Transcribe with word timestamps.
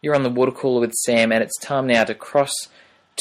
You're 0.00 0.14
on 0.14 0.22
the 0.22 0.30
water 0.30 0.52
cooler 0.52 0.80
with 0.80 0.94
Sam, 0.94 1.32
and 1.32 1.42
it's 1.42 1.58
time 1.58 1.88
now 1.88 2.04
to 2.04 2.14
cross 2.14 2.52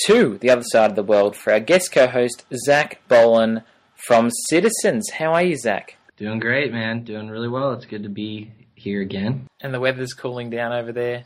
to 0.06 0.38
the 0.38 0.52
other 0.52 0.62
side 0.64 0.92
of 0.92 0.96
the 0.96 1.02
world 1.02 1.36
for 1.36 1.52
our 1.52 1.60
guest 1.60 1.92
co-host 1.92 2.46
Zach 2.54 3.02
Bolen 3.08 3.64
from 3.96 4.30
Citizens. 4.48 5.10
How 5.18 5.34
are 5.34 5.42
you, 5.42 5.58
Zach? 5.58 5.96
Doing 6.18 6.40
great, 6.40 6.72
man. 6.72 7.04
Doing 7.04 7.30
really 7.30 7.48
well. 7.48 7.74
It's 7.74 7.86
good 7.86 8.04
to 8.04 8.10
be 8.10 8.52
here 8.76 9.02
again. 9.02 9.48
And 9.60 9.74
the 9.74 9.80
weather's 9.80 10.14
cooling 10.14 10.52
down 10.52 10.72
over 10.72 10.92
there. 10.92 11.24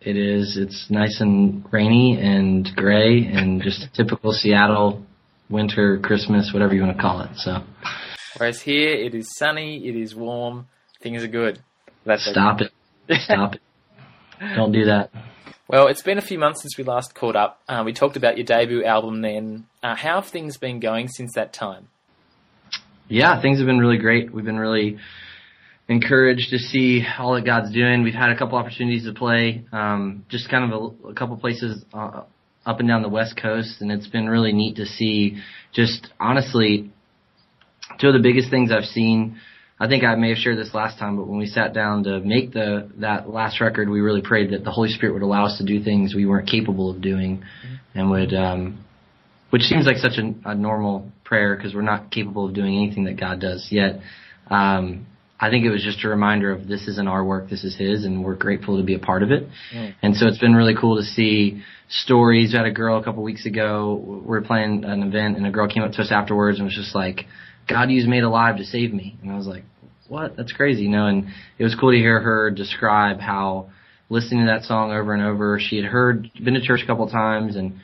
It 0.00 0.16
is. 0.16 0.56
It's 0.56 0.86
nice 0.88 1.20
and 1.20 1.66
rainy 1.70 2.18
and 2.18 2.66
gray 2.74 3.26
and 3.26 3.60
just 3.60 3.88
typical 3.94 4.32
Seattle 4.32 5.04
winter, 5.50 5.98
Christmas, 5.98 6.54
whatever 6.54 6.74
you 6.74 6.80
want 6.80 6.96
to 6.96 7.02
call 7.02 7.20
it. 7.20 7.36
So. 7.36 7.58
Whereas 8.38 8.62
here, 8.62 8.94
it 8.94 9.14
is 9.14 9.36
sunny, 9.36 9.86
it 9.86 9.96
is 9.96 10.14
warm, 10.14 10.68
things 11.02 11.22
are 11.22 11.28
good. 11.28 11.58
That's 12.06 12.24
Stop 12.24 12.62
okay. 12.62 12.70
it. 13.08 13.20
Stop 13.20 13.56
it. 13.56 13.60
Don't 14.54 14.72
do 14.72 14.84
that. 14.86 15.10
Well, 15.68 15.88
it's 15.88 16.02
been 16.02 16.16
a 16.16 16.22
few 16.22 16.38
months 16.38 16.62
since 16.62 16.78
we 16.78 16.84
last 16.84 17.14
caught 17.14 17.36
up. 17.36 17.60
Uh, 17.68 17.82
we 17.84 17.92
talked 17.92 18.16
about 18.16 18.38
your 18.38 18.46
debut 18.46 18.84
album 18.84 19.20
then. 19.20 19.66
Uh, 19.82 19.94
how 19.94 20.20
have 20.20 20.30
things 20.30 20.56
been 20.56 20.80
going 20.80 21.08
since 21.08 21.34
that 21.34 21.52
time? 21.52 21.88
Yeah, 23.08 23.40
things 23.42 23.58
have 23.58 23.66
been 23.66 23.78
really 23.78 23.98
great. 23.98 24.32
We've 24.32 24.44
been 24.44 24.58
really 24.58 24.98
encouraged 25.88 26.50
to 26.50 26.58
see 26.58 27.04
all 27.18 27.34
that 27.34 27.44
God's 27.44 27.72
doing. 27.72 28.02
We've 28.02 28.14
had 28.14 28.30
a 28.30 28.38
couple 28.38 28.58
opportunities 28.58 29.04
to 29.04 29.12
play, 29.12 29.64
um, 29.72 30.24
just 30.28 30.48
kind 30.50 30.72
of 30.72 30.94
a, 31.04 31.08
a 31.08 31.14
couple 31.14 31.36
places 31.36 31.84
uh, 31.92 32.22
up 32.64 32.80
and 32.80 32.88
down 32.88 33.02
the 33.02 33.08
West 33.08 33.38
Coast, 33.40 33.80
and 33.80 33.90
it's 33.90 34.06
been 34.06 34.28
really 34.28 34.52
neat 34.52 34.76
to 34.76 34.86
see. 34.86 35.38
Just 35.72 36.08
honestly, 36.20 36.90
two 37.98 38.08
of 38.08 38.14
the 38.14 38.20
biggest 38.20 38.50
things 38.50 38.70
I've 38.70 38.84
seen 38.84 39.38
I 39.80 39.86
think 39.86 40.02
I 40.02 40.14
may 40.16 40.30
have 40.30 40.38
shared 40.38 40.58
this 40.58 40.74
last 40.74 40.98
time, 40.98 41.16
but 41.16 41.28
when 41.28 41.38
we 41.38 41.46
sat 41.46 41.72
down 41.72 42.04
to 42.04 42.20
make 42.20 42.52
the 42.52 42.90
that 42.96 43.30
last 43.30 43.60
record, 43.60 43.88
we 43.88 44.00
really 44.00 44.22
prayed 44.22 44.50
that 44.50 44.64
the 44.64 44.72
Holy 44.72 44.88
Spirit 44.88 45.12
would 45.12 45.22
allow 45.22 45.46
us 45.46 45.58
to 45.58 45.64
do 45.64 45.82
things 45.82 46.14
we 46.14 46.26
weren't 46.26 46.48
capable 46.48 46.90
of 46.90 47.00
doing, 47.00 47.44
and 47.94 48.10
would, 48.10 48.34
um, 48.34 48.84
which 49.50 49.62
seems 49.62 49.86
like 49.86 49.98
such 49.98 50.18
a, 50.18 50.50
a 50.50 50.54
normal 50.54 51.10
prayer 51.24 51.54
because 51.56 51.74
we're 51.74 51.82
not 51.82 52.10
capable 52.10 52.46
of 52.46 52.54
doing 52.54 52.76
anything 52.76 53.04
that 53.04 53.20
God 53.20 53.40
does. 53.40 53.68
Yet, 53.70 54.00
um, 54.50 55.06
I 55.38 55.50
think 55.50 55.64
it 55.64 55.70
was 55.70 55.84
just 55.84 56.04
a 56.04 56.08
reminder 56.08 56.50
of 56.50 56.66
this 56.66 56.88
isn't 56.88 57.06
our 57.06 57.24
work, 57.24 57.48
this 57.48 57.62
is 57.62 57.76
His, 57.76 58.04
and 58.04 58.24
we're 58.24 58.34
grateful 58.34 58.78
to 58.78 58.82
be 58.82 58.94
a 58.94 58.98
part 58.98 59.22
of 59.22 59.30
it. 59.30 59.46
Mm. 59.72 59.94
And 60.02 60.16
so 60.16 60.26
it's 60.26 60.38
been 60.38 60.54
really 60.54 60.74
cool 60.78 60.96
to 60.96 61.04
see 61.04 61.62
stories. 61.88 62.52
We 62.52 62.58
had 62.58 62.66
a 62.66 62.72
girl 62.72 62.98
a 62.98 63.04
couple 63.04 63.22
weeks 63.22 63.46
ago. 63.46 63.94
We 63.94 64.26
were 64.26 64.42
playing 64.42 64.84
an 64.84 65.02
event, 65.02 65.36
and 65.36 65.46
a 65.46 65.50
girl 65.50 65.68
came 65.68 65.82
up 65.82 65.92
to 65.92 66.02
us 66.02 66.12
afterwards 66.12 66.58
and 66.58 66.66
was 66.66 66.74
just 66.74 66.94
like 66.94 67.26
God 67.68 67.90
used 67.90 68.08
Made 68.08 68.24
Alive 68.24 68.56
to 68.58 68.64
save 68.64 68.92
me. 68.92 69.16
And 69.22 69.30
I 69.30 69.36
was 69.36 69.46
like, 69.46 69.64
what? 70.08 70.36
That's 70.36 70.52
crazy, 70.52 70.82
you 70.82 70.88
know, 70.88 71.06
and 71.06 71.28
it 71.58 71.64
was 71.64 71.74
cool 71.78 71.92
to 71.92 71.98
hear 71.98 72.20
her 72.20 72.50
describe 72.50 73.20
how 73.20 73.70
listening 74.10 74.46
to 74.46 74.46
that 74.46 74.64
song 74.64 74.90
over 74.90 75.12
and 75.12 75.22
over, 75.22 75.60
she 75.60 75.76
had 75.76 75.84
heard, 75.84 76.30
been 76.42 76.54
to 76.54 76.62
church 76.62 76.80
a 76.82 76.86
couple 76.86 77.06
times 77.08 77.56
and 77.56 77.78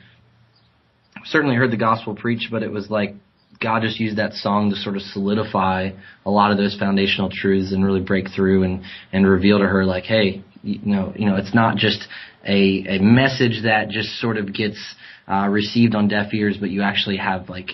certainly 1.25 1.55
heard 1.55 1.71
the 1.71 1.77
gospel 1.77 2.15
preached, 2.15 2.47
but 2.51 2.63
it 2.63 2.71
was 2.71 2.89
like 2.89 3.13
God 3.61 3.83
just 3.83 3.99
used 3.99 4.17
that 4.17 4.33
song 4.33 4.71
to 4.71 4.75
sort 4.75 4.95
of 4.95 5.01
solidify 5.01 5.91
a 6.25 6.31
lot 6.31 6.51
of 6.51 6.57
those 6.57 6.75
foundational 6.77 7.29
truths 7.29 7.71
and 7.71 7.85
really 7.85 8.01
break 8.01 8.27
through 8.35 8.63
and, 8.63 8.83
and 9.13 9.27
reveal 9.27 9.59
to 9.59 9.65
her 9.65 9.85
like, 9.85 10.03
hey, 10.03 10.43
you 10.65 10.93
know, 10.93 11.13
you 11.15 11.25
know, 11.25 11.35
it's 11.35 11.53
not 11.53 11.77
just 11.77 12.05
a, 12.45 12.97
a 12.97 12.99
message 12.99 13.63
that 13.63 13.89
just 13.89 14.19
sort 14.19 14.37
of 14.37 14.53
gets 14.53 14.77
uh, 15.27 15.47
received 15.49 15.95
on 15.95 16.07
deaf 16.07 16.33
ears, 16.33 16.57
but 16.59 16.69
you 16.69 16.81
actually 16.81 17.17
have 17.17 17.49
like 17.49 17.71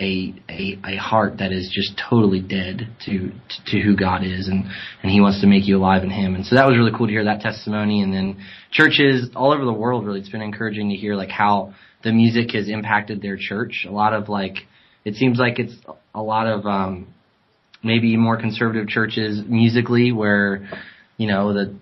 a, 0.00 0.34
a 0.48 0.78
a 0.86 0.96
heart 0.96 1.38
that 1.38 1.52
is 1.52 1.70
just 1.72 2.00
totally 2.08 2.40
dead 2.40 2.88
to 3.04 3.30
to 3.66 3.80
who 3.80 3.94
God 3.94 4.24
is 4.24 4.48
and 4.48 4.64
and 5.02 5.12
he 5.12 5.20
wants 5.20 5.40
to 5.42 5.46
make 5.46 5.66
you 5.66 5.76
alive 5.76 6.02
in 6.02 6.10
him. 6.10 6.34
And 6.34 6.46
so 6.46 6.56
that 6.56 6.66
was 6.66 6.76
really 6.76 6.92
cool 6.96 7.06
to 7.06 7.12
hear 7.12 7.24
that 7.24 7.40
testimony 7.40 8.02
and 8.02 8.12
then 8.12 8.42
churches 8.70 9.28
all 9.36 9.52
over 9.52 9.64
the 9.64 9.72
world 9.72 10.06
really 10.06 10.20
it's 10.20 10.30
been 10.30 10.42
encouraging 10.42 10.88
to 10.90 10.96
hear 10.96 11.14
like 11.14 11.28
how 11.28 11.74
the 12.02 12.12
music 12.12 12.52
has 12.52 12.68
impacted 12.68 13.20
their 13.20 13.36
church. 13.38 13.84
A 13.86 13.92
lot 13.92 14.14
of 14.14 14.28
like 14.28 14.56
it 15.04 15.14
seems 15.16 15.38
like 15.38 15.58
it's 15.58 15.74
a 16.14 16.22
lot 16.22 16.46
of 16.46 16.64
um 16.64 17.12
maybe 17.84 18.16
more 18.16 18.38
conservative 18.38 18.88
churches 18.88 19.42
musically 19.46 20.10
where 20.10 20.68
you 21.18 21.26
know 21.26 21.52
the 21.52 21.76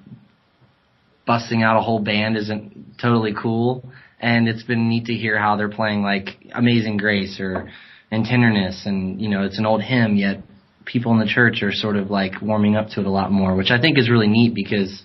busting 1.30 1.62
out 1.62 1.78
a 1.78 1.80
whole 1.80 2.00
band 2.00 2.36
isn't 2.36 2.98
totally 3.00 3.32
cool. 3.40 3.84
And 4.18 4.48
it's 4.48 4.64
been 4.64 4.88
neat 4.88 5.04
to 5.04 5.14
hear 5.14 5.38
how 5.38 5.54
they're 5.54 5.70
playing 5.70 6.02
like 6.02 6.26
Amazing 6.52 6.96
Grace 6.96 7.38
or 7.38 7.70
In 8.10 8.24
Tenderness. 8.24 8.82
And 8.84 9.22
you 9.22 9.28
know 9.28 9.44
it's 9.44 9.56
an 9.56 9.64
old 9.64 9.80
hymn 9.80 10.16
yet 10.16 10.42
people 10.84 11.12
in 11.12 11.20
the 11.20 11.26
church 11.26 11.62
are 11.62 11.70
sort 11.70 11.94
of 11.94 12.10
like 12.10 12.32
warming 12.42 12.74
up 12.74 12.88
to 12.88 13.00
it 13.00 13.06
a 13.06 13.10
lot 13.10 13.30
more 13.30 13.54
which 13.54 13.70
i 13.70 13.78
think 13.78 13.98
is 13.98 14.08
really 14.10 14.26
neat 14.26 14.54
because 14.54 15.02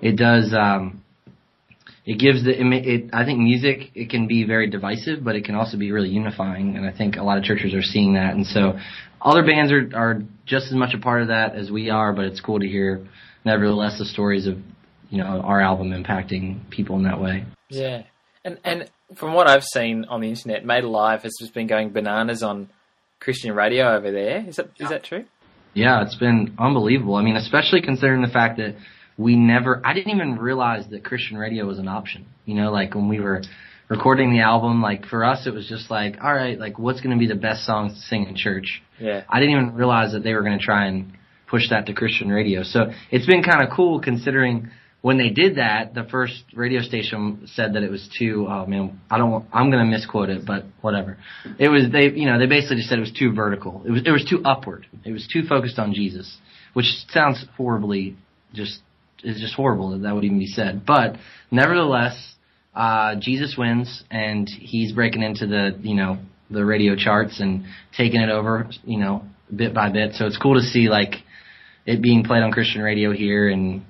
it 0.00 0.16
does 0.16 0.52
um 0.54 1.04
it 2.06 2.18
gives 2.18 2.42
the 2.42 2.52
it 2.58 3.10
i 3.12 3.24
think 3.24 3.38
music 3.38 3.90
it 3.94 4.10
can 4.10 4.26
be 4.26 4.44
very 4.44 4.68
divisive 4.68 5.22
but 5.22 5.36
it 5.36 5.44
can 5.44 5.54
also 5.54 5.76
be 5.76 5.92
really 5.92 6.08
unifying. 6.08 6.76
And 6.76 6.84
i 6.86 6.96
think 6.96 7.16
a 7.16 7.22
lot 7.22 7.38
of 7.38 7.44
churches 7.44 7.74
are 7.74 7.82
seeing 7.82 8.14
that. 8.14 8.34
And 8.34 8.46
so 8.46 8.78
other 9.20 9.44
bands 9.44 9.70
are 9.70 9.84
are 9.94 10.22
just 10.46 10.66
as 10.66 10.72
much 10.72 10.94
a 10.94 10.98
part 10.98 11.22
of 11.22 11.28
that 11.28 11.54
as 11.54 11.70
we 11.70 11.90
are 11.90 12.12
but 12.12 12.24
it's 12.24 12.40
cool 12.40 12.58
to 12.58 12.66
hear 12.66 13.06
nevertheless 13.44 13.98
the 13.98 14.06
stories 14.06 14.46
of 14.46 14.56
you 15.10 15.18
know 15.18 15.40
our 15.42 15.60
album 15.60 15.90
impacting 15.90 16.68
people 16.70 16.96
in 16.96 17.02
that 17.02 17.20
way 17.20 17.44
yeah 17.68 18.02
and 18.44 18.58
and 18.64 18.90
from 19.16 19.34
what 19.34 19.48
I've 19.48 19.64
seen 19.64 20.04
on 20.08 20.20
the 20.20 20.28
internet, 20.28 20.64
Made 20.64 20.84
Alive 20.84 21.22
has 21.22 21.32
just 21.40 21.52
been 21.52 21.66
going 21.66 21.90
bananas 21.90 22.42
on 22.42 22.70
Christian 23.18 23.54
radio 23.54 23.96
over 23.96 24.10
there. 24.10 24.44
Is 24.46 24.56
that 24.56 24.70
is 24.78 24.88
that 24.88 25.04
true? 25.04 25.24
Yeah, 25.74 26.02
it's 26.02 26.16
been 26.16 26.54
unbelievable. 26.58 27.16
I 27.16 27.22
mean, 27.22 27.36
especially 27.36 27.82
considering 27.82 28.22
the 28.22 28.28
fact 28.28 28.56
that 28.58 28.76
we 29.16 29.36
never 29.36 29.82
I 29.84 29.92
didn't 29.94 30.14
even 30.14 30.36
realize 30.36 30.88
that 30.90 31.04
Christian 31.04 31.36
radio 31.36 31.66
was 31.66 31.78
an 31.78 31.88
option. 31.88 32.26
You 32.44 32.54
know, 32.54 32.72
like 32.72 32.94
when 32.94 33.08
we 33.08 33.20
were 33.20 33.42
recording 33.88 34.32
the 34.32 34.40
album, 34.40 34.80
like 34.80 35.06
for 35.06 35.24
us 35.24 35.46
it 35.46 35.52
was 35.52 35.68
just 35.68 35.90
like, 35.90 36.16
all 36.22 36.34
right, 36.34 36.58
like 36.58 36.78
what's 36.78 37.00
going 37.00 37.16
to 37.16 37.20
be 37.20 37.26
the 37.26 37.38
best 37.38 37.66
songs 37.66 37.94
to 37.94 38.00
sing 38.00 38.26
in 38.26 38.36
church? 38.36 38.82
Yeah. 38.98 39.24
I 39.28 39.40
didn't 39.40 39.56
even 39.56 39.74
realize 39.74 40.12
that 40.12 40.22
they 40.22 40.34
were 40.34 40.42
going 40.42 40.58
to 40.58 40.64
try 40.64 40.86
and 40.86 41.12
push 41.48 41.68
that 41.70 41.86
to 41.86 41.92
Christian 41.92 42.28
radio. 42.28 42.62
So, 42.62 42.92
it's 43.10 43.26
been 43.26 43.42
kind 43.42 43.60
of 43.60 43.74
cool 43.74 44.00
considering 44.00 44.70
when 45.02 45.16
they 45.16 45.30
did 45.30 45.56
that, 45.56 45.94
the 45.94 46.04
first 46.04 46.44
radio 46.54 46.82
station 46.82 47.48
said 47.54 47.74
that 47.74 47.82
it 47.82 47.90
was 47.90 48.08
too. 48.18 48.46
Oh 48.48 48.66
man, 48.66 49.00
I 49.10 49.16
don't. 49.16 49.46
I'm 49.52 49.70
going 49.70 49.84
to 49.84 49.90
misquote 49.90 50.28
it, 50.28 50.44
but 50.46 50.64
whatever. 50.82 51.16
It 51.58 51.68
was 51.68 51.90
they. 51.90 52.10
You 52.10 52.26
know, 52.26 52.38
they 52.38 52.46
basically 52.46 52.76
just 52.76 52.88
said 52.88 52.98
it 52.98 53.02
was 53.02 53.12
too 53.12 53.32
vertical. 53.32 53.82
It 53.86 53.90
was. 53.90 54.02
It 54.04 54.10
was 54.10 54.26
too 54.28 54.42
upward. 54.44 54.86
It 55.04 55.12
was 55.12 55.26
too 55.32 55.42
focused 55.48 55.78
on 55.78 55.94
Jesus, 55.94 56.36
which 56.74 56.86
sounds 57.08 57.44
horribly. 57.56 58.16
Just 58.52 58.80
is 59.24 59.40
just 59.40 59.54
horrible 59.54 59.90
that 59.90 60.02
that 60.02 60.14
would 60.14 60.24
even 60.24 60.38
be 60.38 60.46
said. 60.46 60.84
But 60.86 61.16
nevertheless, 61.50 62.34
uh, 62.74 63.14
Jesus 63.18 63.54
wins, 63.56 64.04
and 64.10 64.48
he's 64.48 64.92
breaking 64.92 65.22
into 65.22 65.46
the 65.46 65.78
you 65.80 65.94
know 65.94 66.18
the 66.50 66.64
radio 66.64 66.94
charts 66.94 67.40
and 67.40 67.64
taking 67.96 68.20
it 68.20 68.28
over. 68.28 68.68
You 68.84 68.98
know, 68.98 69.24
bit 69.54 69.72
by 69.72 69.90
bit. 69.90 70.12
So 70.14 70.26
it's 70.26 70.36
cool 70.36 70.56
to 70.56 70.60
see 70.60 70.90
like 70.90 71.14
it 71.86 72.02
being 72.02 72.22
played 72.22 72.42
on 72.42 72.52
Christian 72.52 72.82
radio 72.82 73.12
here 73.12 73.48
and 73.48 73.82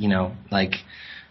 you 0.00 0.08
know, 0.08 0.34
like 0.50 0.72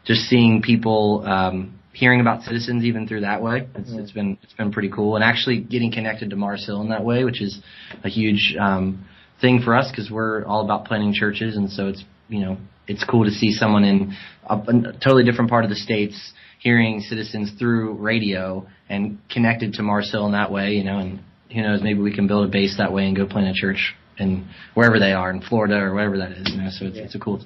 just 0.06 0.22
seeing 0.22 0.62
people 0.62 1.24
um, 1.26 1.80
hearing 1.92 2.22
about 2.22 2.44
citizens 2.44 2.84
even 2.84 3.08
through 3.08 3.22
that 3.22 3.42
way. 3.42 3.68
It's, 3.76 3.92
it's 3.92 4.12
been 4.12 4.38
it's 4.44 4.54
been 4.54 4.72
pretty 4.72 4.90
cool, 4.90 5.16
and 5.16 5.24
actually 5.24 5.60
getting 5.60 5.92
connected 5.92 6.30
to 6.30 6.36
Mars 6.36 6.66
Hill 6.66 6.82
in 6.82 6.90
that 6.90 7.04
way, 7.04 7.24
which 7.24 7.42
is 7.42 7.60
a 8.04 8.10
huge 8.10 8.56
um, 8.60 9.06
thing 9.42 9.62
for 9.64 9.76
us 9.76 9.90
because 9.90 10.12
we're 10.12 10.46
all 10.46 10.64
about 10.64 10.86
planning 10.86 11.14
churches, 11.14 11.58
and 11.58 11.70
so 11.70 11.88
it's 11.88 12.04
you 12.30 12.42
know 12.42 12.58
it's 12.88 13.04
cool 13.04 13.26
to 13.26 13.32
see 13.32 13.52
someone 13.52 13.84
in 13.84 14.16
a, 14.48 14.56
a 14.56 14.94
totally 15.04 15.24
different 15.24 15.50
part 15.50 15.64
of 15.64 15.70
the 15.70 15.76
states 15.76 16.34
hearing 16.60 17.00
citizens 17.00 17.52
through 17.58 17.94
radio 17.94 18.68
and 18.90 19.18
connected 19.30 19.74
to 19.74 19.82
Mars 19.82 20.12
Hill 20.12 20.26
in 20.26 20.34
that 20.34 20.52
way, 20.52 20.74
you 20.74 20.84
know, 20.84 21.00
and 21.00 21.20
who 21.52 21.62
knows, 21.62 21.82
maybe 21.82 22.02
we 22.02 22.14
can 22.14 22.28
build 22.28 22.48
a 22.48 22.52
base 22.52 22.76
that 22.78 22.92
way 22.92 23.08
and 23.08 23.16
go 23.16 23.26
plant 23.26 23.48
a 23.48 23.54
church 23.54 23.96
in 24.18 24.48
wherever 24.74 25.00
they 25.00 25.14
are 25.14 25.32
in 25.32 25.42
Florida 25.42 25.78
or 25.78 25.94
wherever 25.94 26.18
that 26.18 26.34
is, 26.34 26.52
you 26.52 26.62
know. 26.62 26.70
So 26.70 26.86
it's, 26.88 26.98
yeah. 26.98 27.04
it's 27.04 27.16
a 27.16 27.20
cool. 27.20 27.42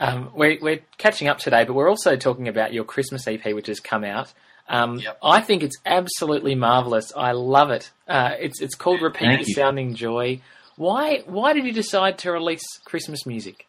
Um, 0.00 0.30
we're, 0.34 0.58
we're 0.60 0.80
catching 0.96 1.28
up 1.28 1.38
today, 1.38 1.64
but 1.64 1.74
we're 1.74 1.88
also 1.88 2.16
talking 2.16 2.48
about 2.48 2.72
your 2.72 2.84
Christmas 2.84 3.26
EP, 3.26 3.44
which 3.52 3.66
has 3.66 3.80
come 3.80 4.04
out. 4.04 4.32
Um, 4.68 4.98
yep. 4.98 5.18
I 5.22 5.40
think 5.40 5.62
it's 5.62 5.78
absolutely 5.84 6.54
marvelous. 6.54 7.12
I 7.16 7.32
love 7.32 7.70
it. 7.70 7.90
Uh, 8.06 8.32
it's 8.38 8.60
it's 8.60 8.74
called 8.74 9.00
Repeat 9.00 9.46
Sounding 9.46 9.94
Joy. 9.94 10.42
Why 10.76 11.22
why 11.26 11.54
did 11.54 11.64
you 11.64 11.72
decide 11.72 12.18
to 12.18 12.32
release 12.32 12.62
Christmas 12.84 13.24
music? 13.26 13.66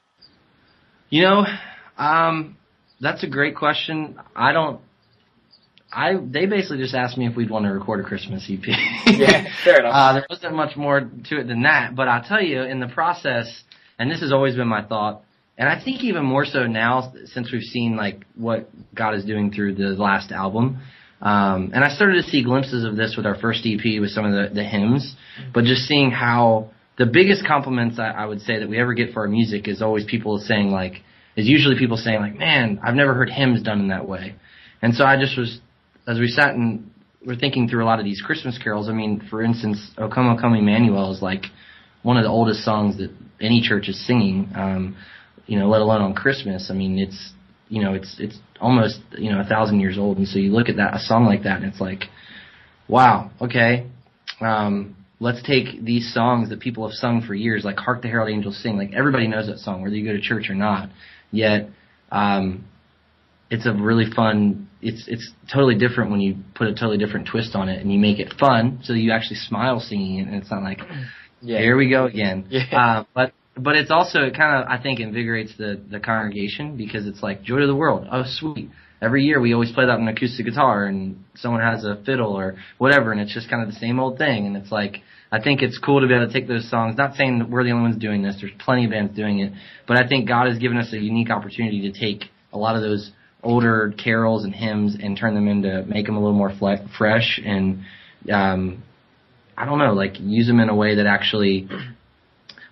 You 1.09 1.23
know, 1.23 1.45
um, 1.97 2.57
that's 2.99 3.23
a 3.23 3.27
great 3.27 3.55
question. 3.55 4.19
I 4.35 4.51
don't. 4.51 4.81
I 5.91 6.15
they 6.21 6.45
basically 6.47 6.79
just 6.79 6.93
asked 6.93 7.17
me 7.17 7.27
if 7.27 7.35
we'd 7.35 7.49
want 7.49 7.65
to 7.65 7.71
record 7.71 8.01
a 8.01 8.03
Christmas 8.03 8.45
EP. 8.51 8.67
yeah, 9.07 9.45
fair 9.63 9.79
enough. 9.79 9.93
Uh, 9.95 10.13
there 10.13 10.27
wasn't 10.29 10.53
much 10.53 10.75
more 10.75 10.99
to 10.99 11.39
it 11.39 11.47
than 11.47 11.63
that, 11.63 11.95
but 11.95 12.09
I'll 12.09 12.23
tell 12.23 12.43
you, 12.43 12.61
in 12.61 12.81
the 12.81 12.89
process, 12.89 13.63
and 13.97 14.11
this 14.11 14.19
has 14.19 14.33
always 14.33 14.55
been 14.55 14.67
my 14.67 14.83
thought 14.85 15.23
and 15.59 15.67
I 15.67 15.83
think 15.83 16.03
even 16.03 16.23
more 16.23 16.45
so 16.45 16.65
now 16.67 17.13
since 17.25 17.51
we've 17.51 17.61
seen 17.61 17.97
like 17.97 18.25
what 18.35 18.69
God 18.95 19.13
is 19.13 19.25
doing 19.25 19.51
through 19.51 19.75
the 19.75 19.89
last 19.89 20.31
album. 20.31 20.79
Um, 21.21 21.71
and 21.73 21.83
I 21.83 21.89
started 21.89 22.23
to 22.23 22.29
see 22.29 22.45
glimpses 22.45 22.85
of 22.85 22.95
this 22.95 23.15
with 23.17 23.25
our 23.25 23.35
first 23.35 23.67
EP 23.67 23.99
with 23.99 24.11
some 24.11 24.23
of 24.23 24.31
the, 24.31 24.55
the 24.55 24.63
hymns, 24.63 25.15
but 25.53 25.65
just 25.65 25.81
seeing 25.81 26.11
how 26.11 26.71
the 26.97 27.05
biggest 27.05 27.45
compliments 27.45 27.99
I, 27.99 28.07
I 28.07 28.25
would 28.25 28.39
say 28.39 28.59
that 28.59 28.69
we 28.69 28.79
ever 28.79 28.93
get 28.93 29.13
for 29.13 29.23
our 29.23 29.27
music 29.27 29.67
is 29.67 29.81
always 29.81 30.05
people 30.05 30.39
saying 30.39 30.71
like, 30.71 31.03
is 31.35 31.45
usually 31.45 31.77
people 31.77 31.97
saying 31.97 32.21
like, 32.21 32.37
man, 32.37 32.79
I've 32.81 32.95
never 32.95 33.13
heard 33.13 33.29
hymns 33.29 33.61
done 33.61 33.81
in 33.81 33.89
that 33.89 34.07
way. 34.07 34.35
And 34.81 34.95
so 34.95 35.03
I 35.03 35.19
just 35.19 35.37
was, 35.37 35.59
as 36.07 36.19
we 36.19 36.29
sat 36.29 36.55
and 36.55 36.89
we're 37.25 37.35
thinking 37.35 37.67
through 37.67 37.83
a 37.83 37.87
lot 37.87 37.99
of 37.99 38.05
these 38.05 38.21
Christmas 38.21 38.57
carols. 38.57 38.87
I 38.87 38.93
mean, 38.93 39.27
for 39.29 39.43
instance, 39.43 39.91
O 39.97 40.07
Come, 40.07 40.27
O 40.27 40.39
Come 40.39 40.55
Emmanuel 40.55 41.11
is 41.13 41.21
like 41.21 41.43
one 42.01 42.15
of 42.15 42.23
the 42.23 42.29
oldest 42.29 42.63
songs 42.63 42.97
that 42.97 43.11
any 43.41 43.61
church 43.61 43.89
is 43.89 44.07
singing. 44.07 44.49
Um, 44.55 44.95
you 45.49 45.57
know, 45.57 45.67
let 45.67 45.81
alone 45.81 46.01
on 46.01 46.13
Christmas. 46.13 46.69
I 46.69 46.75
mean, 46.75 46.99
it's 46.99 47.33
you 47.69 47.81
know, 47.81 47.93
it's 47.95 48.15
it's 48.19 48.37
almost 48.61 48.99
you 49.17 49.31
know 49.31 49.41
a 49.41 49.43
thousand 49.43 49.79
years 49.79 49.97
old, 49.97 50.17
and 50.17 50.27
so 50.27 50.37
you 50.37 50.51
look 50.51 50.69
at 50.69 50.75
that 50.77 50.93
a 50.95 50.99
song 50.99 51.25
like 51.25 51.43
that, 51.43 51.57
and 51.57 51.65
it's 51.65 51.81
like, 51.81 52.03
wow, 52.87 53.31
okay, 53.41 53.87
um, 54.41 54.95
let's 55.19 55.41
take 55.41 55.83
these 55.83 56.13
songs 56.13 56.49
that 56.49 56.59
people 56.59 56.87
have 56.87 56.93
sung 56.93 57.23
for 57.25 57.33
years, 57.33 57.65
like 57.65 57.77
"Hark 57.77 58.03
the 58.03 58.07
Herald 58.07 58.29
Angels 58.29 58.61
Sing." 58.61 58.77
Like 58.77 58.93
everybody 58.93 59.27
knows 59.27 59.47
that 59.47 59.57
song, 59.57 59.81
whether 59.81 59.95
you 59.95 60.05
go 60.05 60.13
to 60.13 60.21
church 60.21 60.49
or 60.51 60.55
not. 60.55 60.89
Yet, 61.31 61.69
um, 62.11 62.65
it's 63.49 63.65
a 63.65 63.73
really 63.73 64.05
fun. 64.15 64.69
It's 64.83 65.05
it's 65.07 65.31
totally 65.51 65.75
different 65.75 66.11
when 66.11 66.21
you 66.21 66.35
put 66.53 66.67
a 66.67 66.73
totally 66.73 66.99
different 66.99 67.27
twist 67.27 67.55
on 67.55 67.69
it, 67.69 67.81
and 67.81 67.91
you 67.91 67.97
make 67.97 68.19
it 68.19 68.33
fun, 68.39 68.81
so 68.83 68.93
you 68.93 69.11
actually 69.11 69.37
smile 69.37 69.79
singing 69.79 70.19
it, 70.19 70.27
and 70.27 70.35
it's 70.35 70.51
not 70.51 70.61
like, 70.61 70.79
Yeah. 71.41 71.57
here 71.57 71.75
we 71.75 71.89
go 71.89 72.05
again. 72.05 72.45
Yeah. 72.49 72.63
Uh, 72.71 73.03
but 73.15 73.33
but 73.63 73.75
it's 73.75 73.91
also 73.91 74.21
it 74.21 74.35
kind 74.35 74.61
of 74.63 74.69
I 74.69 74.81
think 74.81 74.99
invigorates 74.99 75.53
the 75.57 75.79
the 75.89 75.99
congregation 75.99 76.77
because 76.77 77.07
it's 77.07 77.21
like 77.21 77.43
joy 77.43 77.59
to 77.59 77.67
the 77.67 77.75
world. 77.75 78.07
Oh 78.11 78.23
sweet. 78.25 78.69
Every 79.01 79.23
year 79.23 79.39
we 79.39 79.53
always 79.53 79.71
play 79.71 79.85
that 79.85 79.93
on 79.93 80.07
acoustic 80.07 80.45
guitar 80.45 80.85
and 80.85 81.23
someone 81.35 81.61
has 81.61 81.85
a 81.85 82.01
fiddle 82.05 82.33
or 82.33 82.55
whatever 82.77 83.11
and 83.11 83.21
it's 83.21 83.33
just 83.33 83.49
kind 83.49 83.61
of 83.61 83.69
the 83.69 83.79
same 83.79 83.99
old 83.99 84.17
thing 84.17 84.45
and 84.45 84.57
it's 84.57 84.71
like 84.71 85.01
I 85.31 85.41
think 85.41 85.61
it's 85.61 85.77
cool 85.77 86.01
to 86.01 86.07
be 86.07 86.15
able 86.15 86.27
to 86.27 86.33
take 86.33 86.47
those 86.47 86.69
songs. 86.69 86.97
Not 86.97 87.15
saying 87.15 87.39
that 87.39 87.49
we're 87.49 87.63
the 87.63 87.71
only 87.71 87.91
ones 87.91 88.01
doing 88.01 88.23
this. 88.23 88.37
There's 88.41 88.51
plenty 88.59 88.85
of 88.85 88.91
bands 88.91 89.15
doing 89.15 89.39
it, 89.39 89.53
but 89.87 90.03
I 90.03 90.07
think 90.07 90.27
God 90.27 90.47
has 90.47 90.57
given 90.57 90.77
us 90.77 90.91
a 90.91 90.97
unique 90.97 91.29
opportunity 91.29 91.91
to 91.91 91.97
take 91.97 92.29
a 92.51 92.57
lot 92.57 92.75
of 92.75 92.81
those 92.81 93.11
older 93.43 93.93
carols 94.03 94.43
and 94.43 94.53
hymns 94.53 94.97
and 95.01 95.17
turn 95.17 95.33
them 95.33 95.47
into 95.47 95.83
make 95.87 96.05
them 96.05 96.17
a 96.17 96.19
little 96.19 96.35
more 96.35 96.53
fle- 96.57 96.85
fresh 96.97 97.39
and 97.43 97.83
um, 98.31 98.83
I 99.59 99.65
don't 99.65 99.79
know, 99.79 99.93
like 99.93 100.19
use 100.19 100.47
them 100.47 100.59
in 100.61 100.69
a 100.69 100.75
way 100.75 100.95
that 100.95 101.05
actually 101.05 101.67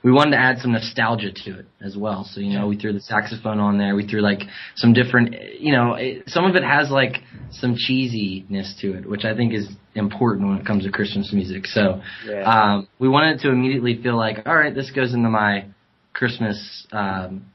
we 0.08 0.14
wanted 0.14 0.32
to 0.32 0.38
add 0.38 0.60
some 0.60 0.72
nostalgia 0.72 1.34
to 1.34 1.60
it 1.60 1.66
as 1.82 1.98
well. 1.98 2.24
So 2.24 2.40
you 2.40 2.58
know, 2.58 2.66
we 2.66 2.78
threw 2.78 2.94
the 2.94 3.02
saxophone 3.02 3.60
on 3.60 3.78
there. 3.78 3.94
We 3.94 4.08
threw 4.08 4.22
like 4.22 4.40
some 4.78 4.94
different, 4.94 5.36
you 5.60 5.74
know, 5.74 5.96
it, 5.96 6.24
some 6.28 6.46
of 6.46 6.56
it 6.56 6.64
has 6.64 6.90
like 6.90 7.18
some 7.52 7.76
cheesiness 7.76 8.80
to 8.80 8.98
it, 8.98 9.06
which 9.06 9.26
I 9.26 9.36
think 9.36 9.54
is 9.54 9.68
important 9.96 10.48
when 10.48 10.60
it 10.60 10.66
comes 10.66 10.86
to 10.86 10.92
Christmas 10.92 11.34
music. 11.34 11.66
So 11.66 12.02
Yeah. 12.26 12.44
um, 12.44 12.88
we 13.00 13.10
wanted 13.10 13.42
to 13.42 13.50
immediately 13.50 14.02
feel 14.02 14.16
like, 14.16 14.48
all 14.48 14.56
right, 14.56 14.74
this 14.74 14.92
goes 14.92 15.14
into 15.14 15.28
my 15.28 15.66
Christmas, 16.14 16.88
um, 16.94 17.46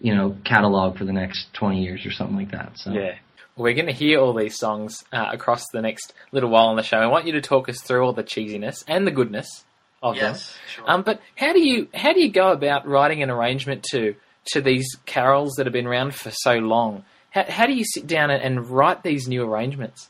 you 0.00 0.14
know, 0.14 0.38
catalog 0.42 0.96
for 0.96 1.04
the 1.04 1.12
next 1.12 1.52
20 1.52 1.82
years 1.82 2.06
or 2.06 2.12
something 2.12 2.36
like 2.36 2.52
that. 2.52 2.72
So 2.76 2.92
Yeah. 2.92 3.16
Well, 3.56 3.64
we're 3.64 3.74
going 3.74 3.88
to 3.88 3.92
hear 3.92 4.20
all 4.20 4.32
these 4.32 4.56
songs 4.56 5.04
uh, 5.12 5.28
across 5.30 5.64
the 5.70 5.82
next 5.82 6.14
little 6.32 6.48
while 6.48 6.68
on 6.68 6.76
the 6.76 6.82
show. 6.82 6.96
I 6.96 7.08
want 7.08 7.26
you 7.26 7.32
to 7.32 7.42
talk 7.42 7.68
us 7.68 7.82
through 7.82 8.02
all 8.06 8.14
the 8.14 8.24
cheesiness 8.24 8.84
and 8.88 9.06
the 9.06 9.10
goodness 9.10 9.64
of 10.02 10.16
them. 10.16 10.34
sure. 10.74 10.90
Um, 10.90 11.02
but 11.02 11.20
how 11.36 11.52
do 11.52 11.60
you 11.60 11.88
how 11.94 12.12
do 12.12 12.20
you 12.20 12.30
go 12.30 12.52
about 12.52 12.86
writing 12.86 13.22
an 13.22 13.30
arrangement 13.30 13.84
to 13.90 14.14
to 14.46 14.60
these 14.60 14.96
carols 15.06 15.54
that 15.56 15.66
have 15.66 15.72
been 15.72 15.86
around 15.86 16.14
for 16.14 16.30
so 16.32 16.54
long? 16.54 17.04
How, 17.30 17.44
how 17.48 17.66
do 17.66 17.72
you 17.72 17.84
sit 17.84 18.06
down 18.06 18.30
and, 18.30 18.42
and 18.42 18.68
write 18.68 19.02
these 19.02 19.28
new 19.28 19.44
arrangements? 19.44 20.08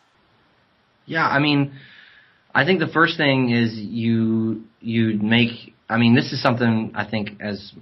Yeah, 1.06 1.26
I 1.26 1.38
mean, 1.38 1.74
I 2.54 2.64
think 2.64 2.80
the 2.80 2.88
first 2.88 3.16
thing 3.16 3.50
is 3.50 3.74
you 3.74 4.64
you 4.80 5.18
make. 5.18 5.74
I 5.88 5.96
mean, 5.96 6.14
this 6.14 6.32
is 6.32 6.40
something 6.42 6.92
I 6.94 7.04
think 7.04 7.40
as 7.40 7.72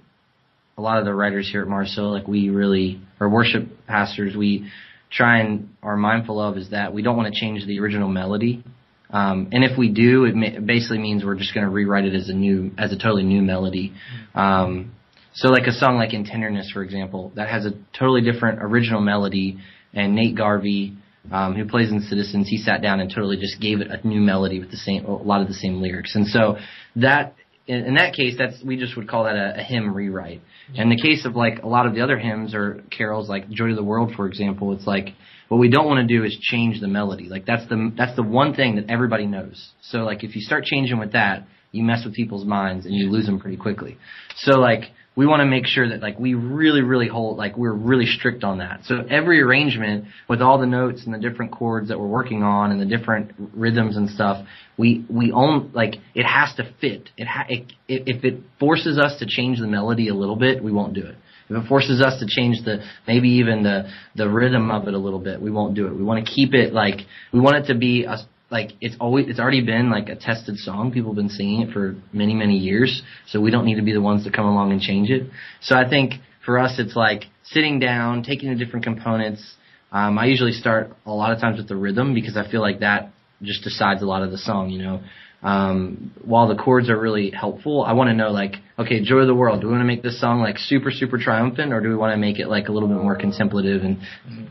a 0.78 0.80
lot 0.80 0.98
of 0.98 1.04
the 1.04 1.14
writers 1.14 1.48
here 1.50 1.62
at 1.62 1.68
Mars 1.68 1.94
Hill, 1.94 2.12
like 2.12 2.26
we 2.26 2.48
really, 2.48 3.00
or 3.20 3.28
worship 3.28 3.86
pastors, 3.86 4.36
we 4.36 4.70
try 5.10 5.40
and 5.40 5.74
are 5.82 5.96
mindful 5.96 6.40
of 6.40 6.56
is 6.56 6.70
that 6.70 6.94
we 6.94 7.02
don't 7.02 7.16
want 7.16 7.32
to 7.32 7.38
change 7.38 7.66
the 7.66 7.80
original 7.80 8.08
melody. 8.08 8.62
Um, 9.10 9.48
and 9.52 9.64
if 9.64 9.78
we 9.78 9.88
do, 9.88 10.24
it, 10.24 10.34
ma- 10.34 10.60
basically 10.60 10.98
means 10.98 11.24
we're 11.24 11.36
just 11.36 11.54
going 11.54 11.64
to 11.64 11.70
rewrite 11.70 12.04
it 12.04 12.14
as 12.14 12.28
a 12.28 12.34
new, 12.34 12.72
as 12.76 12.92
a 12.92 12.96
totally 12.96 13.22
new 13.22 13.40
melody. 13.40 13.94
Um, 14.34 14.92
so 15.32 15.48
like 15.48 15.66
a 15.66 15.72
song 15.72 15.96
like 15.96 16.12
In 16.12 16.24
Tenderness, 16.24 16.70
for 16.72 16.82
example, 16.82 17.32
that 17.36 17.48
has 17.48 17.64
a 17.64 17.72
totally 17.98 18.20
different 18.20 18.58
original 18.60 19.00
melody, 19.00 19.58
and 19.94 20.14
Nate 20.14 20.36
Garvey, 20.36 20.96
um, 21.30 21.54
who 21.54 21.66
plays 21.66 21.90
in 21.90 22.00
Citizens, 22.02 22.48
he 22.48 22.58
sat 22.58 22.82
down 22.82 23.00
and 23.00 23.10
totally 23.10 23.36
just 23.36 23.60
gave 23.60 23.80
it 23.80 23.88
a 23.90 24.06
new 24.06 24.20
melody 24.20 24.58
with 24.60 24.70
the 24.70 24.76
same, 24.76 25.04
a 25.04 25.14
lot 25.14 25.40
of 25.40 25.48
the 25.48 25.54
same 25.54 25.80
lyrics. 25.80 26.14
And 26.14 26.26
so 26.26 26.56
that, 26.96 27.34
in, 27.68 27.84
in 27.84 27.94
that 27.94 28.14
case, 28.14 28.34
that's, 28.36 28.56
we 28.64 28.76
just 28.76 28.96
would 28.96 29.08
call 29.08 29.24
that 29.24 29.36
a, 29.36 29.60
a 29.60 29.62
hymn 29.62 29.94
rewrite. 29.94 30.40
And 30.68 30.90
In 30.90 30.96
the 30.96 31.00
case 31.00 31.24
of 31.24 31.36
like 31.36 31.62
a 31.62 31.68
lot 31.68 31.86
of 31.86 31.94
the 31.94 32.00
other 32.00 32.18
hymns 32.18 32.54
or 32.54 32.82
carols, 32.90 33.28
like 33.28 33.48
Joy 33.50 33.68
to 33.68 33.74
the 33.74 33.84
World, 33.84 34.12
for 34.16 34.26
example, 34.26 34.72
it's 34.72 34.86
like, 34.86 35.10
what 35.48 35.58
we 35.58 35.70
don't 35.70 35.86
want 35.86 36.06
to 36.06 36.14
do 36.14 36.24
is 36.24 36.36
change 36.40 36.80
the 36.80 36.88
melody. 36.88 37.28
Like 37.28 37.46
that's 37.46 37.66
the, 37.68 37.92
that's 37.96 38.16
the 38.16 38.22
one 38.22 38.54
thing 38.54 38.76
that 38.76 38.90
everybody 38.90 39.26
knows. 39.26 39.70
So 39.82 39.98
like 39.98 40.24
if 40.24 40.34
you 40.34 40.42
start 40.42 40.64
changing 40.64 40.98
with 40.98 41.12
that, 41.12 41.46
you 41.70 41.84
mess 41.84 42.04
with 42.04 42.14
people's 42.14 42.46
minds 42.46 42.86
and 42.86 42.94
you 42.94 43.10
lose 43.10 43.26
them 43.26 43.38
pretty 43.38 43.56
quickly. 43.58 43.98
So 44.36 44.58
like, 44.58 44.84
we 45.18 45.26
want 45.26 45.40
to 45.40 45.46
make 45.46 45.66
sure 45.66 45.88
that 45.88 46.00
like 46.00 46.16
we 46.16 46.34
really, 46.34 46.80
really 46.80 47.08
hold, 47.08 47.38
like 47.38 47.56
we're 47.56 47.72
really 47.72 48.06
strict 48.06 48.44
on 48.44 48.58
that. 48.58 48.82
So 48.84 49.04
every 49.10 49.40
arrangement 49.40 50.04
with 50.28 50.40
all 50.40 50.60
the 50.60 50.66
notes 50.66 51.02
and 51.04 51.12
the 51.12 51.18
different 51.18 51.50
chords 51.50 51.88
that 51.88 51.98
we're 51.98 52.06
working 52.06 52.44
on 52.44 52.70
and 52.70 52.80
the 52.80 52.86
different 52.86 53.32
rhythms 53.52 53.96
and 53.96 54.08
stuff, 54.08 54.46
we, 54.76 55.04
we 55.10 55.32
own, 55.32 55.72
like, 55.74 55.96
it 56.14 56.22
has 56.22 56.54
to 56.58 56.72
fit. 56.80 57.10
It, 57.16 57.26
ha- 57.26 57.46
it, 57.48 57.72
if 57.88 58.24
it 58.24 58.42
forces 58.60 58.96
us 58.96 59.18
to 59.18 59.26
change 59.26 59.58
the 59.58 59.66
melody 59.66 60.06
a 60.06 60.14
little 60.14 60.36
bit, 60.36 60.62
we 60.62 60.70
won't 60.70 60.94
do 60.94 61.04
it. 61.04 61.16
If 61.50 61.64
it 61.64 61.68
forces 61.68 62.00
us 62.00 62.20
to 62.20 62.26
change 62.28 62.64
the, 62.64 62.84
maybe 63.08 63.28
even 63.28 63.64
the, 63.64 63.90
the 64.14 64.28
rhythm 64.28 64.70
of 64.70 64.86
it 64.86 64.94
a 64.94 64.98
little 64.98 65.18
bit, 65.18 65.42
we 65.42 65.50
won't 65.50 65.74
do 65.74 65.88
it. 65.88 65.96
We 65.96 66.04
want 66.04 66.24
to 66.24 66.32
keep 66.32 66.54
it 66.54 66.72
like, 66.72 67.00
we 67.32 67.40
want 67.40 67.56
it 67.56 67.72
to 67.72 67.74
be 67.76 68.04
a, 68.04 68.18
like 68.50 68.70
it's 68.80 68.96
always 68.98 69.28
it's 69.28 69.38
already 69.38 69.64
been 69.64 69.90
like 69.90 70.08
a 70.08 70.16
tested 70.16 70.56
song. 70.56 70.90
People 70.90 71.10
have 71.10 71.16
been 71.16 71.28
singing 71.28 71.62
it 71.62 71.72
for 71.72 71.96
many 72.12 72.34
many 72.34 72.56
years, 72.56 73.02
so 73.26 73.40
we 73.40 73.50
don't 73.50 73.64
need 73.64 73.76
to 73.76 73.82
be 73.82 73.92
the 73.92 74.00
ones 74.00 74.24
to 74.24 74.30
come 74.30 74.46
along 74.46 74.72
and 74.72 74.80
change 74.80 75.10
it. 75.10 75.30
So 75.60 75.76
I 75.76 75.88
think 75.88 76.14
for 76.44 76.58
us, 76.58 76.76
it's 76.78 76.96
like 76.96 77.24
sitting 77.44 77.78
down, 77.78 78.22
taking 78.22 78.48
the 78.48 78.56
different 78.56 78.84
components. 78.84 79.54
Um, 79.92 80.18
I 80.18 80.26
usually 80.26 80.52
start 80.52 80.92
a 81.04 81.12
lot 81.12 81.32
of 81.32 81.40
times 81.40 81.58
with 81.58 81.68
the 81.68 81.76
rhythm 81.76 82.14
because 82.14 82.36
I 82.36 82.50
feel 82.50 82.60
like 82.60 82.80
that 82.80 83.10
just 83.42 83.64
decides 83.64 84.02
a 84.02 84.06
lot 84.06 84.22
of 84.22 84.30
the 84.30 84.38
song. 84.38 84.70
You 84.70 84.82
know, 84.82 85.00
um, 85.42 86.12
while 86.24 86.48
the 86.48 86.56
chords 86.56 86.88
are 86.88 86.98
really 86.98 87.30
helpful, 87.30 87.84
I 87.84 87.92
want 87.92 88.08
to 88.08 88.14
know 88.14 88.30
like, 88.30 88.54
okay, 88.78 89.04
joy 89.04 89.18
of 89.18 89.26
the 89.26 89.34
world. 89.34 89.60
Do 89.60 89.66
we 89.66 89.72
want 89.72 89.82
to 89.82 89.86
make 89.86 90.02
this 90.02 90.18
song 90.18 90.40
like 90.40 90.56
super 90.56 90.90
super 90.90 91.18
triumphant, 91.18 91.72
or 91.72 91.82
do 91.82 91.90
we 91.90 91.96
want 91.96 92.14
to 92.14 92.16
make 92.16 92.38
it 92.38 92.48
like 92.48 92.68
a 92.68 92.72
little 92.72 92.88
bit 92.88 92.96
more 92.96 93.14
contemplative 93.14 93.82
and 93.82 93.98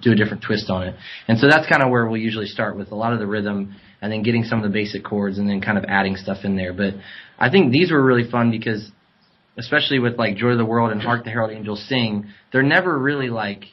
do 0.03 0.11
a 0.11 0.15
different 0.15 0.43
twist 0.43 0.69
on 0.69 0.87
it? 0.87 0.95
And 1.27 1.39
so 1.39 1.47
that's 1.49 1.67
kind 1.67 1.81
of 1.81 1.89
where 1.89 2.05
we'll 2.05 2.21
usually 2.21 2.45
start 2.45 2.77
with 2.77 2.91
a 2.91 2.95
lot 2.95 3.11
of 3.11 3.17
the 3.17 3.25
rhythm 3.25 3.75
and 4.01 4.11
then 4.11 4.23
getting 4.23 4.43
some 4.43 4.59
of 4.59 4.63
the 4.63 4.73
basic 4.73 5.03
chords 5.03 5.37
and 5.37 5.49
then 5.49 5.61
kind 5.61 5.77
of 5.77 5.85
adding 5.87 6.15
stuff 6.15 6.39
in 6.43 6.55
there. 6.55 6.73
But 6.73 6.93
I 7.37 7.49
think 7.49 7.71
these 7.71 7.91
were 7.91 8.03
really 8.03 8.29
fun 8.29 8.51
because, 8.51 8.89
especially 9.57 9.99
with 9.99 10.17
like 10.17 10.37
Joy 10.37 10.49
of 10.49 10.57
the 10.57 10.65
World 10.65 10.91
and 10.91 11.01
Hark 11.01 11.23
the 11.23 11.29
Herald 11.29 11.51
Angels 11.51 11.83
Sing, 11.87 12.27
they're 12.51 12.63
never 12.63 12.97
really 12.97 13.29
like, 13.29 13.65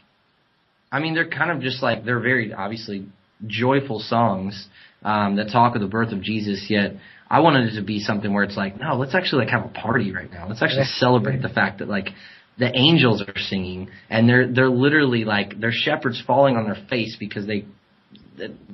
I 0.90 1.00
mean, 1.00 1.14
they're 1.14 1.28
kind 1.28 1.50
of 1.50 1.60
just 1.60 1.82
like, 1.82 2.04
they're 2.04 2.20
very 2.20 2.52
obviously 2.54 3.06
joyful 3.46 4.00
songs 4.00 4.68
um, 5.02 5.36
that 5.36 5.50
talk 5.50 5.74
of 5.74 5.82
the 5.82 5.88
birth 5.88 6.12
of 6.12 6.22
Jesus, 6.22 6.66
yet 6.68 6.94
I 7.28 7.40
wanted 7.40 7.72
it 7.72 7.76
to 7.76 7.84
be 7.84 8.00
something 8.00 8.32
where 8.32 8.44
it's 8.44 8.56
like, 8.56 8.78
no, 8.78 8.96
let's 8.96 9.14
actually 9.14 9.44
like 9.44 9.52
have 9.52 9.64
a 9.64 9.68
party 9.68 10.12
right 10.12 10.30
now. 10.30 10.48
Let's 10.48 10.62
actually 10.62 10.84
celebrate 10.84 11.42
the 11.42 11.48
fact 11.48 11.78
that 11.78 11.88
like 11.88 12.08
the 12.58 12.70
angels 12.74 13.22
are 13.22 13.38
singing 13.38 13.90
and 14.08 14.28
they're 14.28 14.46
they're 14.52 14.70
literally 14.70 15.24
like 15.24 15.60
they're 15.60 15.72
shepherds 15.72 16.22
falling 16.26 16.56
on 16.56 16.64
their 16.64 16.78
face 16.88 17.16
because 17.18 17.46
they 17.46 17.64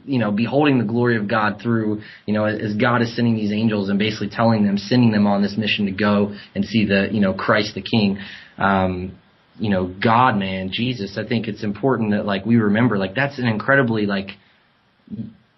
you 0.06 0.18
know, 0.18 0.30
beholding 0.30 0.78
the 0.78 0.84
glory 0.84 1.16
of 1.16 1.28
God 1.28 1.60
through, 1.62 2.02
you 2.26 2.34
know, 2.34 2.44
as 2.44 2.74
God 2.74 3.02
is 3.02 3.14
sending 3.14 3.34
these 3.34 3.52
angels 3.52 3.88
and 3.88 3.98
basically 3.98 4.30
telling 4.30 4.64
them, 4.64 4.78
sending 4.78 5.12
them 5.12 5.26
on 5.26 5.42
this 5.42 5.56
mission 5.56 5.86
to 5.86 5.92
go 5.92 6.34
and 6.54 6.64
see 6.64 6.86
the, 6.86 7.08
you 7.12 7.20
know, 7.20 7.34
Christ 7.34 7.74
the 7.74 7.82
King, 7.82 8.18
um, 8.58 9.18
you 9.58 9.68
know, 9.68 9.86
God, 9.86 10.38
man, 10.38 10.70
Jesus. 10.72 11.18
I 11.18 11.28
think 11.28 11.46
it's 11.46 11.62
important 11.62 12.12
that 12.12 12.24
like 12.24 12.46
we 12.46 12.56
remember, 12.56 12.96
like 12.96 13.14
that's 13.14 13.38
an 13.38 13.46
incredibly 13.46 14.06
like 14.06 14.30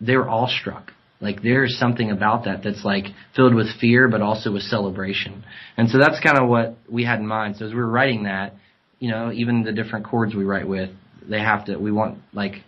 they're 0.01 0.29
awestruck. 0.29 0.93
Like 1.21 1.41
there's 1.43 1.79
something 1.79 2.11
about 2.11 2.45
that 2.47 2.63
that's 2.65 2.85
like 2.85 3.05
filled 3.37 3.55
with 3.55 3.69
fear, 3.81 4.09
but 4.09 4.21
also 4.21 4.53
with 4.53 4.63
celebration. 4.63 5.45
And 5.77 5.89
so 5.89 5.99
that's 5.99 6.19
kind 6.19 6.37
of 6.37 6.49
what 6.49 6.77
we 6.91 7.05
had 7.05 7.21
in 7.21 7.27
mind. 7.29 7.57
So 7.57 7.67
as 7.67 7.71
we 7.71 7.79
were 7.79 7.89
writing 7.89 8.25
that, 8.25 8.55
you 8.99 9.09
know, 9.09 9.31
even 9.33 9.63
the 9.63 9.73
different 9.73 10.05
chords 10.07 10.35
we 10.35 10.45
write 10.45 10.67
with, 10.67 10.91
they 11.29 11.39
have 11.39 11.67
to. 11.67 11.77
We 11.77 11.93
want 11.93 12.19
like 12.33 12.65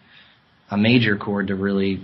a 0.71 0.76
major 0.76 1.16
chord 1.16 1.49
to 1.49 1.54
really 1.54 2.00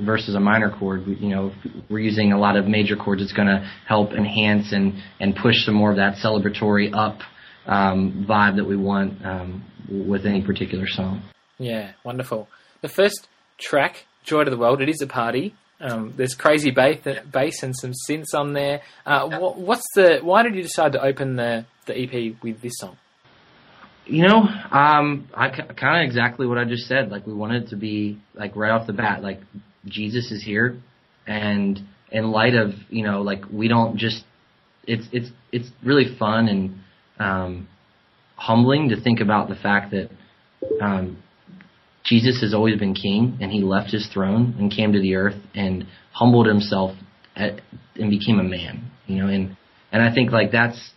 versus 0.00 0.34
a 0.34 0.40
minor 0.40 0.70
chord. 0.70 1.06
You 1.06 1.28
know, 1.28 1.52
we're 1.88 2.00
using 2.00 2.32
a 2.32 2.38
lot 2.38 2.56
of 2.56 2.66
major 2.66 2.96
chords. 2.96 3.22
It's 3.22 3.32
going 3.32 3.48
to 3.48 3.68
help 3.86 4.12
enhance 4.12 4.72
and 4.72 4.94
and 5.20 5.34
push 5.34 5.64
some 5.64 5.74
more 5.74 5.90
of 5.90 5.96
that 5.96 6.16
celebratory 6.16 6.94
up 6.94 7.20
um, 7.66 8.26
vibe 8.28 8.56
that 8.56 8.64
we 8.64 8.76
want 8.76 9.24
um, 9.24 9.64
with 9.88 10.26
any 10.26 10.42
particular 10.42 10.86
song. 10.86 11.22
Yeah, 11.58 11.92
wonderful. 12.04 12.48
The 12.80 12.88
first 12.88 13.28
track, 13.58 14.04
Joy 14.24 14.44
to 14.44 14.50
the 14.50 14.58
World, 14.58 14.82
it 14.82 14.88
is 14.88 15.00
a 15.00 15.06
party. 15.06 15.54
Um, 15.80 16.14
there's 16.16 16.34
crazy 16.34 16.70
bass, 16.70 17.00
bass 17.30 17.62
and 17.62 17.74
some 17.76 17.92
synths 18.08 18.34
on 18.34 18.52
there. 18.52 18.82
Uh, 19.04 19.28
what, 19.38 19.58
what's 19.58 19.86
the? 19.94 20.20
Why 20.22 20.42
did 20.42 20.54
you 20.54 20.62
decide 20.62 20.92
to 20.92 21.02
open 21.02 21.36
the 21.36 21.64
the 21.86 21.98
EP 21.98 22.40
with 22.42 22.60
this 22.60 22.74
song? 22.76 22.96
You 24.04 24.26
know, 24.26 24.38
um, 24.38 25.28
I 25.34 25.48
kind 25.50 26.02
of 26.02 26.08
exactly 26.08 26.46
what 26.46 26.58
I 26.58 26.64
just 26.64 26.88
said. 26.88 27.10
Like 27.10 27.26
we 27.26 27.34
wanted 27.34 27.68
to 27.68 27.76
be 27.76 28.18
like 28.34 28.56
right 28.56 28.70
off 28.70 28.86
the 28.86 28.92
bat, 28.92 29.22
like 29.22 29.40
Jesus 29.86 30.30
is 30.32 30.42
here, 30.42 30.80
and 31.26 31.78
in 32.10 32.30
light 32.30 32.54
of 32.54 32.70
you 32.90 33.04
know, 33.04 33.22
like 33.22 33.44
we 33.52 33.68
don't 33.68 33.96
just. 33.96 34.24
It's 34.84 35.06
it's 35.12 35.30
it's 35.52 35.68
really 35.84 36.16
fun 36.18 36.48
and 36.48 36.80
um, 37.20 37.68
humbling 38.34 38.88
to 38.88 39.00
think 39.00 39.20
about 39.20 39.48
the 39.48 39.54
fact 39.54 39.92
that 39.92 40.10
um, 40.80 41.22
Jesus 42.04 42.40
has 42.40 42.52
always 42.52 42.78
been 42.78 42.94
king, 42.94 43.38
and 43.40 43.52
he 43.52 43.62
left 43.62 43.92
his 43.92 44.08
throne 44.12 44.56
and 44.58 44.72
came 44.72 44.92
to 44.92 45.00
the 45.00 45.14
earth 45.14 45.40
and 45.54 45.86
humbled 46.12 46.46
himself 46.46 46.96
at, 47.36 47.60
and 47.94 48.10
became 48.10 48.40
a 48.40 48.44
man. 48.44 48.90
You 49.06 49.22
know, 49.22 49.28
and 49.28 49.56
and 49.92 50.02
I 50.02 50.12
think 50.12 50.32
like 50.32 50.50
that's 50.50 50.90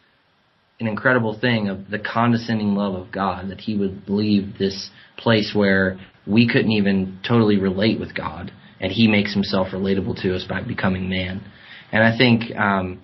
an 0.80 0.88
incredible 0.88 1.38
thing 1.40 1.70
of 1.70 1.90
the 1.90 2.00
condescending 2.00 2.76
love 2.76 2.96
of 2.96 3.12
God 3.12 3.50
that 3.50 3.62
He 3.62 3.78
would 3.78 4.04
leave 4.08 4.58
this 4.58 4.90
place 5.18 5.54
where 5.56 6.00
we 6.28 6.48
couldn't 6.48 6.72
even 6.72 7.20
totally 7.28 7.58
relate 7.58 8.00
with 8.00 8.14
God, 8.16 8.52
and 8.80 8.92
He 8.92 9.08
makes 9.08 9.34
Himself 9.34 9.68
relatable 9.72 10.22
to 10.22 10.36
us 10.36 10.44
by 10.48 10.62
becoming 10.62 11.10
man. 11.10 11.44
And 11.92 12.04
I 12.04 12.18
think 12.18 12.56
um, 12.56 13.02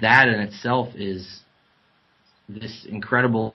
that 0.00 0.28
in 0.28 0.40
itself 0.40 0.88
is 0.96 1.40
this 2.48 2.86
incredible 2.88 3.54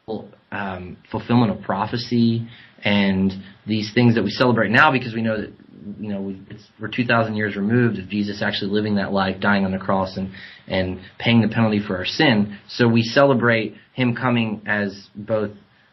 um, 0.52 0.98
fulfillment 1.12 1.52
of 1.52 1.62
prophecy 1.64 2.48
and 2.84 3.32
these 3.68 3.94
things 3.94 4.16
that 4.16 4.24
we 4.24 4.32
celebrate 4.32 4.72
now 4.72 4.92
because 4.92 5.14
we 5.14 5.22
know 5.22 5.42
that 5.42 5.54
you 6.00 6.10
know, 6.10 6.22
we, 6.22 6.42
we're 6.80 6.90
2,000 6.90 7.36
years 7.36 7.56
removed 7.56 8.00
of 8.00 8.10
Jesus 8.10 8.42
actually 8.42 8.72
living 8.72 8.96
that 8.96 9.12
life, 9.12 9.40
dying 9.40 9.66
on 9.66 9.72
the 9.72 9.78
cross, 9.78 10.18
and 10.18 10.32
and 10.68 11.00
paying 11.18 11.42
the 11.42 11.48
penalty 11.48 11.82
for 11.86 11.98
our 11.98 12.06
sin. 12.06 12.58
So 12.68 12.88
we 12.88 13.04
celebrate 13.04 13.76
Him 13.94 14.16
coming 14.16 14.62
as 14.66 15.08
both 15.16 15.52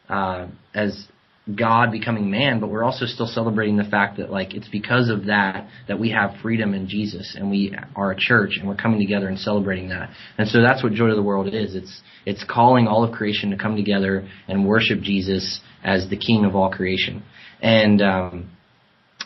uh, 0.09 0.47
as 0.73 1.07
God 1.53 1.91
becoming 1.91 2.29
man, 2.29 2.59
but 2.59 2.69
we're 2.69 2.83
also 2.83 3.05
still 3.05 3.27
celebrating 3.27 3.77
the 3.77 3.85
fact 3.85 4.17
that 4.17 4.29
like 4.29 4.53
it's 4.53 4.67
because 4.67 5.09
of 5.09 5.25
that 5.27 5.69
that 5.87 5.99
we 5.99 6.11
have 6.11 6.31
freedom 6.41 6.73
in 6.73 6.89
Jesus, 6.89 7.35
and 7.37 7.49
we 7.49 7.75
are 7.95 8.11
a 8.11 8.17
church, 8.17 8.57
and 8.59 8.67
we're 8.67 8.75
coming 8.75 8.99
together 8.99 9.27
and 9.27 9.39
celebrating 9.39 9.89
that. 9.89 10.09
And 10.37 10.47
so 10.49 10.61
that's 10.61 10.83
what 10.83 10.93
Joy 10.93 11.07
to 11.07 11.15
the 11.15 11.23
World 11.23 11.47
is. 11.53 11.75
It's 11.75 12.01
it's 12.25 12.43
calling 12.43 12.87
all 12.87 13.03
of 13.03 13.13
creation 13.13 13.51
to 13.51 13.57
come 13.57 13.77
together 13.77 14.27
and 14.47 14.67
worship 14.67 14.99
Jesus 15.01 15.61
as 15.83 16.09
the 16.09 16.17
King 16.17 16.43
of 16.43 16.55
all 16.55 16.69
creation. 16.69 17.23
And 17.61 18.01
um, 18.01 18.56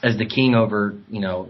as 0.04 0.18
the 0.18 0.26
king 0.26 0.56
over 0.56 0.96
you 1.10 1.22
know 1.22 1.50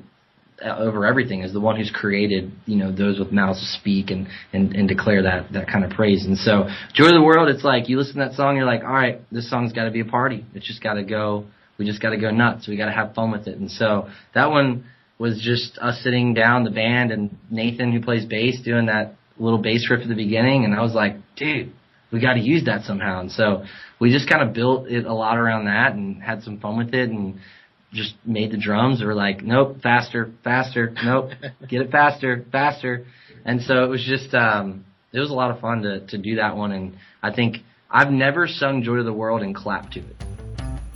uh, 0.63 0.77
over 0.77 1.05
everything 1.05 1.43
as 1.43 1.53
the 1.53 1.60
one 1.60 1.75
who's 1.75 1.91
created 1.91 2.51
you 2.65 2.75
know 2.75 2.91
those 2.91 3.17
with 3.17 3.31
mouths 3.31 3.60
to 3.60 3.65
speak 3.79 4.12
and 4.12 4.27
and, 4.53 4.75
and 4.75 4.88
declare 4.88 5.24
that 5.24 5.51
that 5.53 5.67
kind 5.67 5.84
of 5.84 5.91
praise. 5.91 6.25
And 6.25 6.38
so 6.38 6.67
joy 6.93 7.08
of 7.08 7.13
the 7.13 7.24
world 7.24 7.50
it's 7.50 7.63
like 7.63 7.89
you 7.89 7.98
listen 7.98 8.20
to 8.20 8.25
that 8.25 8.34
song 8.34 8.58
you're 8.58 8.65
like 8.65 8.84
all 8.84 8.93
right 8.93 9.22
this 9.31 9.50
song's 9.50 9.74
got 9.74 9.86
to 9.86 9.91
be 9.91 10.01
a 10.01 10.05
party. 10.05 10.46
It's 10.53 10.67
just 10.67 10.84
got 10.84 10.93
to 10.93 11.03
go 11.03 11.46
we 11.79 11.86
just 11.86 12.01
got 12.01 12.12
to 12.12 12.17
go 12.17 12.29
nuts. 12.29 12.67
We 12.67 12.77
got 12.77 12.86
to 12.86 12.91
have 12.91 13.15
fun 13.15 13.31
with 13.31 13.48
it. 13.48 13.58
And 13.58 13.72
so 13.72 14.08
that 14.36 14.51
one 14.51 14.86
was 15.17 15.41
just 15.41 15.79
us 15.79 16.00
sitting 16.03 16.36
down 16.36 16.63
the 16.63 16.70
band 16.70 17.12
and 17.12 17.36
Nathan 17.50 17.91
who 17.91 18.01
plays 18.01 18.25
bass 18.25 18.62
doing 18.63 18.86
that 18.86 19.15
little 19.39 19.60
bass 19.60 19.88
riff 19.89 20.01
at 20.01 20.10
the 20.10 20.15
beginning 20.15 20.63
and 20.65 20.75
I 20.75 20.81
was 20.81 20.93
like 20.93 21.15
dude 21.36 21.74
we 22.12 22.20
got 22.20 22.34
to 22.34 22.41
use 22.41 22.65
that 22.65 22.84
somehow. 22.84 23.22
And 23.22 23.31
so 23.31 23.63
we 24.00 24.12
just 24.12 24.29
kind 24.29 24.48
of 24.48 24.53
built 24.53 24.88
it 24.88 25.05
a 25.05 25.13
lot 25.13 25.38
around 25.38 25.65
that 25.65 25.93
and 25.93 26.22
had 26.22 26.43
some 26.43 26.60
fun 26.60 26.77
with 26.77 26.93
it 26.93 27.10
and 27.10 27.39
just 27.92 28.16
made 28.26 28.52
the 28.52 28.58
drums 28.58 29.02
or 29.02 29.14
like, 29.14 29.44
nope, 29.44 29.78
faster, 29.82 30.32
faster, 30.44 30.94
nope, 31.04 31.32
get 31.70 31.82
it 31.82 31.92
faster, 31.92 32.46
faster. 32.52 33.06
And 33.44 33.62
so 33.62 33.84
it 33.84 33.88
was 33.88 34.04
just, 34.04 34.34
um, 34.34 34.86
it 35.12 35.20
was 35.20 35.30
a 35.30 35.34
lot 35.34 35.52
of 35.52 35.60
fun 35.60 35.82
to, 35.82 36.06
to 36.08 36.18
do 36.18 36.36
that 36.36 36.56
one. 36.56 36.72
And 36.72 36.96
I 37.22 37.34
think 37.34 37.58
I've 37.90 38.12
never 38.12 38.48
sung 38.48 38.84
Joy 38.84 38.98
to 38.98 39.04
the 39.04 39.14
World 39.14 39.42
and 39.42 39.56
clapped 39.56 39.94
to 39.94 40.00
it. 40.00 40.16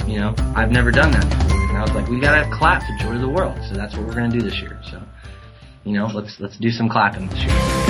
You 0.08 0.20
know, 0.20 0.36
I've 0.56 0.72
never 0.72 0.92
done 0.92 1.12
that 1.12 1.24
before. 1.24 1.70
And 1.70 1.78
I 1.78 1.82
was 1.82 1.92
like, 1.92 2.08
we 2.08 2.22
gotta 2.22 2.50
clap 2.58 2.82
to 2.82 3.04
Joy 3.04 3.14
to 3.14 3.20
the 3.20 3.30
World. 3.30 3.58
So 3.70 3.75
that's 3.75 3.96
what 3.96 4.06
we're 4.06 4.14
gonna 4.14 4.30
do 4.30 4.42
this 4.42 4.62
year. 4.62 4.80
So, 4.90 5.02
you 5.84 5.94
know, 5.94 6.08
let's, 6.08 6.40
let's 6.40 6.58
do 6.58 6.70
some 6.70 6.88
clapping 6.88 7.28
this 7.28 7.44
year. 7.44 7.85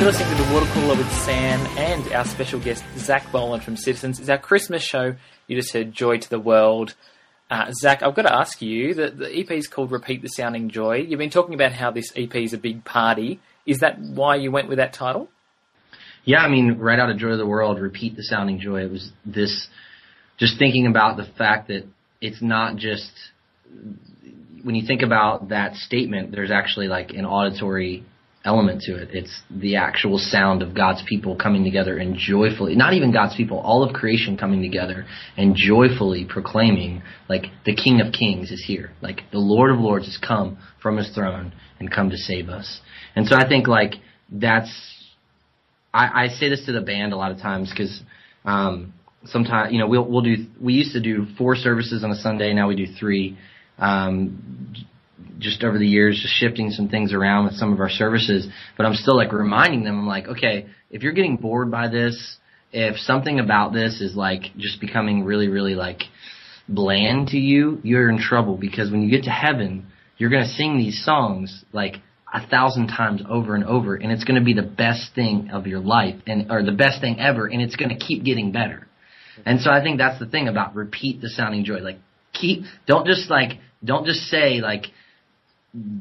Listening 0.00 0.36
to 0.36 0.42
the 0.44 0.54
Water 0.54 0.66
Cooler 0.66 0.96
with 0.96 1.12
Sam 1.12 1.60
and 1.76 2.12
our 2.12 2.24
special 2.24 2.60
guest 2.60 2.84
Zach 2.96 3.30
Bolen 3.32 3.60
from 3.60 3.76
Citizens. 3.76 4.20
It's 4.20 4.28
our 4.28 4.38
Christmas 4.38 4.82
show. 4.82 5.16
You 5.48 5.56
just 5.56 5.72
heard 5.72 5.92
Joy 5.92 6.18
to 6.18 6.30
the 6.30 6.38
World. 6.38 6.94
Uh, 7.50 7.72
Zach, 7.72 8.02
I've 8.02 8.14
got 8.14 8.22
to 8.22 8.32
ask 8.32 8.62
you, 8.62 8.94
the, 8.94 9.10
the 9.10 9.38
EP 9.38 9.50
is 9.50 9.66
called 9.66 9.90
Repeat 9.90 10.22
the 10.22 10.28
Sounding 10.28 10.70
Joy. 10.70 10.98
You've 10.98 11.18
been 11.18 11.30
talking 11.30 11.54
about 11.54 11.72
how 11.72 11.90
this 11.90 12.12
EP 12.14 12.32
is 12.36 12.52
a 12.52 12.58
big 12.58 12.84
party. 12.84 13.40
Is 13.66 13.80
that 13.80 13.98
why 13.98 14.36
you 14.36 14.52
went 14.52 14.68
with 14.68 14.78
that 14.78 14.92
title? 14.92 15.28
Yeah, 16.24 16.38
I 16.38 16.48
mean, 16.48 16.78
right 16.78 17.00
out 17.00 17.10
of 17.10 17.18
Joy 17.18 17.30
of 17.30 17.38
the 17.38 17.46
World, 17.46 17.80
Repeat 17.80 18.16
the 18.16 18.22
Sounding 18.22 18.60
Joy. 18.60 18.84
It 18.84 18.92
was 18.92 19.10
this, 19.26 19.66
just 20.38 20.60
thinking 20.60 20.86
about 20.86 21.16
the 21.16 21.26
fact 21.36 21.68
that 21.68 21.84
it's 22.20 22.40
not 22.40 22.76
just, 22.76 23.10
when 24.62 24.76
you 24.76 24.86
think 24.86 25.02
about 25.02 25.48
that 25.48 25.74
statement, 25.74 26.30
there's 26.30 26.52
actually 26.52 26.86
like 26.86 27.10
an 27.10 27.26
auditory 27.26 28.04
element 28.48 28.80
to 28.82 28.96
it. 28.96 29.10
It's 29.12 29.42
the 29.50 29.76
actual 29.76 30.16
sound 30.18 30.62
of 30.62 30.74
God's 30.74 31.02
people 31.06 31.36
coming 31.36 31.64
together 31.64 31.98
and 31.98 32.16
joyfully, 32.16 32.74
not 32.74 32.94
even 32.94 33.12
God's 33.12 33.36
people, 33.36 33.58
all 33.58 33.84
of 33.84 33.92
creation 33.92 34.38
coming 34.38 34.62
together 34.62 35.04
and 35.36 35.54
joyfully 35.54 36.26
proclaiming, 36.28 37.02
like, 37.28 37.44
the 37.66 37.76
King 37.76 38.00
of 38.00 38.12
Kings 38.12 38.50
is 38.50 38.64
here. 38.66 38.90
Like, 39.02 39.20
the 39.30 39.38
Lord 39.38 39.70
of 39.70 39.78
Lords 39.78 40.06
has 40.06 40.16
come 40.16 40.58
from 40.82 40.96
his 40.96 41.10
throne 41.14 41.52
and 41.78 41.92
come 41.92 42.08
to 42.10 42.16
save 42.16 42.48
us. 42.48 42.80
And 43.14 43.26
so 43.28 43.36
I 43.36 43.46
think, 43.46 43.68
like, 43.68 43.94
that's, 44.32 44.72
I, 45.92 46.24
I 46.24 46.28
say 46.28 46.48
this 46.48 46.64
to 46.66 46.72
the 46.72 46.80
band 46.80 47.12
a 47.12 47.16
lot 47.16 47.30
of 47.30 47.38
times 47.38 47.70
because, 47.70 48.00
um, 48.44 48.94
sometimes, 49.24 49.72
you 49.72 49.78
know, 49.78 49.88
we'll, 49.88 50.08
we'll 50.10 50.22
do, 50.22 50.46
we 50.60 50.72
used 50.72 50.94
to 50.94 51.00
do 51.00 51.26
four 51.36 51.54
services 51.54 52.02
on 52.02 52.10
a 52.10 52.16
Sunday, 52.16 52.54
now 52.54 52.66
we 52.68 52.76
do 52.76 52.86
three. 52.98 53.36
Um, 53.78 54.74
just 55.38 55.62
over 55.64 55.78
the 55.78 55.86
years, 55.86 56.18
just 56.20 56.34
shifting 56.34 56.70
some 56.70 56.88
things 56.88 57.12
around 57.12 57.44
with 57.44 57.54
some 57.54 57.72
of 57.72 57.80
our 57.80 57.90
services. 57.90 58.48
But 58.76 58.86
I'm 58.86 58.94
still 58.94 59.16
like 59.16 59.32
reminding 59.32 59.84
them, 59.84 59.98
I'm 59.98 60.06
like, 60.06 60.28
okay, 60.28 60.66
if 60.90 61.02
you're 61.02 61.12
getting 61.12 61.36
bored 61.36 61.70
by 61.70 61.88
this, 61.88 62.36
if 62.72 62.96
something 62.98 63.40
about 63.40 63.72
this 63.72 64.00
is 64.00 64.14
like 64.14 64.42
just 64.56 64.80
becoming 64.80 65.24
really, 65.24 65.48
really 65.48 65.74
like 65.74 66.02
bland 66.68 67.28
to 67.28 67.38
you, 67.38 67.80
you're 67.82 68.10
in 68.10 68.18
trouble 68.18 68.56
because 68.56 68.90
when 68.90 69.02
you 69.02 69.10
get 69.10 69.24
to 69.24 69.30
heaven, 69.30 69.86
you're 70.18 70.30
going 70.30 70.44
to 70.44 70.50
sing 70.50 70.76
these 70.76 71.02
songs 71.04 71.64
like 71.72 71.96
a 72.32 72.46
thousand 72.46 72.88
times 72.88 73.22
over 73.28 73.54
and 73.54 73.64
over 73.64 73.94
and 73.94 74.12
it's 74.12 74.24
going 74.24 74.38
to 74.38 74.44
be 74.44 74.52
the 74.52 74.62
best 74.62 75.14
thing 75.14 75.48
of 75.50 75.66
your 75.66 75.80
life 75.80 76.16
and, 76.26 76.50
or 76.50 76.62
the 76.62 76.72
best 76.72 77.00
thing 77.00 77.18
ever 77.18 77.46
and 77.46 77.62
it's 77.62 77.76
going 77.76 77.88
to 77.88 77.96
keep 77.96 78.22
getting 78.24 78.52
better. 78.52 78.86
And 79.46 79.60
so 79.60 79.70
I 79.70 79.82
think 79.82 79.98
that's 79.98 80.18
the 80.18 80.26
thing 80.26 80.48
about 80.48 80.74
repeat 80.74 81.20
the 81.20 81.30
sounding 81.30 81.64
joy. 81.64 81.78
Like 81.78 81.98
keep, 82.34 82.64
don't 82.86 83.06
just 83.06 83.30
like, 83.30 83.52
don't 83.82 84.04
just 84.04 84.20
say 84.22 84.60
like, 84.60 84.86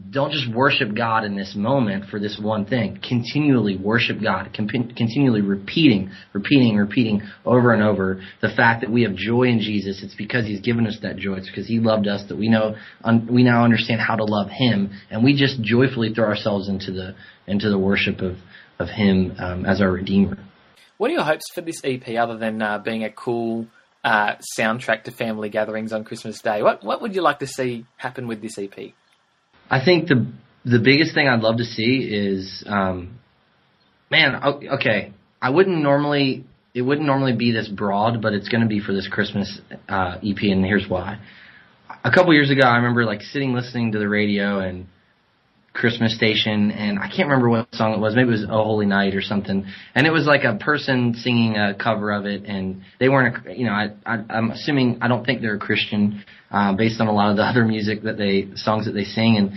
don't 0.10 0.32
just 0.32 0.50
worship 0.50 0.96
God 0.96 1.26
in 1.26 1.36
this 1.36 1.54
moment 1.54 2.06
for 2.10 2.20
this 2.20 2.40
one 2.42 2.66
thing. 2.66 3.00
Continually 3.06 3.76
worship 3.76 4.22
God. 4.22 4.54
continually 4.54 5.42
repeating, 5.42 6.10
repeating, 6.32 6.78
repeating 6.78 7.22
over 7.46 7.74
and 7.74 7.84
over 7.84 8.22
the 8.42 8.48
fact 8.48 8.82
that 8.82 8.90
we 8.90 9.04
have 9.04 9.14
joy 9.14 9.44
in 9.44 9.60
Jesus. 9.60 10.02
It's 10.02 10.16
because 10.16 10.46
He's 10.46 10.62
given 10.62 10.88
us 10.88 10.98
that 11.02 11.18
joy. 11.18 11.36
It's 11.36 11.50
because 11.50 11.68
He 11.68 11.80
loved 11.80 12.08
us 12.08 12.24
that 12.30 12.38
we 12.38 12.48
know 12.48 12.76
un, 13.04 13.28
we 13.30 13.44
now 13.44 13.66
understand 13.66 14.00
how 14.00 14.16
to 14.16 14.24
love 14.24 14.50
Him, 14.50 14.92
and 15.12 15.22
we 15.22 15.36
just 15.36 15.62
joyfully 15.62 16.14
throw 16.14 16.26
ourselves 16.26 16.70
into 16.70 16.92
the 16.92 17.16
into 17.46 17.70
the 17.70 17.78
worship 17.78 18.22
of 18.22 18.38
of 18.80 18.88
Him 18.88 19.36
um, 19.38 19.66
as 19.66 19.82
our 19.82 19.92
Redeemer. 19.92 20.38
What 20.98 21.12
are 21.12 21.16
your 21.16 21.24
hopes 21.24 21.46
for 21.54 21.62
this 21.62 21.82
EP, 21.84 22.08
other 22.18 22.38
than 22.38 22.62
uh, 22.62 22.80
being 22.80 23.04
a 23.04 23.12
cool 23.12 23.68
uh, 24.04 24.36
soundtrack 24.58 25.04
to 25.04 25.12
family 25.12 25.50
gatherings 25.50 25.92
on 25.92 26.06
Christmas 26.06 26.42
Day? 26.42 26.64
What 26.64 26.86
what 26.86 27.02
would 27.02 27.14
you 27.14 27.22
like 27.22 27.40
to 27.40 27.48
see 27.48 27.86
happen 27.98 28.30
with 28.30 28.42
this 28.42 28.58
EP? 28.58 28.94
I 29.70 29.84
think 29.84 30.08
the 30.08 30.26
the 30.66 30.80
biggest 30.80 31.14
thing 31.14 31.28
I'd 31.28 31.40
love 31.40 31.58
to 31.58 31.64
see 31.64 32.00
is, 32.12 32.64
um, 32.68 33.20
man, 34.12 34.42
okay, 34.74 35.14
I 35.42 35.50
wouldn't 35.50 35.82
normally 35.82 36.46
it 36.74 36.82
wouldn't 36.82 37.08
normally 37.08 37.34
be 37.34 37.52
this 37.52 37.68
broad, 37.68 38.22
but 38.22 38.34
it's 38.34 38.50
going 38.50 38.62
to 38.62 38.68
be 38.68 38.80
for 38.80 38.94
this 38.94 39.08
Christmas 39.08 39.60
uh, 39.90 40.18
EP, 40.24 40.38
and 40.44 40.64
here's 40.66 40.88
why. 40.88 41.20
A 42.04 42.12
couple 42.12 42.34
years 42.34 42.52
ago, 42.52 42.62
I 42.62 42.78
remember 42.78 43.06
like 43.06 43.22
sitting 43.22 43.54
listening 43.54 43.94
to 43.94 44.00
the 44.00 44.08
radio 44.08 44.60
and 44.60 44.88
Christmas 45.78 46.16
station, 46.16 46.72
and 46.72 46.98
I 46.98 47.08
can't 47.08 47.30
remember 47.30 47.50
what 47.50 47.74
song 47.76 47.94
it 47.94 48.00
was. 48.00 48.16
Maybe 48.16 48.30
it 48.30 48.32
was 48.32 48.46
"Oh 48.50 48.64
Holy 48.64 48.88
Night" 48.88 49.14
or 49.14 49.22
something. 49.22 49.64
And 49.94 50.08
it 50.08 50.10
was 50.10 50.26
like 50.26 50.44
a 50.44 50.56
person 50.56 51.14
singing 51.14 51.56
a 51.56 51.76
cover 51.76 52.12
of 52.12 52.26
it, 52.26 52.46
and 52.46 52.82
they 53.00 53.10
weren't. 53.10 53.46
A, 53.46 53.56
you 53.56 53.66
know, 53.66 53.74
I, 53.74 53.90
I 54.04 54.24
I'm 54.28 54.50
assuming 54.50 54.98
I 55.02 55.08
don't 55.08 55.24
think 55.24 55.42
they're 55.42 55.56
a 55.56 55.60
Christian, 55.60 56.24
uh, 56.50 56.74
based 56.74 57.00
on 57.00 57.08
a 57.08 57.14
lot 57.14 57.30
of 57.30 57.38
the 57.38 57.44
other 57.44 57.64
music 57.64 58.02
that 58.04 58.18
they 58.18 58.50
songs 58.56 58.86
that 58.86 58.94
they 58.94 59.04
sing. 59.04 59.38
And 59.38 59.52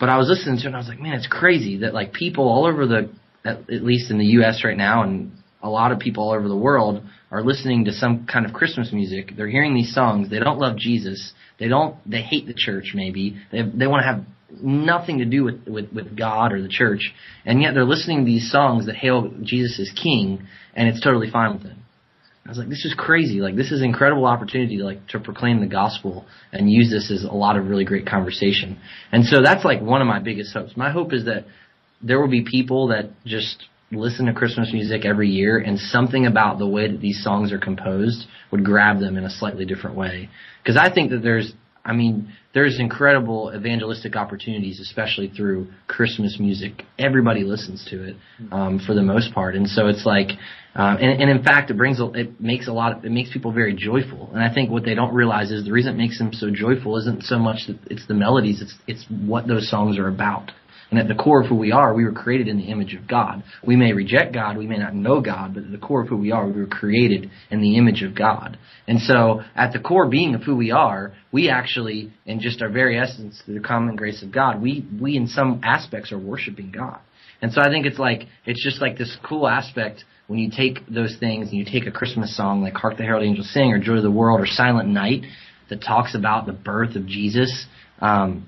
but 0.00 0.08
I 0.08 0.16
was 0.16 0.28
listening 0.28 0.56
to 0.56 0.62
it, 0.62 0.66
and 0.68 0.76
I 0.76 0.78
was 0.78 0.88
like, 0.88 1.00
man, 1.00 1.12
it's 1.12 1.28
crazy 1.28 1.78
that 1.80 1.92
like 1.92 2.14
people 2.14 2.48
all 2.48 2.66
over 2.66 2.86
the, 2.86 3.10
at, 3.44 3.70
at 3.70 3.84
least 3.84 4.10
in 4.10 4.16
the 4.16 4.26
U.S. 4.40 4.62
right 4.64 4.78
now, 4.78 5.02
and 5.02 5.32
a 5.62 5.68
lot 5.68 5.92
of 5.92 5.98
people 5.98 6.24
all 6.24 6.34
over 6.34 6.48
the 6.48 6.56
world 6.56 7.02
are 7.30 7.42
listening 7.42 7.84
to 7.84 7.92
some 7.92 8.26
kind 8.26 8.46
of 8.46 8.54
Christmas 8.54 8.92
music. 8.92 9.32
They're 9.36 9.46
hearing 9.48 9.74
these 9.74 9.94
songs. 9.94 10.30
They 10.30 10.38
don't 10.38 10.58
love 10.58 10.78
Jesus. 10.78 11.34
They 11.58 11.68
don't. 11.68 11.96
They 12.08 12.22
hate 12.22 12.46
the 12.46 12.54
church. 12.54 12.92
Maybe 12.94 13.36
they 13.52 13.60
they 13.62 13.86
want 13.86 14.00
to 14.00 14.06
have 14.06 14.24
nothing 14.50 15.18
to 15.18 15.24
do 15.24 15.44
with, 15.44 15.66
with, 15.66 15.92
with 15.92 16.16
God 16.16 16.52
or 16.52 16.62
the 16.62 16.68
church, 16.68 17.12
and 17.44 17.60
yet 17.62 17.74
they're 17.74 17.84
listening 17.84 18.20
to 18.20 18.24
these 18.24 18.50
songs 18.50 18.86
that 18.86 18.96
hail 18.96 19.30
Jesus 19.42 19.80
as 19.80 19.90
King, 20.00 20.46
and 20.74 20.88
it's 20.88 21.00
totally 21.00 21.30
fine 21.30 21.54
with 21.54 21.62
them. 21.64 21.82
I 22.44 22.48
was 22.48 22.58
like, 22.58 22.68
this 22.68 22.84
is 22.84 22.94
crazy. 22.96 23.40
Like, 23.40 23.56
this 23.56 23.72
is 23.72 23.80
an 23.80 23.86
incredible 23.86 24.24
opportunity 24.24 24.76
to 24.76 24.84
like 24.84 25.06
to 25.08 25.18
proclaim 25.18 25.60
the 25.60 25.66
gospel 25.66 26.26
and 26.52 26.70
use 26.70 26.90
this 26.90 27.10
as 27.10 27.24
a 27.24 27.34
lot 27.34 27.56
of 27.56 27.66
really 27.66 27.84
great 27.84 28.06
conversation. 28.06 28.78
And 29.10 29.24
so 29.24 29.42
that's 29.42 29.64
like 29.64 29.82
one 29.82 30.00
of 30.00 30.06
my 30.06 30.20
biggest 30.20 30.52
hopes. 30.52 30.76
My 30.76 30.90
hope 30.90 31.12
is 31.12 31.24
that 31.24 31.46
there 32.02 32.20
will 32.20 32.28
be 32.28 32.44
people 32.48 32.88
that 32.88 33.10
just 33.24 33.64
listen 33.90 34.26
to 34.26 34.32
Christmas 34.32 34.72
music 34.72 35.04
every 35.04 35.28
year 35.28 35.58
and 35.58 35.78
something 35.78 36.26
about 36.26 36.58
the 36.58 36.68
way 36.68 36.90
that 36.90 37.00
these 37.00 37.22
songs 37.22 37.52
are 37.52 37.58
composed 37.58 38.26
would 38.52 38.64
grab 38.64 39.00
them 39.00 39.16
in 39.16 39.24
a 39.24 39.30
slightly 39.30 39.64
different 39.64 39.96
way. 39.96 40.28
Because 40.62 40.76
I 40.76 40.92
think 40.92 41.10
that 41.10 41.22
there's 41.22 41.52
I 41.86 41.92
mean, 41.92 42.32
there's 42.56 42.80
incredible 42.80 43.52
evangelistic 43.54 44.16
opportunities, 44.16 44.80
especially 44.80 45.28
through 45.28 45.66
Christmas 45.88 46.38
music. 46.40 46.84
Everybody 46.98 47.44
listens 47.44 47.86
to 47.90 48.02
it 48.02 48.16
um, 48.50 48.80
for 48.86 48.94
the 48.94 49.02
most 49.02 49.34
part, 49.34 49.54
and 49.54 49.68
so 49.68 49.88
it's 49.88 50.06
like, 50.06 50.30
uh, 50.74 50.96
and, 50.98 51.20
and 51.20 51.30
in 51.30 51.44
fact, 51.44 51.70
it 51.70 51.76
brings 51.76 52.00
a, 52.00 52.06
it 52.12 52.40
makes 52.40 52.66
a 52.66 52.72
lot 52.72 52.96
of, 52.96 53.04
it 53.04 53.12
makes 53.12 53.30
people 53.30 53.52
very 53.52 53.74
joyful. 53.74 54.30
And 54.32 54.42
I 54.42 54.54
think 54.54 54.70
what 54.70 54.86
they 54.86 54.94
don't 54.94 55.12
realize 55.12 55.50
is 55.50 55.66
the 55.66 55.72
reason 55.72 55.96
it 55.96 55.98
makes 55.98 56.16
them 56.16 56.32
so 56.32 56.48
joyful 56.50 56.96
isn't 56.96 57.24
so 57.24 57.38
much 57.38 57.66
that 57.66 57.76
it's 57.90 58.06
the 58.06 58.14
melodies; 58.14 58.62
it's 58.62 58.74
it's 58.86 59.04
what 59.10 59.46
those 59.46 59.68
songs 59.68 59.98
are 59.98 60.08
about. 60.08 60.50
And 60.90 61.00
at 61.00 61.08
the 61.08 61.14
core 61.14 61.42
of 61.42 61.48
who 61.48 61.56
we 61.56 61.72
are, 61.72 61.92
we 61.94 62.04
were 62.04 62.12
created 62.12 62.46
in 62.46 62.58
the 62.58 62.70
image 62.70 62.94
of 62.94 63.08
God. 63.08 63.42
We 63.66 63.74
may 63.74 63.92
reject 63.92 64.32
God, 64.32 64.56
we 64.56 64.68
may 64.68 64.78
not 64.78 64.94
know 64.94 65.20
God, 65.20 65.54
but 65.54 65.64
at 65.64 65.72
the 65.72 65.78
core 65.78 66.02
of 66.02 66.08
who 66.08 66.16
we 66.16 66.30
are, 66.30 66.46
we 66.46 66.60
were 66.60 66.66
created 66.66 67.30
in 67.50 67.60
the 67.60 67.76
image 67.76 68.02
of 68.02 68.14
God. 68.14 68.56
And 68.86 69.00
so, 69.00 69.42
at 69.56 69.72
the 69.72 69.80
core 69.80 70.08
being 70.08 70.36
of 70.36 70.42
who 70.42 70.54
we 70.54 70.70
are, 70.70 71.12
we 71.32 71.48
actually, 71.48 72.12
in 72.24 72.40
just 72.40 72.62
our 72.62 72.68
very 72.68 72.98
essence, 72.98 73.42
through 73.44 73.60
the 73.60 73.66
common 73.66 73.96
grace 73.96 74.22
of 74.22 74.32
God, 74.32 74.62
we, 74.62 74.86
we 75.00 75.16
in 75.16 75.26
some 75.26 75.60
aspects 75.64 76.12
are 76.12 76.18
worshiping 76.18 76.70
God. 76.70 77.00
And 77.42 77.52
so 77.52 77.60
I 77.60 77.68
think 77.68 77.84
it's 77.84 77.98
like, 77.98 78.22
it's 78.46 78.62
just 78.62 78.80
like 78.80 78.96
this 78.96 79.16
cool 79.28 79.46
aspect 79.46 80.04
when 80.26 80.38
you 80.38 80.50
take 80.50 80.86
those 80.88 81.16
things 81.20 81.48
and 81.48 81.58
you 81.58 81.64
take 81.64 81.86
a 81.86 81.90
Christmas 81.90 82.36
song 82.36 82.62
like 82.62 82.74
Hark 82.74 82.96
the 82.96 83.02
Herald 83.02 83.24
Angels 83.24 83.52
Sing 83.52 83.72
or 83.72 83.78
Joy 83.78 83.96
of 83.96 84.02
the 84.02 84.10
World 84.10 84.40
or 84.40 84.46
Silent 84.46 84.88
Night 84.88 85.22
that 85.68 85.82
talks 85.82 86.14
about 86.14 86.46
the 86.46 86.52
birth 86.52 86.96
of 86.96 87.06
Jesus. 87.06 87.66
Um, 88.00 88.46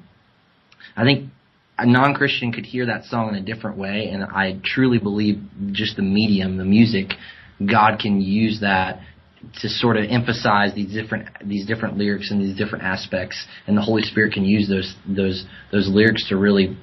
I 0.97 1.05
think 1.05 1.31
a 1.79 1.87
non-Christian 1.87 2.53
could 2.53 2.67
hear 2.67 2.87
that 2.87 3.05
song 3.05 3.29
in 3.29 3.35
a 3.37 3.43
different 3.43 3.79
way, 3.79 4.09
and 4.13 4.25
I 4.25 4.59
truly 4.65 4.99
believe 4.99 5.41
just 5.71 5.97
the 5.97 6.03
medium, 6.03 6.57
the 6.57 6.65
music, 6.65 7.13
God 7.65 7.99
can 8.01 8.21
use 8.21 8.61
that 8.61 9.01
to 9.61 9.69
sort 9.69 9.97
of 9.97 10.05
emphasize 10.11 10.75
these 10.75 10.93
different 10.93 11.29
these 11.47 11.65
different 11.65 11.97
lyrics 11.97 12.33
and 12.33 12.41
these 12.41 12.57
different 12.57 12.85
aspects, 12.85 13.47
and 13.69 13.77
the 13.77 13.83
Holy 13.83 14.03
Spirit 14.03 14.33
can 14.33 14.45
use 14.45 14.69
those 14.69 14.95
those 15.07 15.47
those 15.71 15.89
lyrics 15.89 16.29
to 16.29 16.37
really 16.37 16.77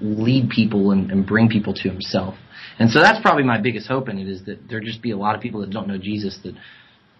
lead 0.00 0.50
people 0.50 0.90
and, 0.90 1.12
and 1.12 1.26
bring 1.26 1.48
people 1.48 1.72
to 1.74 1.88
Himself. 1.88 2.34
And 2.80 2.90
so 2.90 3.00
that's 3.00 3.20
probably 3.22 3.44
my 3.44 3.60
biggest 3.60 3.86
hope 3.86 4.08
in 4.08 4.18
it 4.18 4.28
is 4.28 4.44
that 4.46 4.68
there 4.68 4.80
just 4.80 5.00
be 5.00 5.12
a 5.12 5.16
lot 5.16 5.36
of 5.36 5.40
people 5.40 5.60
that 5.60 5.70
don't 5.70 5.86
know 5.86 5.98
Jesus 5.98 6.38
that 6.42 6.54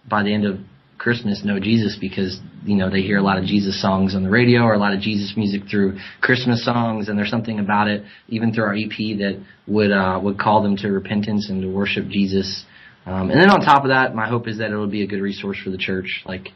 by 0.09 0.23
the 0.23 0.33
end 0.33 0.45
of 0.45 0.59
Christmas 0.97 1.43
know 1.43 1.59
Jesus 1.59 1.97
because 1.99 2.39
you 2.65 2.75
know 2.75 2.89
they 2.89 3.01
hear 3.01 3.17
a 3.17 3.21
lot 3.21 3.37
of 3.37 3.45
Jesus 3.45 3.81
songs 3.81 4.15
on 4.15 4.23
the 4.23 4.29
radio 4.29 4.61
or 4.61 4.73
a 4.73 4.79
lot 4.79 4.93
of 4.93 4.99
Jesus 4.99 5.33
music 5.37 5.63
through 5.69 5.97
Christmas 6.21 6.65
songs, 6.65 7.07
and 7.07 7.17
there's 7.17 7.29
something 7.29 7.59
about 7.59 7.87
it 7.87 8.03
even 8.27 8.53
through 8.53 8.63
our 8.63 8.73
EP 8.73 9.17
that 9.19 9.43
would 9.67 9.91
uh, 9.91 10.19
would 10.21 10.39
call 10.39 10.63
them 10.63 10.75
to 10.77 10.89
repentance 10.89 11.49
and 11.49 11.61
to 11.61 11.67
worship 11.67 12.07
Jesus. 12.07 12.65
Um, 13.05 13.29
and 13.29 13.39
then 13.39 13.49
on 13.49 13.61
top 13.61 13.83
of 13.83 13.89
that, 13.89 14.15
my 14.15 14.27
hope 14.27 14.47
is 14.47 14.57
that 14.57 14.71
it'll 14.71 14.87
be 14.87 15.03
a 15.03 15.07
good 15.07 15.21
resource 15.21 15.57
for 15.63 15.69
the 15.69 15.77
church. 15.77 16.23
Like 16.25 16.49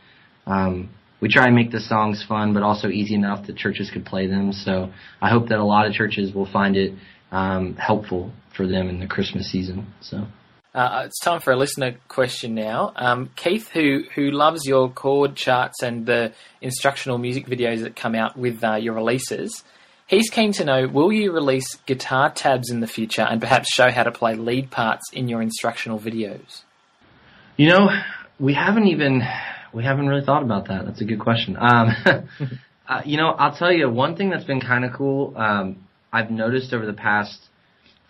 um, 0.45 0.89
we 1.21 1.29
try 1.29 1.45
and 1.45 1.55
make 1.55 1.71
the 1.71 1.79
songs 1.79 2.25
fun, 2.27 2.53
but 2.53 2.63
also 2.63 2.87
easy 2.87 3.15
enough 3.15 3.47
that 3.47 3.55
churches 3.55 3.89
could 3.93 4.05
play 4.05 4.27
them. 4.27 4.51
So 4.51 4.91
I 5.21 5.29
hope 5.29 5.49
that 5.49 5.59
a 5.59 5.63
lot 5.63 5.85
of 5.85 5.93
churches 5.93 6.33
will 6.33 6.51
find 6.51 6.75
it 6.75 6.93
um, 7.31 7.75
helpful 7.75 8.33
for 8.57 8.67
them 8.67 8.89
in 8.89 8.99
the 8.99 9.07
Christmas 9.07 9.51
season. 9.51 9.93
So. 10.01 10.27
Uh, 10.73 11.03
it's 11.05 11.19
time 11.19 11.41
for 11.41 11.51
a 11.51 11.57
listener 11.57 11.97
question 12.07 12.55
now. 12.55 12.93
Um, 12.95 13.29
Keith, 13.35 13.69
who 13.69 14.03
who 14.15 14.31
loves 14.31 14.65
your 14.65 14.89
chord 14.89 15.35
charts 15.35 15.83
and 15.83 16.05
the 16.05 16.33
instructional 16.61 17.17
music 17.17 17.45
videos 17.45 17.81
that 17.81 17.97
come 17.97 18.15
out 18.15 18.37
with 18.37 18.63
uh, 18.63 18.75
your 18.75 18.93
releases, 18.93 19.63
he's 20.07 20.29
keen 20.29 20.53
to 20.53 20.63
know: 20.63 20.87
Will 20.87 21.11
you 21.11 21.33
release 21.33 21.75
guitar 21.85 22.31
tabs 22.31 22.69
in 22.71 22.79
the 22.79 22.87
future 22.87 23.23
and 23.23 23.41
perhaps 23.41 23.67
show 23.73 23.91
how 23.91 24.03
to 24.03 24.11
play 24.11 24.35
lead 24.35 24.71
parts 24.71 25.11
in 25.11 25.27
your 25.27 25.41
instructional 25.41 25.99
videos? 25.99 26.61
You 27.57 27.67
know, 27.67 27.89
we 28.39 28.53
haven't 28.53 28.87
even 28.87 29.23
we 29.73 29.83
haven't 29.83 30.07
really 30.07 30.25
thought 30.25 30.43
about 30.43 30.69
that. 30.69 30.85
That's 30.85 31.01
a 31.01 31.05
good 31.05 31.19
question. 31.19 31.57
Um, 31.59 31.89
uh, 32.87 33.01
you 33.03 33.17
know, 33.17 33.31
I'll 33.31 33.55
tell 33.55 33.73
you 33.73 33.89
one 33.89 34.15
thing 34.15 34.29
that's 34.29 34.45
been 34.45 34.61
kind 34.61 34.85
of 34.85 34.93
cool. 34.93 35.33
Um, 35.35 35.85
I've 36.13 36.31
noticed 36.31 36.73
over 36.73 36.85
the 36.85 36.93
past 36.93 37.39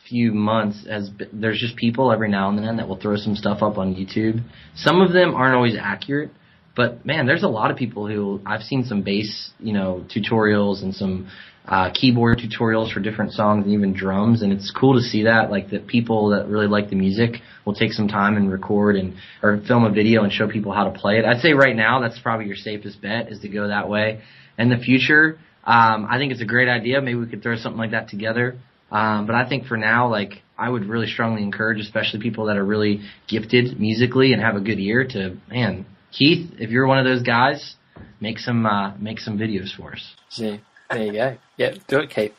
few 0.08 0.34
months 0.34 0.86
as 0.90 1.10
there's 1.32 1.60
just 1.60 1.76
people 1.76 2.12
every 2.12 2.30
now 2.30 2.50
and 2.50 2.58
then 2.58 2.78
that 2.78 2.88
will 2.88 3.00
throw 3.00 3.16
some 3.16 3.36
stuff 3.36 3.62
up 3.62 3.78
on 3.78 3.96
YouTube. 3.96 4.44
Some 4.76 5.02
of 5.02 5.14
them 5.14 5.36
aren't 5.36 5.56
always 5.56 5.76
accurate, 5.80 6.32
but 6.76 7.06
man, 7.06 7.26
there's 7.26 7.44
a 7.44 7.48
lot 7.48 7.72
of 7.72 7.78
people 7.78 8.08
who 8.08 8.42
I've 8.46 8.62
seen 8.62 8.84
some 8.84 9.02
bass, 9.02 9.52
you 9.60 9.74
know, 9.74 10.06
tutorials 10.14 10.84
and 10.84 10.94
some 10.94 11.30
uh, 11.66 11.92
keyboard 11.94 12.40
tutorials 12.40 12.92
for 12.92 13.00
different 13.00 13.34
songs 13.34 13.66
and 13.66 13.74
even 13.74 13.94
drums, 13.94 14.42
and 14.42 14.52
it's 14.52 14.72
cool 14.72 14.96
to 14.96 15.02
see 15.02 15.24
that. 15.24 15.52
Like 15.52 15.70
that 15.70 15.88
people 15.88 16.30
that 16.30 16.48
really 16.48 16.68
like 16.68 16.90
the 16.90 16.96
music 16.96 17.36
will 17.66 17.76
take 17.76 17.92
some 17.92 18.08
time 18.08 18.36
and 18.36 18.52
record 18.52 18.96
and 18.96 19.16
or 19.44 19.62
film 19.68 19.86
a 19.86 19.92
video 19.92 20.24
and 20.24 20.32
show 20.32 20.48
people 20.48 20.72
how 20.72 20.86
to 20.86 20.92
play 20.92 21.20
it. 21.20 21.26
I'd 21.26 21.42
say 21.42 21.54
right 21.54 21.76
now 21.76 22.00
that's 22.00 22.20
probably 22.20 22.48
your 22.48 22.56
safest 22.56 23.02
bet 23.02 23.32
is 23.32 23.40
to 23.42 23.50
go 23.50 23.68
that 23.68 23.90
way. 23.90 24.22
In 24.58 24.70
the 24.70 24.78
future, 24.78 25.40
um, 25.64 26.08
I 26.10 26.18
think 26.18 26.32
it's 26.32 26.42
a 26.42 26.46
great 26.46 26.68
idea. 26.68 27.02
Maybe 27.02 27.20
we 27.20 27.28
could 27.28 27.44
throw 27.44 27.56
something 27.56 27.80
like 27.80 27.92
that 27.92 28.10
together. 28.10 28.58
Um, 28.92 29.26
but 29.26 29.36
I 29.36 29.48
think 29.48 29.66
for 29.66 29.78
now, 29.78 30.10
like 30.10 30.42
I 30.58 30.70
would 30.70 30.86
really 30.86 31.08
strongly 31.08 31.44
encourage, 31.44 31.80
especially 31.80 32.20
people 32.20 32.46
that 32.46 32.58
are 32.58 32.64
really 32.64 33.02
gifted 33.28 33.80
musically 33.80 34.34
and 34.34 34.42
have 34.42 34.56
a 34.56 34.60
good 34.60 34.80
ear, 34.80 35.06
to 35.06 35.38
man, 35.50 35.86
Keith, 36.12 36.52
if 36.60 36.70
you're 36.70 36.86
one 36.86 37.00
of 37.00 37.06
those 37.06 37.24
guys, 37.24 37.76
make 38.20 38.38
some 38.38 38.66
uh, 38.66 38.96
make 38.98 39.20
some 39.20 39.38
videos 39.38 39.74
for 39.76 39.94
us. 39.94 40.14
Yeah, 40.32 40.58
there 40.90 41.04
you 41.04 41.14
go. 41.14 41.38
Yeah, 41.58 41.76
do 41.88 42.00
it, 42.00 42.10
Keith. 42.10 42.36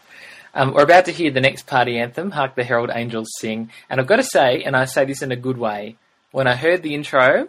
Um, 0.54 0.74
we're 0.74 0.82
about 0.82 1.06
to 1.06 1.12
hear 1.12 1.30
the 1.30 1.40
next 1.40 1.66
party 1.66 1.98
anthem, 1.98 2.30
"Hark 2.30 2.54
the 2.54 2.64
Herald 2.64 2.90
Angels 2.94 3.30
Sing," 3.38 3.70
and 3.88 3.98
I've 3.98 4.06
got 4.06 4.16
to 4.16 4.24
say, 4.24 4.62
and 4.62 4.76
I 4.76 4.84
say 4.84 5.06
this 5.06 5.22
in 5.22 5.32
a 5.32 5.36
good 5.36 5.56
way, 5.56 5.96
when 6.32 6.46
I 6.46 6.56
heard 6.56 6.82
the 6.82 6.94
intro, 6.94 7.48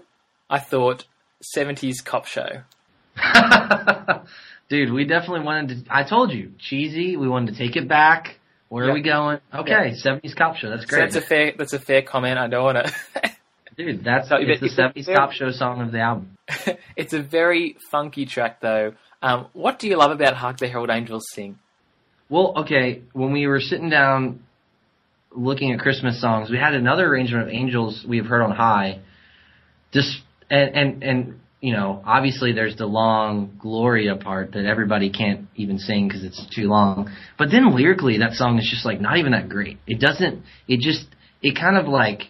I 0.50 0.60
thought 0.60 1.04
'70s 1.58 2.04
cop 2.06 2.26
show. 2.26 2.62
Dude, 4.70 4.94
we 4.94 5.04
definitely 5.04 5.46
wanted 5.46 5.86
to. 5.86 5.94
I 5.94 6.04
told 6.04 6.32
you, 6.32 6.54
cheesy. 6.58 7.18
We 7.18 7.28
wanted 7.28 7.54
to 7.54 7.58
take 7.58 7.76
it 7.76 7.90
back 7.90 8.40
where 8.74 8.86
yep. 8.86 8.92
are 8.92 8.96
we 8.96 9.02
going? 9.04 9.40
Okay, 9.54 9.94
seventies 9.94 10.34
cop 10.34 10.56
show. 10.56 10.72
That's 10.72 10.86
great. 10.86 11.12
So 11.12 11.20
that's 11.20 11.26
a 11.26 11.30
fair. 11.30 11.54
That's 11.56 11.74
a 11.74 11.80
fair 11.80 12.02
comment. 12.02 12.40
I 12.40 12.48
don't 12.48 12.64
want 12.64 12.88
to. 12.88 13.32
Dude, 13.78 14.04
that's 14.04 14.30
so, 14.30 14.38
it's 14.40 14.62
the 14.62 14.70
seventies 14.70 15.06
cop 15.06 15.32
show 15.32 15.52
song 15.52 15.82
of 15.82 15.92
the 15.92 16.00
album. 16.00 16.40
it's 16.96 17.14
a 17.14 17.22
very 17.22 17.78
funky 17.92 18.26
track, 18.26 18.62
though. 18.62 18.94
Um, 19.22 19.46
what 19.54 19.78
do 19.78 19.88
you 19.88 19.96
love 19.96 20.10
about 20.10 20.34
"Hark 20.34 20.58
the 20.58 20.68
Herald 20.68 20.90
Angels 20.90 21.24
Sing"? 21.34 21.60
Well, 22.30 22.54
okay, 22.62 23.04
when 23.14 23.32
we 23.32 23.46
were 23.46 23.60
sitting 23.60 23.92
down 23.92 24.44
looking 25.36 25.72
at 25.72 25.80
Christmas 25.80 26.20
songs, 26.20 26.50
we 26.50 26.58
had 26.58 26.74
another 26.74 27.06
arrangement 27.06 27.50
of 27.50 27.54
"Angels 27.54 28.04
We 28.08 28.18
Have 28.18 28.26
Heard 28.26 28.42
on 28.42 28.56
High." 28.56 29.02
Just 29.92 30.18
and 30.50 30.76
and 30.76 31.04
and 31.04 31.40
you 31.64 31.72
know, 31.72 32.04
obviously 32.06 32.52
there's 32.52 32.76
the 32.76 32.86
long 32.86 33.58
Gloria 33.58 34.18
part 34.18 34.52
that 34.52 34.66
everybody 34.66 35.10
can't 35.10 35.48
even 35.56 35.80
sing 35.80 36.10
because 36.10 36.22
it's 36.26 36.46
too 36.54 36.64
long. 36.64 37.10
But 37.38 37.52
then 37.52 37.74
lyrically, 37.74 38.18
that 38.18 38.34
song 38.34 38.60
is 38.60 38.68
just 38.70 38.86
like 38.86 39.00
not 39.00 39.16
even 39.16 39.32
that 39.32 39.48
great. 39.48 39.78
It 39.88 40.02
doesn't. 40.02 40.44
It 40.68 40.82
just. 40.82 41.06
It 41.42 41.56
kind 41.56 41.78
of 41.78 41.88
like 41.88 42.24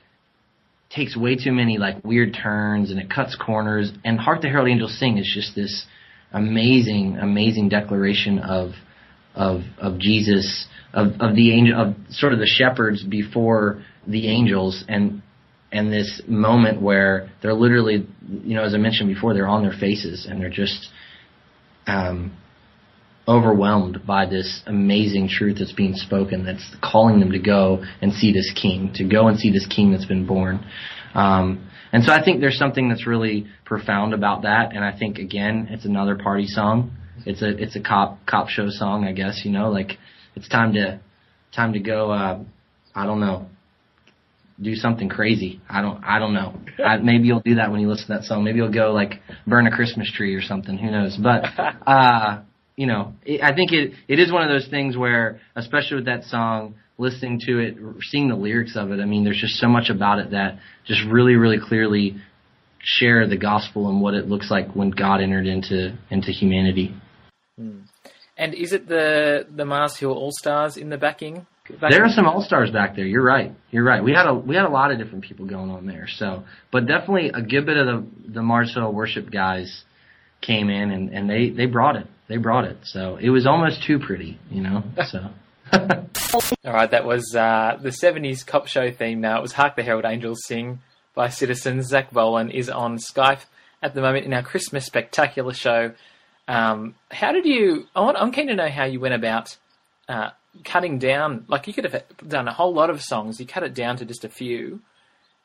takes 0.91 1.17
way 1.17 1.35
too 1.35 1.51
many 1.51 1.79
like 1.79 2.03
weird 2.03 2.37
turns 2.39 2.91
and 2.91 2.99
it 2.99 3.09
cuts 3.09 3.35
corners. 3.35 3.91
And 4.05 4.19
"Hark 4.19 4.43
the 4.43 4.49
Herald 4.49 4.69
Angels 4.69 4.99
Sing" 4.99 5.17
is 5.17 5.29
just 5.33 5.55
this 5.55 5.83
amazing, 6.31 7.17
amazing 7.17 7.69
declaration 7.69 8.37
of 8.37 8.73
of 9.33 9.61
of 9.79 9.97
Jesus, 9.97 10.67
of 10.93 11.13
of 11.19 11.35
the 11.35 11.53
angel, 11.53 11.81
of 11.81 11.95
sort 12.11 12.33
of 12.33 12.39
the 12.39 12.45
shepherds 12.45 13.03
before 13.03 13.83
the 14.05 14.27
angels, 14.27 14.83
and 14.87 15.23
and 15.73 15.91
this 15.91 16.21
moment 16.27 16.81
where 16.81 17.31
they're 17.41 17.53
literally, 17.53 18.07
you 18.29 18.55
know, 18.55 18.63
as 18.63 18.75
I 18.75 18.77
mentioned 18.77 19.13
before, 19.13 19.33
they're 19.33 19.47
on 19.47 19.63
their 19.63 19.73
faces 19.77 20.27
and 20.29 20.39
they're 20.39 20.51
just 20.51 20.87
um, 21.87 22.37
overwhelmed 23.27 24.05
by 24.05 24.27
this 24.27 24.61
amazing 24.67 25.29
truth 25.29 25.57
that's 25.57 25.73
being 25.73 25.95
spoken, 25.95 26.45
that's 26.45 26.63
calling 26.81 27.19
them 27.19 27.31
to 27.31 27.39
go 27.39 27.83
and 28.01 28.13
see 28.13 28.31
this 28.31 28.53
King, 28.53 28.91
to 28.95 29.03
go 29.03 29.27
and 29.27 29.39
see 29.39 29.51
this 29.51 29.65
King 29.65 29.91
that's 29.91 30.05
been 30.05 30.27
born. 30.27 30.63
Um, 31.15 31.67
and 31.91 32.03
so 32.03 32.13
I 32.13 32.23
think 32.23 32.39
there's 32.39 32.57
something 32.57 32.87
that's 32.87 33.07
really 33.07 33.47
profound 33.65 34.13
about 34.13 34.43
that, 34.43 34.75
and 34.75 34.85
I 34.85 34.97
think 34.97 35.17
again, 35.17 35.67
it's 35.71 35.85
another 35.85 36.15
party 36.15 36.47
song. 36.47 36.91
It's 37.25 37.41
a 37.41 37.49
it's 37.49 37.75
a 37.75 37.79
cop 37.79 38.25
cop 38.25 38.49
show 38.49 38.69
song, 38.69 39.05
I 39.05 39.11
guess. 39.11 39.41
You 39.45 39.51
know, 39.51 39.69
like 39.69 39.99
it's 40.35 40.49
time 40.49 40.73
to 40.73 40.99
time 41.55 41.73
to 41.73 41.79
go. 41.79 42.11
Uh, 42.11 42.43
I 42.95 43.05
don't 43.05 43.19
know 43.19 43.47
do 44.61 44.75
something 44.75 45.09
crazy. 45.09 45.61
I 45.69 45.81
don't 45.81 46.03
I 46.03 46.19
don't 46.19 46.33
know. 46.33 46.55
I, 46.85 46.97
maybe 46.97 47.27
you'll 47.27 47.41
do 47.41 47.55
that 47.55 47.71
when 47.71 47.79
you 47.79 47.89
listen 47.89 48.07
to 48.07 48.13
that 48.13 48.23
song. 48.23 48.43
Maybe 48.43 48.57
you'll 48.57 48.71
go 48.71 48.91
like 48.91 49.21
burn 49.47 49.67
a 49.67 49.71
Christmas 49.71 50.11
tree 50.11 50.35
or 50.35 50.41
something. 50.41 50.77
Who 50.77 50.91
knows? 50.91 51.17
But 51.17 51.45
uh 51.87 52.41
you 52.75 52.87
know, 52.87 53.13
it, 53.23 53.41
I 53.41 53.53
think 53.53 53.71
it 53.71 53.93
it 54.07 54.19
is 54.19 54.31
one 54.31 54.43
of 54.43 54.49
those 54.49 54.67
things 54.67 54.97
where, 54.97 55.39
especially 55.55 55.97
with 55.97 56.05
that 56.05 56.23
song, 56.23 56.75
listening 56.97 57.39
to 57.45 57.59
it, 57.59 57.77
seeing 58.01 58.29
the 58.29 58.35
lyrics 58.35 58.75
of 58.75 58.91
it, 58.91 58.99
I 58.99 59.05
mean, 59.05 59.23
there's 59.23 59.39
just 59.39 59.55
so 59.55 59.67
much 59.67 59.89
about 59.89 60.19
it 60.19 60.31
that 60.31 60.59
just 60.85 61.01
really, 61.09 61.35
really 61.35 61.59
clearly 61.61 62.15
share 62.83 63.27
the 63.27 63.37
gospel 63.37 63.89
and 63.89 64.01
what 64.01 64.13
it 64.13 64.27
looks 64.27 64.51
like 64.51 64.73
when 64.73 64.91
God 64.91 65.21
entered 65.21 65.47
into 65.47 65.97
into 66.09 66.31
humanity. 66.31 66.95
Mm. 67.59 67.83
And 68.37 68.53
is 68.53 68.73
it 68.73 68.87
the 68.87 69.45
the 69.49 69.65
Mars 69.65 69.97
Hill 69.97 70.11
All 70.11 70.31
Stars 70.31 70.77
in 70.77 70.89
the 70.89 70.97
backing? 70.97 71.45
Backing? 71.63 71.89
There 71.89 72.03
are 72.05 72.09
some 72.09 72.25
All 72.27 72.41
Stars 72.41 72.71
back 72.71 72.95
there. 72.95 73.05
You're 73.05 73.23
right. 73.23 73.51
You're 73.71 73.83
right. 73.83 74.03
We 74.03 74.13
had 74.13 74.27
a 74.27 74.33
we 74.33 74.55
had 74.55 74.65
a 74.65 74.69
lot 74.69 74.91
of 74.91 74.97
different 74.97 75.23
people 75.23 75.45
going 75.45 75.69
on 75.69 75.85
there. 75.85 76.07
So, 76.07 76.43
but 76.71 76.85
definitely 76.87 77.29
a 77.29 77.41
good 77.41 77.65
bit 77.65 77.77
of 77.77 77.87
the 77.87 78.31
the 78.33 78.41
Mars 78.41 78.73
Hill 78.73 78.91
worship 78.91 79.31
guys 79.31 79.83
came 80.41 80.69
in 80.69 80.91
and 80.91 81.09
and 81.09 81.29
they 81.29 81.49
they 81.49 81.65
brought 81.65 81.95
it. 81.95 82.07
They 82.27 82.37
brought 82.37 82.65
it. 82.65 82.77
So 82.83 83.17
it 83.17 83.29
was 83.29 83.45
almost 83.45 83.83
too 83.83 83.99
pretty, 83.99 84.39
you 84.49 84.61
know. 84.61 84.83
So. 85.07 85.29
All 85.73 86.73
right, 86.73 86.91
that 86.91 87.05
was 87.05 87.35
uh, 87.35 87.79
the 87.81 87.89
'70s 87.89 88.45
cop 88.45 88.67
show 88.67 88.91
theme. 88.91 89.21
Now 89.21 89.39
it 89.39 89.41
was 89.41 89.53
"Hark 89.53 89.75
the 89.75 89.83
Herald 89.83 90.05
Angels 90.05 90.39
Sing" 90.45 90.79
by 91.15 91.29
Citizens. 91.29 91.87
Zach 91.87 92.11
Bolen 92.11 92.51
is 92.51 92.69
on 92.69 92.97
Skype 92.97 93.45
at 93.81 93.95
the 93.95 94.01
moment 94.01 94.25
in 94.25 94.33
our 94.33 94.43
Christmas 94.43 94.85
spectacular 94.85 95.53
show. 95.53 95.93
Um, 96.47 96.95
how 97.09 97.31
did 97.31 97.45
you? 97.45 97.85
I'm 97.95 98.31
keen 98.31 98.47
to 98.47 98.55
know 98.55 98.69
how 98.69 98.85
you 98.85 98.99
went 98.99 99.15
about 99.15 99.57
uh, 100.07 100.31
cutting 100.63 100.99
down. 100.99 101.45
Like 101.47 101.67
you 101.67 101.73
could 101.73 101.85
have 101.85 102.03
done 102.27 102.47
a 102.47 102.53
whole 102.53 102.73
lot 102.73 102.89
of 102.89 103.01
songs. 103.01 103.39
You 103.39 103.45
cut 103.45 103.63
it 103.63 103.73
down 103.73 103.97
to 103.97 104.05
just 104.05 104.23
a 104.23 104.29
few. 104.29 104.81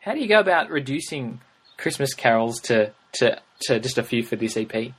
How 0.01 0.14
do 0.14 0.21
you 0.21 0.29
go 0.29 0.40
about 0.40 0.71
reducing 0.71 1.40
Christmas 1.77 2.14
carols 2.14 2.61
to 2.62 2.92
to 3.14 3.40
to 3.62 3.81
just 3.81 3.99
a 3.99 4.03
few 4.03 4.23
for 4.23 4.37
this 4.37 4.57
EP? 4.57 4.92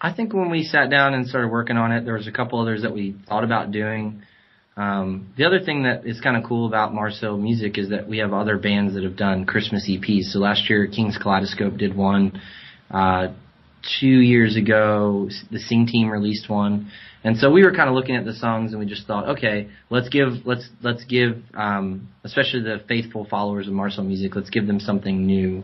I 0.00 0.12
think 0.12 0.32
when 0.32 0.50
we 0.50 0.62
sat 0.62 0.88
down 0.90 1.12
and 1.12 1.26
started 1.26 1.48
working 1.48 1.76
on 1.76 1.92
it, 1.92 2.04
there 2.04 2.14
was 2.14 2.26
a 2.26 2.32
couple 2.32 2.58
others 2.58 2.82
that 2.82 2.92
we 2.92 3.14
thought 3.28 3.44
about 3.44 3.70
doing. 3.70 4.22
Um, 4.76 5.34
the 5.36 5.44
other 5.44 5.60
thing 5.60 5.82
that 5.82 6.06
is 6.06 6.20
kind 6.22 6.38
of 6.38 6.44
cool 6.44 6.66
about 6.66 6.94
Mars 6.94 7.20
Hill 7.20 7.36
Music 7.36 7.76
is 7.76 7.90
that 7.90 8.08
we 8.08 8.18
have 8.18 8.32
other 8.32 8.56
bands 8.56 8.94
that 8.94 9.04
have 9.04 9.16
done 9.16 9.44
Christmas 9.44 9.86
EPs. 9.86 10.32
So 10.32 10.38
last 10.38 10.70
year, 10.70 10.86
King's 10.86 11.18
Kaleidoscope 11.18 11.76
did 11.76 11.94
one. 11.94 12.40
Uh, 12.90 13.28
two 14.00 14.06
years 14.06 14.56
ago, 14.56 15.28
the 15.50 15.58
Sing 15.58 15.86
Team 15.86 16.08
released 16.08 16.48
one, 16.48 16.90
and 17.22 17.36
so 17.36 17.50
we 17.50 17.62
were 17.62 17.72
kind 17.72 17.88
of 17.88 17.94
looking 17.94 18.16
at 18.16 18.24
the 18.24 18.32
songs 18.32 18.72
and 18.72 18.80
we 18.80 18.86
just 18.86 19.06
thought, 19.06 19.28
okay, 19.28 19.68
let's 19.90 20.08
give 20.08 20.28
let's 20.44 20.68
let's 20.82 21.04
give 21.04 21.42
um, 21.54 22.08
especially 22.24 22.62
the 22.62 22.82
faithful 22.88 23.26
followers 23.28 23.66
of 23.66 23.74
Mars 23.74 23.96
Hill 23.96 24.04
Music, 24.04 24.34
let's 24.34 24.50
give 24.50 24.66
them 24.66 24.80
something 24.80 25.26
new. 25.26 25.62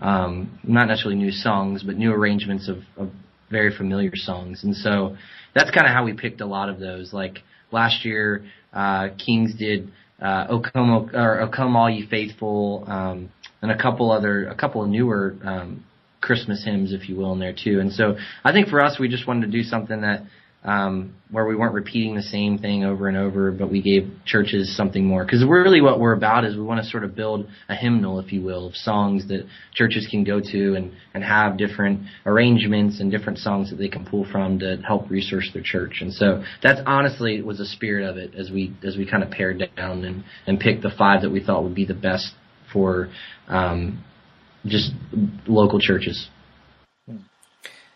Um, 0.00 0.58
not 0.64 0.88
necessarily 0.88 1.18
new 1.18 1.30
songs, 1.30 1.82
but 1.82 1.96
new 1.96 2.10
arrangements 2.10 2.68
of, 2.68 2.78
of 2.96 3.10
very 3.50 3.74
familiar 3.76 4.12
songs, 4.14 4.64
and 4.64 4.74
so 4.74 5.16
that's 5.54 5.70
kind 5.70 5.86
of 5.86 5.92
how 5.92 6.04
we 6.04 6.14
picked 6.14 6.40
a 6.40 6.46
lot 6.46 6.68
of 6.70 6.78
those. 6.78 7.12
Like 7.12 7.40
last 7.70 8.04
year, 8.04 8.44
uh, 8.72 9.08
Kings 9.24 9.54
did 9.54 9.92
uh, 10.22 10.46
"O 10.48 10.60
Come, 10.60 10.90
o, 10.90 11.10
or 11.12 11.40
"O 11.40 11.48
Come 11.48 11.76
All 11.76 11.90
Ye 11.90 12.06
Faithful," 12.06 12.84
um, 12.86 13.30
and 13.60 13.70
a 13.70 13.76
couple 13.76 14.10
other, 14.10 14.46
a 14.46 14.54
couple 14.54 14.82
of 14.82 14.88
newer 14.88 15.36
um, 15.44 15.84
Christmas 16.20 16.64
hymns, 16.64 16.92
if 16.92 17.08
you 17.08 17.16
will, 17.16 17.32
in 17.32 17.38
there 17.38 17.54
too. 17.54 17.80
And 17.80 17.92
so 17.92 18.16
I 18.44 18.52
think 18.52 18.68
for 18.68 18.82
us, 18.82 18.98
we 18.98 19.08
just 19.08 19.26
wanted 19.26 19.46
to 19.46 19.52
do 19.52 19.62
something 19.62 20.02
that 20.02 20.22
um, 20.62 21.14
where 21.30 21.46
we 21.46 21.56
weren't 21.56 21.72
repeating 21.72 22.14
the 22.14 22.22
same 22.22 22.58
thing 22.58 22.84
over 22.84 23.08
and 23.08 23.16
over, 23.16 23.50
but 23.50 23.70
we 23.70 23.80
gave 23.80 24.12
churches 24.26 24.76
something 24.76 25.06
more. 25.06 25.24
Because 25.24 25.42
really, 25.42 25.80
what 25.80 25.98
we're 25.98 26.12
about 26.12 26.44
is 26.44 26.54
we 26.54 26.62
want 26.62 26.84
to 26.84 26.90
sort 26.90 27.02
of 27.02 27.14
build 27.14 27.48
a 27.70 27.74
hymnal, 27.74 28.18
if 28.18 28.30
you 28.30 28.42
will, 28.42 28.66
of 28.66 28.76
songs 28.76 29.26
that 29.28 29.46
churches 29.72 30.06
can 30.10 30.22
go 30.22 30.38
to 30.38 30.74
and 30.74 30.92
and 31.14 31.24
have 31.24 31.56
different 31.56 32.02
arrangements 32.26 33.00
and 33.00 33.10
different 33.10 33.38
songs 33.38 33.70
that 33.70 33.76
they 33.76 33.88
can 33.88 34.04
pull 34.04 34.26
from 34.30 34.58
to 34.58 34.76
help 34.86 35.08
research 35.10 35.50
their 35.54 35.62
church. 35.62 35.98
And 36.02 36.12
so 36.12 36.44
that's 36.62 36.80
honestly 36.84 37.40
was 37.40 37.56
the 37.56 37.66
spirit 37.66 38.06
of 38.06 38.18
it 38.18 38.34
as 38.34 38.50
we 38.50 38.76
as 38.84 38.98
we 38.98 39.10
kind 39.10 39.22
of 39.22 39.30
pared 39.30 39.62
down 39.76 40.04
and 40.04 40.24
and 40.46 40.60
picked 40.60 40.82
the 40.82 40.90
five 40.90 41.22
that 41.22 41.30
we 41.30 41.42
thought 41.42 41.62
would 41.62 41.74
be 41.74 41.86
the 41.86 41.94
best 41.94 42.34
for 42.70 43.08
um, 43.48 44.04
just 44.66 44.92
local 45.46 45.78
churches. 45.80 46.28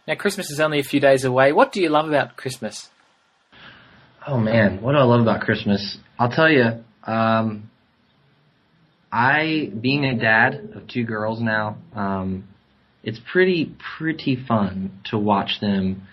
Now, 0.06 0.14
Christmas 0.16 0.50
is 0.50 0.60
only 0.60 0.80
a 0.80 0.84
few 0.84 1.00
days 1.00 1.24
away. 1.24 1.52
What 1.52 1.72
do 1.72 1.80
you 1.80 1.88
love 1.88 2.08
about 2.08 2.36
Christmas? 2.36 2.90
Oh 4.26 4.38
man, 4.38 4.82
what 4.82 4.92
do 4.92 4.98
I 4.98 5.02
love 5.02 5.20
about 5.20 5.40
Christmas? 5.42 5.98
I'll 6.18 6.30
tell 6.30 6.50
you. 6.50 6.84
Um, 7.04 7.70
I, 9.12 9.70
being 9.80 10.04
a 10.04 10.18
dad 10.18 10.70
of 10.74 10.88
two 10.88 11.04
girls 11.04 11.40
now, 11.40 11.76
um, 11.94 12.48
it's 13.02 13.20
pretty 13.30 13.74
pretty 13.98 14.36
fun 14.36 14.98
to 15.10 15.18
watch 15.18 15.60
them 15.60 16.06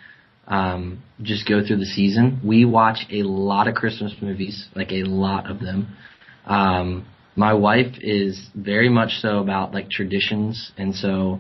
um, 0.47 1.01
just 1.21 1.47
go 1.47 1.65
through 1.65 1.77
the 1.77 1.85
season. 1.85 2.41
We 2.43 2.65
watch 2.65 2.99
a 3.09 3.23
lot 3.23 3.67
of 3.67 3.75
Christmas 3.75 4.13
movies, 4.21 4.67
like 4.75 4.91
a 4.91 5.03
lot 5.03 5.49
of 5.49 5.59
them. 5.59 5.95
Um, 6.45 7.05
my 7.35 7.53
wife 7.53 7.95
is 8.01 8.49
very 8.55 8.89
much 8.89 9.19
so 9.19 9.39
about 9.39 9.73
like 9.73 9.89
traditions, 9.89 10.71
and 10.77 10.95
so 10.95 11.39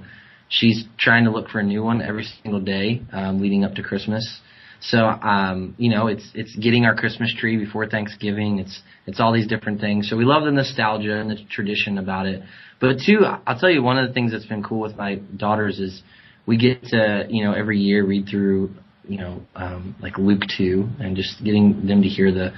she's 0.49 0.85
trying 0.97 1.25
to 1.25 1.31
look 1.31 1.49
for 1.49 1.59
a 1.59 1.63
new 1.63 1.83
one 1.83 2.01
every 2.01 2.25
single 2.43 2.61
day 2.61 3.01
um, 3.11 3.41
leading 3.41 3.63
up 3.63 3.75
to 3.75 3.83
Christmas. 3.83 4.39
So 4.81 4.97
um, 5.05 5.75
you 5.77 5.89
know, 5.89 6.07
it's 6.07 6.27
it's 6.33 6.55
getting 6.55 6.85
our 6.85 6.95
Christmas 6.95 7.33
tree 7.37 7.57
before 7.57 7.87
Thanksgiving. 7.87 8.59
It's 8.59 8.81
it's 9.05 9.19
all 9.19 9.31
these 9.31 9.47
different 9.47 9.79
things. 9.79 10.09
So 10.09 10.17
we 10.17 10.25
love 10.25 10.43
the 10.43 10.51
nostalgia 10.51 11.19
and 11.19 11.29
the 11.29 11.37
tradition 11.49 11.97
about 11.97 12.25
it. 12.25 12.41
But 12.79 12.97
two, 13.05 13.25
I'll 13.45 13.59
tell 13.59 13.69
you 13.69 13.83
one 13.83 13.99
of 13.99 14.07
the 14.07 14.13
things 14.13 14.31
that's 14.31 14.45
been 14.45 14.63
cool 14.63 14.79
with 14.79 14.95
my 14.95 15.15
daughters 15.15 15.79
is 15.79 16.01
we 16.47 16.57
get 16.57 16.83
to 16.85 17.27
you 17.29 17.43
know 17.43 17.53
every 17.53 17.79
year 17.79 18.05
read 18.05 18.27
through 18.29 18.71
you 19.07 19.17
know 19.17 19.41
um, 19.55 19.95
like 20.01 20.17
Luke 20.17 20.43
two 20.57 20.87
and 20.99 21.15
just 21.15 21.43
getting 21.43 21.85
them 21.85 22.01
to 22.01 22.07
hear 22.07 22.31
the 22.31 22.51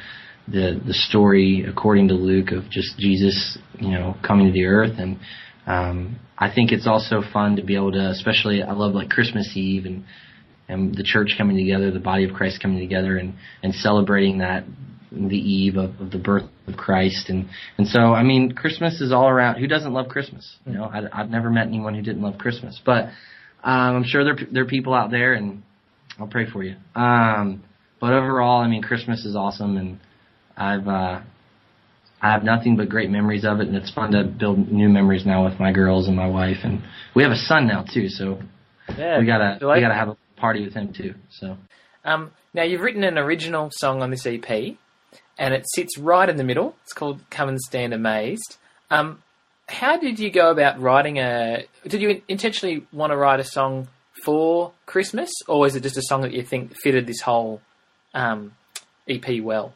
the 0.48 0.80
the 0.86 0.94
story 0.94 1.66
according 1.68 2.10
to 2.10 2.14
Luke 2.16 2.52
of 2.52 2.70
just 2.70 2.98
Jesus, 2.98 3.58
you 3.80 3.92
know, 3.92 4.16
coming 4.26 4.48
to 4.48 4.54
the 4.54 4.66
earth. 4.66 4.98
And 4.98 5.20
um 5.66 6.20
I 6.38 6.54
think 6.54 6.72
it's 6.72 6.88
also 6.88 7.22
fun 7.32 7.56
to 7.56 7.64
be 7.64 7.76
able 7.76 7.94
to 7.94 8.10
especially 8.10 8.62
I 8.62 8.74
love 8.74 8.94
like 8.94 9.10
Christmas 9.10 9.52
Eve 9.56 9.86
and 9.86 10.04
and 10.68 10.96
the 10.96 11.04
church 11.04 11.36
coming 11.38 11.58
together, 11.58 11.92
the 11.92 12.00
body 12.00 12.24
of 12.24 12.34
Christ 12.34 12.62
coming 12.62 12.80
together 12.80 13.18
and 13.18 13.36
and 13.62 13.74
celebrating 13.74 14.40
that 14.40 14.66
the 15.12 15.38
eve 15.38 15.78
of, 15.78 16.00
of 16.02 16.12
the 16.12 16.18
birth 16.18 16.50
of 16.68 16.76
Christ. 16.76 17.30
And 17.30 17.48
and 17.78 17.88
so 17.88 18.14
I 18.14 18.24
mean 18.24 18.54
Christmas 18.54 19.00
is 19.00 19.14
all 19.14 19.30
around. 19.30 19.60
Who 19.60 19.68
doesn't 19.68 19.94
love 19.94 20.10
Christmas? 20.10 20.58
You 20.66 20.74
know 20.74 20.84
I, 20.84 21.04
I've 21.14 21.30
never 21.30 21.50
met 21.50 21.68
anyone 21.68 21.94
who 21.96 22.02
didn't 22.02 22.22
love 22.22 22.38
Christmas. 22.38 22.82
But 22.86 23.06
um, 23.64 23.96
I'm 23.96 24.04
sure 24.04 24.26
there 24.26 24.38
there 24.52 24.64
are 24.64 24.68
people 24.68 24.94
out 24.94 25.12
there 25.12 25.34
and 25.34 25.64
I'll 26.20 26.28
pray 26.28 26.50
for 26.50 26.64
you. 26.64 26.76
Um, 26.96 27.64
but 28.02 28.12
overall 28.14 28.62
I 28.62 28.68
mean 28.68 28.82
Christmas 28.82 29.24
is 29.24 29.36
awesome 29.36 29.78
and 29.78 30.00
I've 30.58 30.88
uh, 30.88 31.22
I 32.22 32.32
have 32.32 32.44
nothing 32.44 32.78
but 32.78 32.88
great 32.88 33.10
memories 33.10 33.44
of 33.44 33.60
it, 33.60 33.68
and 33.68 33.76
it's 33.76 33.92
fun 33.92 34.12
to 34.14 34.24
build 34.24 34.72
new 34.72 34.88
memories 34.88 35.26
now 35.26 35.44
with 35.44 35.60
my 35.60 35.72
girls 35.72 36.08
and 36.08 36.16
my 36.16 36.28
wife, 36.28 36.60
and 36.64 36.82
we 37.14 37.24
have 37.24 37.34
a 37.34 37.38
son 37.38 37.68
now 37.68 37.84
too, 37.84 38.08
so 38.08 38.40
yeah, 38.98 39.20
we 39.20 39.26
gotta 39.26 39.58
we 39.66 39.82
gotta 39.82 39.94
have 39.94 40.10
a 40.10 40.18
party 40.38 40.64
with 40.64 40.74
him 40.74 40.94
too. 40.94 41.16
So, 41.32 41.58
um, 42.06 42.32
now 42.54 42.64
you've 42.64 42.82
written 42.82 43.04
an 43.04 43.18
original 43.18 43.70
song 43.74 44.02
on 44.02 44.10
this 44.10 44.26
EP, 44.26 44.50
and 45.38 45.54
it 45.54 45.66
sits 45.76 45.98
right 45.98 46.30
in 46.30 46.38
the 46.38 46.44
middle. 46.44 46.76
It's 46.84 46.94
called 46.94 47.20
"Come 47.30 47.50
and 47.50 47.60
Stand 47.60 47.94
Amazed." 47.94 48.58
Um, 48.90 49.22
how 49.68 49.98
did 49.98 50.20
you 50.20 50.30
go 50.32 50.50
about 50.50 50.80
writing 50.80 51.18
a? 51.18 51.66
Did 51.88 52.02
you 52.02 52.22
intentionally 52.28 52.86
want 52.94 53.12
to 53.12 53.18
write 53.18 53.40
a 53.40 53.44
song 53.44 53.88
for 54.24 54.72
Christmas, 54.86 55.30
or 55.48 55.68
is 55.68 55.76
it 55.76 55.84
just 55.84 55.98
a 55.98 56.04
song 56.04 56.22
that 56.22 56.32
you 56.32 56.44
think 56.44 56.76
fitted 56.78 57.06
this 57.06 57.22
whole 57.22 57.62
um, 58.14 58.54
EP 59.10 59.42
well? 59.42 59.74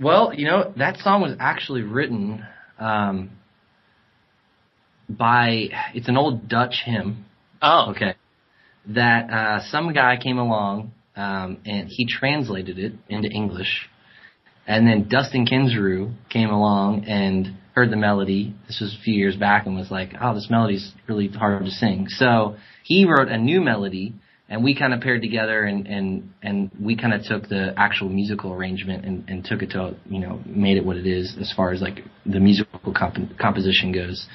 Well, 0.00 0.32
you 0.34 0.46
know, 0.46 0.72
that 0.76 0.96
song 0.98 1.22
was 1.22 1.36
actually 1.38 1.82
written 1.82 2.44
um, 2.80 3.30
by 5.08 5.68
it's 5.94 6.08
an 6.08 6.16
old 6.16 6.48
Dutch 6.48 6.82
hymn. 6.84 7.26
Oh, 7.62 7.92
okay. 7.92 8.14
That 8.88 9.30
uh, 9.30 9.60
some 9.70 9.92
guy 9.92 10.16
came 10.20 10.38
along 10.38 10.92
um, 11.16 11.58
and 11.64 11.88
he 11.88 12.06
translated 12.06 12.78
it 12.78 12.94
into 13.08 13.28
English, 13.28 13.88
and 14.66 14.86
then 14.86 15.08
Dustin 15.08 15.46
Kensrue 15.46 16.12
came 16.28 16.50
along 16.50 17.04
and 17.04 17.56
heard 17.74 17.90
the 17.90 17.96
melody. 17.96 18.54
This 18.66 18.80
was 18.80 18.96
a 18.98 19.02
few 19.02 19.14
years 19.14 19.36
back 19.36 19.66
and 19.66 19.76
was 19.76 19.92
like, 19.92 20.10
"Oh, 20.20 20.34
this 20.34 20.48
melody's 20.50 20.92
really 21.08 21.28
hard 21.28 21.64
to 21.64 21.70
sing." 21.70 22.08
So 22.08 22.56
he 22.82 23.06
wrote 23.06 23.28
a 23.28 23.38
new 23.38 23.60
melody 23.60 24.14
and 24.48 24.62
we 24.62 24.76
kind 24.76 24.92
of 24.92 25.00
paired 25.00 25.22
together 25.22 25.64
and 25.64 25.86
and 25.86 26.32
and 26.42 26.70
we 26.80 26.96
kind 26.96 27.14
of 27.14 27.22
took 27.24 27.48
the 27.48 27.72
actual 27.76 28.08
musical 28.08 28.52
arrangement 28.52 29.04
and 29.04 29.28
and 29.28 29.44
took 29.44 29.62
it 29.62 29.70
to 29.70 29.96
you 30.06 30.18
know 30.18 30.40
made 30.46 30.76
it 30.76 30.84
what 30.84 30.96
it 30.96 31.06
is 31.06 31.36
as 31.40 31.52
far 31.56 31.72
as 31.72 31.80
like 31.80 32.00
the 32.26 32.40
musical 32.40 32.92
comp- 32.92 33.38
composition 33.38 33.92
goes. 33.92 34.26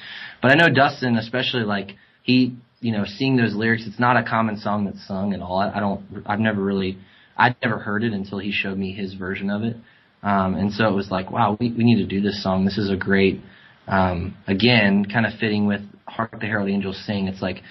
But 0.42 0.50
i 0.52 0.54
know 0.54 0.68
dustin 0.72 1.16
especially 1.16 1.62
like 1.62 1.92
he 2.22 2.56
you 2.80 2.92
know 2.92 3.04
seeing 3.06 3.36
those 3.36 3.54
lyrics 3.54 3.84
it's 3.86 4.00
not 4.00 4.16
a 4.16 4.24
common 4.28 4.56
song 4.58 4.84
that's 4.84 5.06
sung 5.06 5.32
at 5.32 5.40
all. 5.40 5.58
I, 5.58 5.70
I 5.76 5.80
don't 5.80 6.04
i've 6.26 6.40
never 6.40 6.62
really 6.62 6.98
i'd 7.36 7.56
never 7.62 7.78
heard 7.78 8.02
it 8.02 8.12
until 8.12 8.38
he 8.38 8.52
showed 8.52 8.78
me 8.78 8.92
his 8.92 9.14
version 9.14 9.50
of 9.50 9.62
it. 9.62 9.76
Um 10.22 10.54
and 10.54 10.72
so 10.72 10.88
it 10.88 10.94
was 10.94 11.10
like 11.10 11.30
wow 11.30 11.56
we 11.60 11.70
we 11.72 11.84
need 11.84 11.96
to 12.02 12.06
do 12.06 12.20
this 12.20 12.42
song. 12.42 12.64
This 12.64 12.78
is 12.78 12.90
a 12.90 12.96
great 12.96 13.40
um 13.86 14.36
again 14.48 15.04
kind 15.04 15.24
of 15.24 15.34
fitting 15.38 15.66
with 15.66 15.82
hark 16.06 16.40
the 16.40 16.46
herald 16.46 16.68
angels 16.68 17.00
sing 17.06 17.28
it's 17.28 17.40
like 17.40 17.62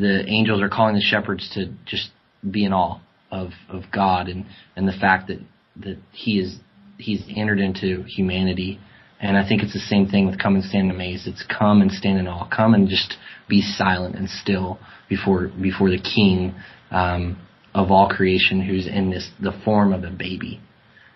the 0.00 0.24
angels 0.26 0.60
are 0.62 0.68
calling 0.68 0.94
the 0.94 1.00
shepherds 1.00 1.50
to 1.54 1.72
just 1.86 2.10
be 2.48 2.64
in 2.64 2.72
awe 2.72 3.00
of 3.30 3.50
of 3.68 3.84
God 3.92 4.28
and 4.28 4.46
and 4.76 4.88
the 4.88 4.92
fact 4.92 5.28
that 5.28 5.38
that 5.76 5.98
He 6.12 6.38
is 6.38 6.56
He's 6.98 7.22
entered 7.34 7.58
into 7.58 8.04
humanity. 8.04 8.78
And 9.20 9.36
I 9.36 9.48
think 9.48 9.62
it's 9.62 9.72
the 9.72 9.80
same 9.80 10.06
thing 10.06 10.26
with 10.26 10.38
come 10.38 10.54
and 10.54 10.64
stand 10.64 10.90
amazed. 10.90 11.26
It's 11.26 11.44
come 11.46 11.80
and 11.80 11.90
stand 11.90 12.18
in 12.18 12.28
awe. 12.28 12.48
Come 12.54 12.74
and 12.74 12.88
just 12.88 13.14
be 13.48 13.62
silent 13.62 14.16
and 14.16 14.28
still 14.28 14.78
before 15.08 15.48
before 15.60 15.90
the 15.90 16.00
King 16.00 16.54
um, 16.90 17.38
of 17.74 17.90
all 17.90 18.08
creation, 18.08 18.60
who's 18.60 18.86
in 18.86 19.10
this 19.10 19.30
the 19.40 19.52
form 19.64 19.92
of 19.92 20.04
a 20.04 20.10
baby. 20.10 20.60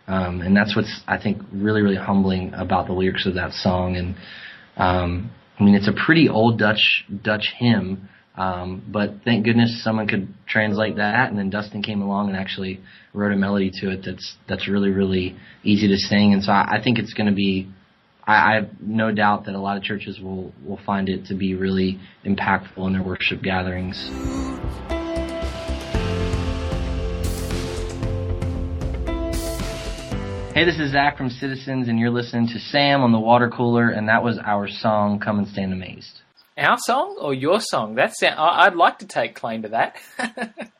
Um, 0.07 0.41
and 0.41 0.57
that's 0.57 0.75
what's 0.75 1.01
I 1.07 1.21
think 1.23 1.43
really 1.53 1.83
really 1.83 1.97
humbling 1.97 2.55
about 2.55 2.87
the 2.87 2.95
lyrics 2.95 3.27
of 3.27 3.35
that 3.35 3.53
song. 3.53 3.97
And 3.97 4.17
um, 4.77 5.31
I 5.61 5.65
mean, 5.65 5.75
it's 5.75 5.89
a 5.89 5.93
pretty 5.93 6.29
old 6.29 6.59
Dutch 6.59 7.05
Dutch 7.23 7.53
hymn, 7.59 8.09
um, 8.39 8.85
but 8.87 9.15
thank 9.25 9.45
goodness 9.45 9.83
someone 9.83 10.07
could 10.07 10.33
translate 10.47 10.97
that. 10.97 11.29
And 11.29 11.37
then 11.37 11.51
Dustin 11.51 11.83
came 11.83 12.01
along 12.01 12.29
and 12.29 12.37
actually 12.37 12.81
wrote 13.13 13.33
a 13.33 13.37
melody 13.37 13.73
to 13.81 13.91
it 13.91 14.03
that's 14.05 14.37
that's 14.49 14.69
really 14.69 14.91
really 14.91 15.37
easy 15.65 15.89
to 15.89 15.97
sing. 15.97 16.33
And 16.33 16.45
so 16.45 16.53
I, 16.53 16.77
I 16.79 16.81
think 16.83 16.99
it's 16.99 17.13
going 17.13 17.27
to 17.29 17.35
be. 17.35 17.69
I, 18.25 18.53
I 18.53 18.55
have 18.55 18.69
no 18.81 19.13
doubt 19.13 19.47
that 19.47 19.57
a 19.57 19.61
lot 19.61 19.77
of 19.77 19.83
churches 19.83 20.21
will 20.21 20.53
will 20.65 20.79
find 20.87 21.09
it 21.09 21.27
to 21.27 21.35
be 21.35 21.57
really 21.57 21.99
impactful 22.25 22.87
in 22.87 22.93
their 22.93 23.03
worship 23.03 23.43
gatherings. 23.43 24.09
Hey, 30.55 30.65
this 30.65 30.79
is 30.79 30.93
Zach 30.93 31.17
from 31.17 31.31
Citizens, 31.31 31.89
and 31.89 31.99
you're 31.99 32.11
listening 32.11 32.49
to 32.49 32.59
Sam 32.59 33.03
on 33.03 33.13
the 33.13 33.21
water 33.21 33.49
cooler, 33.49 33.91
and 33.91 34.09
that 34.09 34.25
was 34.25 34.39
our 34.45 34.69
song, 34.69 35.21
Come 35.21 35.39
and 35.39 35.47
Stand 35.47 35.73
Amazed. 35.73 36.23
Our 36.59 36.77
song 36.79 37.19
or 37.21 37.33
your 37.33 37.61
song? 37.61 37.95
That's 37.95 38.23
I'd 38.23 38.75
like 38.75 38.99
to 38.99 39.07
take 39.07 39.35
claim 39.35 39.63
to 39.63 39.69
that. 39.69 39.97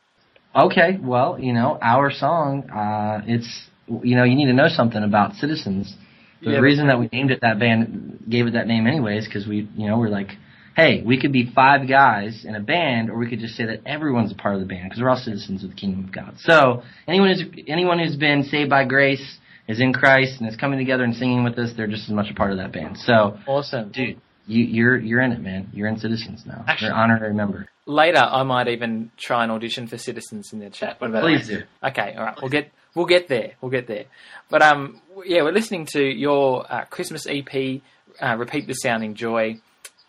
okay, 0.55 0.97
well, 1.01 1.37
you 1.39 1.53
know, 1.53 1.77
our 1.81 2.11
song, 2.11 2.69
uh, 2.69 3.21
it's, 3.25 3.67
you 3.87 4.15
know, 4.15 4.23
you 4.23 4.35
need 4.35 4.47
to 4.47 4.53
know 4.53 4.67
something 4.67 5.01
about 5.01 5.35
Citizens. 5.35 5.95
The 6.41 6.51
yeah, 6.51 6.59
reason 6.59 6.87
that 6.87 6.99
we 6.99 7.09
named 7.11 7.31
it 7.31 7.41
that 7.41 7.59
band, 7.59 8.25
gave 8.29 8.47
it 8.47 8.53
that 8.53 8.67
name 8.67 8.87
anyways, 8.87 9.25
because 9.25 9.47
we, 9.47 9.67
you 9.75 9.87
know, 9.87 9.97
we're 9.97 10.09
like, 10.09 10.29
hey, 10.75 11.01
we 11.05 11.19
could 11.19 11.33
be 11.33 11.51
five 11.53 11.87
guys 11.87 12.45
in 12.45 12.55
a 12.55 12.61
band, 12.61 13.09
or 13.09 13.17
we 13.17 13.29
could 13.29 13.39
just 13.39 13.55
say 13.55 13.65
that 13.65 13.81
everyone's 13.85 14.31
a 14.31 14.35
part 14.35 14.55
of 14.55 14.61
the 14.61 14.67
band, 14.67 14.89
because 14.89 15.01
we're 15.01 15.09
all 15.09 15.17
citizens 15.17 15.63
of 15.63 15.71
the 15.71 15.75
kingdom 15.75 16.05
of 16.05 16.13
God. 16.13 16.35
So, 16.39 16.83
anyone 17.07 17.29
who's, 17.29 17.43
anyone 17.67 17.99
who's 17.99 18.15
been 18.15 18.43
saved 18.43 18.69
by 18.69 18.85
grace, 18.85 19.39
is 19.69 19.79
in 19.79 19.93
Christ 19.93 20.41
and 20.41 20.49
is 20.49 20.55
coming 20.55 20.79
together 20.79 21.03
and 21.03 21.15
singing 21.15 21.43
with 21.43 21.57
us, 21.59 21.71
they're 21.77 21.87
just 21.87 22.09
as 22.09 22.09
much 22.09 22.31
a 22.31 22.33
part 22.33 22.51
of 22.51 22.57
that 22.57 22.73
band. 22.73 22.97
So 22.97 23.37
awesome, 23.47 23.91
dude. 23.91 24.19
You, 24.49 24.63
you're 24.65 24.97
you're 24.97 25.21
in 25.21 25.31
it, 25.31 25.39
man. 25.41 25.69
You're 25.73 25.87
in 25.87 25.97
Citizens 25.99 26.45
now. 26.45 26.65
Actually, 26.67 26.87
you're 26.87 26.95
an 26.97 27.11
honorary 27.11 27.33
member. 27.33 27.67
Later, 27.85 28.17
I 28.19 28.43
might 28.43 28.67
even 28.67 29.11
try 29.15 29.43
and 29.43 29.51
audition 29.51 29.87
for 29.87 29.97
Citizens 29.97 30.51
in 30.53 30.59
the 30.59 30.69
chat. 30.69 30.99
What 30.99 31.11
about 31.11 31.21
Please 31.21 31.47
that? 31.47 31.59
do. 31.59 31.63
Okay, 31.87 32.15
all 32.17 32.23
right. 32.23 32.37
We'll 32.41 32.49
get 32.49 32.71
we'll 32.95 33.05
get 33.05 33.27
there. 33.27 33.53
We'll 33.61 33.71
get 33.71 33.87
there. 33.87 34.05
But 34.49 34.61
um, 34.63 35.01
yeah, 35.25 35.43
we're 35.43 35.51
listening 35.51 35.85
to 35.93 36.03
your 36.03 36.65
uh, 36.71 36.85
Christmas 36.85 37.27
EP, 37.27 37.81
uh, 38.19 38.35
"Repeat 38.37 38.65
the 38.67 38.73
Sounding 38.73 39.13
Joy," 39.13 39.59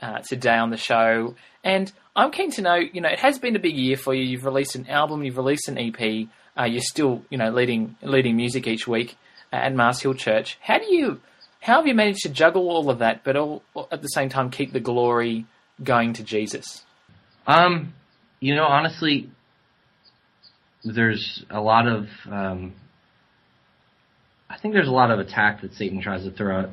uh, 0.00 0.20
today 0.20 0.56
on 0.56 0.70
the 0.70 0.76
show, 0.78 1.34
and 1.62 1.92
I'm 2.16 2.30
keen 2.30 2.50
to 2.52 2.62
know. 2.62 2.76
You 2.76 3.02
know, 3.02 3.10
it 3.10 3.20
has 3.20 3.38
been 3.38 3.56
a 3.56 3.60
big 3.60 3.76
year 3.76 3.96
for 3.98 4.14
you. 4.14 4.22
You've 4.24 4.46
released 4.46 4.74
an 4.74 4.88
album. 4.88 5.22
You've 5.22 5.36
released 5.36 5.68
an 5.68 5.78
EP. 5.78 6.28
Uh, 6.58 6.64
you're 6.64 6.82
still, 6.82 7.22
you 7.30 7.38
know, 7.38 7.50
leading 7.50 7.96
leading 8.02 8.36
music 8.36 8.66
each 8.66 8.88
week 8.88 9.16
at 9.52 9.74
Mars 9.74 10.00
Hill 10.00 10.14
Church. 10.14 10.58
How 10.60 10.78
do 10.78 10.92
you, 10.94 11.20
how 11.60 11.76
have 11.76 11.86
you 11.86 11.94
managed 11.94 12.20
to 12.22 12.30
juggle 12.30 12.68
all 12.68 12.90
of 12.90 12.98
that, 13.00 13.22
but 13.22 13.36
all, 13.36 13.62
at 13.92 14.02
the 14.02 14.08
same 14.08 14.28
time 14.30 14.50
keep 14.50 14.72
the 14.72 14.80
glory 14.80 15.46
going 15.82 16.14
to 16.14 16.24
Jesus? 16.24 16.82
Um, 17.46 17.94
you 18.40 18.54
know, 18.54 18.64
honestly, 18.64 19.30
there's 20.84 21.44
a 21.50 21.60
lot 21.60 21.86
of, 21.86 22.06
um, 22.30 22.74
I 24.48 24.58
think 24.58 24.74
there's 24.74 24.88
a 24.88 24.92
lot 24.92 25.10
of 25.10 25.18
attack 25.18 25.60
that 25.60 25.74
Satan 25.74 26.00
tries 26.00 26.24
to 26.24 26.30
throw 26.30 26.60
at. 26.60 26.70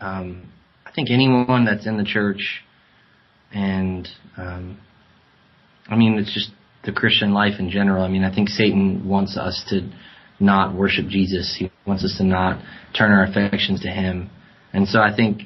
Um, 0.00 0.48
I 0.86 0.92
think 0.92 1.10
anyone 1.10 1.64
that's 1.64 1.86
in 1.86 1.96
the 1.96 2.04
church, 2.04 2.62
and 3.52 4.08
um, 4.36 4.78
I 5.88 5.96
mean, 5.96 6.18
it's 6.18 6.32
just 6.32 6.50
the 6.84 6.92
Christian 6.92 7.32
life 7.32 7.54
in 7.58 7.70
general. 7.70 8.04
I 8.04 8.08
mean, 8.08 8.24
I 8.24 8.34
think 8.34 8.48
Satan 8.48 9.08
wants 9.08 9.36
us 9.36 9.64
to 9.70 9.90
not 10.38 10.74
worship 10.74 11.06
Jesus. 11.08 11.56
He 11.58 11.70
wants 11.86 12.04
us 12.04 12.14
to 12.18 12.24
not 12.24 12.62
turn 12.96 13.10
our 13.10 13.24
affections 13.24 13.80
to 13.80 13.88
Him. 13.88 14.30
And 14.72 14.88
so 14.88 15.00
I 15.00 15.14
think 15.14 15.42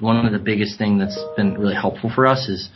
one 0.00 0.24
of 0.24 0.32
the 0.32 0.38
biggest 0.38 0.78
thing 0.78 0.98
that's 0.98 1.18
been 1.36 1.54
really 1.54 1.74
helpful 1.74 2.10
for 2.14 2.26
us 2.26 2.48
is, 2.48 2.68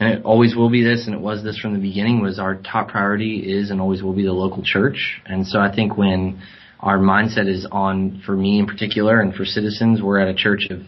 and 0.00 0.12
it 0.12 0.24
always 0.24 0.56
will 0.56 0.70
be 0.70 0.82
this, 0.82 1.06
and 1.06 1.14
it 1.14 1.20
was 1.20 1.42
this 1.44 1.58
from 1.58 1.72
the 1.72 1.80
beginning, 1.80 2.20
was 2.20 2.38
our 2.38 2.56
top 2.56 2.88
priority 2.88 3.38
is 3.38 3.70
and 3.70 3.80
always 3.80 4.02
will 4.02 4.12
be 4.12 4.24
the 4.24 4.32
local 4.32 4.62
church. 4.62 5.20
And 5.26 5.46
so 5.46 5.60
I 5.60 5.74
think 5.74 5.96
when 5.96 6.42
our 6.80 6.98
mindset 6.98 7.48
is 7.48 7.66
on, 7.70 8.22
for 8.26 8.36
me 8.36 8.58
in 8.58 8.66
particular, 8.66 9.20
and 9.20 9.34
for 9.34 9.44
citizens, 9.44 10.02
we're 10.02 10.18
at 10.18 10.28
a 10.28 10.34
church 10.34 10.68
of 10.70 10.80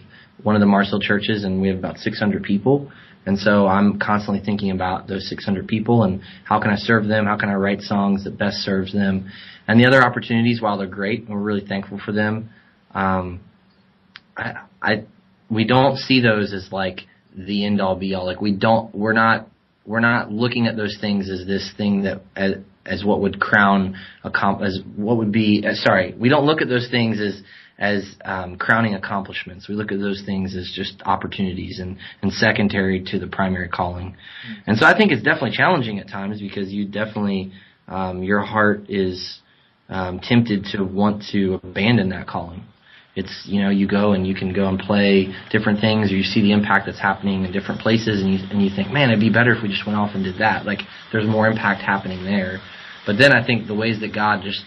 one 0.43 0.55
of 0.55 0.61
the 0.61 0.67
Mars 0.67 0.91
Hill 0.91 1.01
churches, 1.01 1.45
and 1.45 1.61
we 1.61 1.69
have 1.69 1.79
about 1.79 1.99
600 1.99 2.43
people. 2.43 2.91
And 3.27 3.37
so 3.39 3.67
I'm 3.67 3.99
constantly 3.99 4.43
thinking 4.43 4.71
about 4.71 5.09
those 5.09 5.29
600 5.29 5.67
people 5.67 6.05
and 6.05 6.23
how 6.45 6.61
can 6.61 6.71
I 6.71 6.77
serve 6.77 7.09
them? 7.09 7.27
How 7.27 7.37
can 7.37 7.49
I 7.49 7.55
write 7.55 7.81
songs 7.81 8.23
that 8.25 8.39
best 8.39 8.59
serves 8.59 8.93
them? 8.93 9.31
And 9.67 9.81
the 9.81 9.87
other 9.87 10.03
opportunities, 10.03 10.63
while 10.63 10.79
they're 10.79 10.87
great, 10.87 11.21
and 11.23 11.31
we're 11.31 11.43
really 11.43 11.67
thankful 11.67 12.01
for 12.05 12.13
them, 12.13 12.51
um, 12.95 13.41
I, 14.37 14.63
I, 14.81 15.05
we 15.51 15.65
don't 15.65 15.97
see 15.97 16.21
those 16.21 16.53
as 16.53 16.69
like 16.71 17.01
the 17.37 17.67
end 17.67 17.81
all 17.81 17.97
be 17.97 18.15
all. 18.15 18.25
Like 18.25 18.41
we 18.41 18.53
don't, 18.53 18.95
we're 18.95 19.13
not, 19.13 19.49
we're 19.85 20.01
not 20.01 20.31
looking 20.31 20.69
at 20.69 20.77
those 20.77 20.97
things 21.01 21.29
as 21.29 21.47
this 21.47 21.73
thing 21.77 22.03
that, 22.03 22.23
as, 22.37 22.53
as 22.85 23.05
what 23.05 23.21
would 23.21 23.41
crown 23.41 23.97
a 24.23 24.31
comp, 24.31 24.63
as 24.63 24.79
what 24.95 25.17
would 25.17 25.33
be, 25.33 25.65
uh, 25.67 25.75
sorry, 25.75 26.15
we 26.17 26.29
don't 26.29 26.47
look 26.47 26.63
at 26.63 26.69
those 26.69 26.89
things 26.93 27.21
as, 27.21 27.43
as 27.79 28.15
um, 28.25 28.57
crowning 28.57 28.95
accomplishments. 28.95 29.69
We 29.69 29.75
look 29.75 29.93
at 29.93 29.99
those 29.99 30.23
things 30.25 30.57
as 30.57 30.73
just 30.75 31.03
opportunities 31.05 31.79
and, 31.79 31.99
and 32.23 32.33
secondary 32.33 33.05
to 33.09 33.19
the 33.19 33.27
primary 33.27 33.69
calling. 33.69 34.13
Mm-hmm. 34.13 34.71
And 34.71 34.79
so 34.79 34.87
I 34.87 34.97
think 34.97 35.13
it's 35.13 35.23
definitely 35.23 35.57
challenging 35.57 35.99
at 35.99 36.09
times 36.09 36.41
because 36.41 36.73
you 36.73 36.87
definitely 36.87 37.53
um, 37.89 38.23
your 38.23 38.41
heart 38.41 38.89
is 38.89 39.41
um, 39.89 40.21
tempted 40.21 40.65
to 40.73 40.85
want 40.85 41.25
to 41.33 41.61
abandon 41.63 42.11
that 42.11 42.27
calling. 42.27 42.65
It's 43.15 43.47
you 43.47 43.63
know 43.63 43.71
you 43.71 43.89
go 43.89 44.13
and 44.13 44.27
you 44.27 44.35
can 44.35 44.53
go 44.53 44.69
and 44.69 44.79
play 44.79 45.35
different 45.51 45.81
things, 45.81 46.13
or 46.13 46.17
you 46.17 46.23
see 46.23 46.43
the 46.43 46.53
impact 46.53 46.85
that's 46.85 47.01
happening 47.01 47.45
in 47.45 47.53
different 47.53 47.81
places, 47.81 48.21
and 48.21 48.33
you 48.33 48.39
and 48.51 48.63
you 48.63 48.69
think, 48.75 48.91
man, 48.91 49.09
it'd 49.09 49.21
be 49.21 49.33
better 49.33 49.55
if 49.55 49.63
we 49.63 49.69
just 49.69 49.87
went 49.87 49.99
off 49.99 50.15
and 50.15 50.23
did 50.23 50.39
that. 50.39 50.67
Like 50.67 50.81
there's 51.13 51.27
more 51.27 51.47
impact 51.47 51.81
happening 51.81 52.25
there. 52.25 52.61
But 53.07 53.17
then 53.17 53.33
I 53.33 53.47
think 53.47 53.69
the 53.69 53.75
ways 53.75 54.01
that 54.01 54.13
God 54.13 54.43
just 54.43 54.65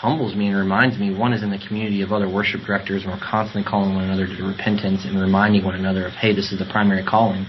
humbles 0.00 0.36
me 0.36 0.46
and 0.46 0.56
reminds 0.56 0.96
me. 0.96 1.12
One 1.12 1.32
is 1.32 1.42
in 1.42 1.50
the 1.50 1.58
community 1.58 2.02
of 2.02 2.12
other 2.12 2.32
worship 2.32 2.60
directors, 2.64 3.02
and 3.02 3.12
we're 3.12 3.18
constantly 3.18 3.68
calling 3.68 3.96
one 3.96 4.04
another 4.04 4.26
to 4.26 4.42
repentance 4.44 5.04
and 5.04 5.20
reminding 5.20 5.64
one 5.64 5.74
another 5.74 6.06
of, 6.06 6.12
hey, 6.12 6.34
this 6.34 6.52
is 6.52 6.58
the 6.60 6.68
primary 6.70 7.04
calling. 7.04 7.46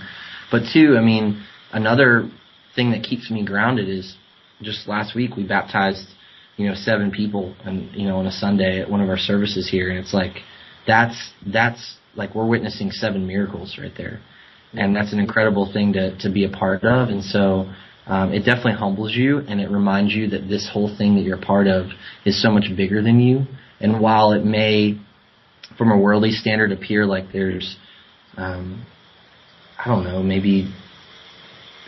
But 0.51 0.63
two, 0.73 0.95
I 0.97 1.01
mean, 1.01 1.45
another 1.71 2.29
thing 2.75 2.91
that 2.91 3.03
keeps 3.03 3.29
me 3.29 3.45
grounded 3.45 3.88
is 3.88 4.15
just 4.63 4.88
last 4.88 5.15
week 5.15 5.35
we 5.38 5.47
baptized 5.47 6.05
you 6.57 6.67
know 6.67 6.75
seven 6.75 7.09
people 7.09 7.55
and 7.63 7.95
you 7.95 8.05
know 8.07 8.17
on 8.17 8.25
a 8.25 8.31
Sunday 8.31 8.81
at 8.81 8.89
one 8.89 9.01
of 9.01 9.09
our 9.09 9.17
services 9.17 9.69
here, 9.69 9.89
and 9.89 9.99
it's 9.99 10.13
like 10.13 10.38
that's 10.88 11.31
that's 11.45 11.97
like 12.15 12.33
we're 12.33 12.47
witnessing 12.47 12.91
seven 12.91 13.27
miracles 13.27 13.77
right 13.79 13.93
there, 13.95 14.21
and 14.73 14.95
that's 14.95 15.13
an 15.13 15.19
incredible 15.19 15.71
thing 15.71 15.93
to 15.93 16.17
to 16.17 16.29
be 16.31 16.45
a 16.45 16.49
part 16.49 16.83
of, 16.83 17.09
and 17.09 17.23
so. 17.23 17.71
Um, 18.09 18.33
it 18.33 18.39
definitely 18.39 18.73
humbles 18.73 19.13
you 19.15 19.39
and 19.39 19.61
it 19.61 19.69
reminds 19.69 20.13
you 20.13 20.29
that 20.29 20.49
this 20.49 20.67
whole 20.71 20.93
thing 20.97 21.15
that 21.15 21.21
you're 21.21 21.39
part 21.39 21.67
of 21.67 21.87
is 22.25 22.41
so 22.41 22.49
much 22.49 22.65
bigger 22.75 23.03
than 23.03 23.19
you. 23.19 23.45
And 23.79 24.01
while 24.01 24.31
it 24.31 24.43
may, 24.43 24.99
from 25.77 25.91
a 25.91 25.97
worldly 25.97 26.31
standard, 26.31 26.71
appear 26.71 27.05
like 27.05 27.31
there's, 27.31 27.77
um, 28.35 28.85
I 29.77 29.87
don't 29.87 30.03
know, 30.03 30.23
maybe 30.23 30.73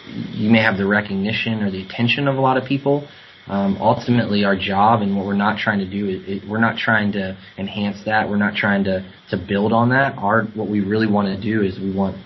you 0.08 0.50
may 0.50 0.62
have 0.62 0.78
the 0.78 0.86
recognition 0.86 1.64
or 1.64 1.72
the 1.72 1.84
attention 1.84 2.28
of 2.28 2.38
a 2.38 2.42
lot 2.42 2.58
of 2.58 2.66
people, 2.66 3.08
um, 3.48 3.78
ultimately, 3.82 4.46
our 4.46 4.56
job 4.56 5.02
and 5.02 5.18
what 5.18 5.26
we're 5.26 5.34
not 5.34 5.58
trying 5.58 5.80
to 5.80 5.90
do 5.90 6.08
is 6.08 6.22
it, 6.26 6.50
we're 6.50 6.60
not 6.60 6.78
trying 6.78 7.12
to 7.14 7.38
enhance 7.58 7.98
that. 8.06 8.30
We're 8.30 8.38
not 8.38 8.56
trying 8.56 8.84
to 8.84 9.12
to 9.32 9.38
build 9.38 9.74
on 9.74 9.90
that. 9.90 10.16
Our 10.18 10.44
what 10.54 10.70
we 10.70 10.80
really 10.80 11.08
want 11.08 11.28
to 11.36 11.42
do 11.42 11.64
is 11.64 11.80
we 11.80 11.94
want 11.94 12.18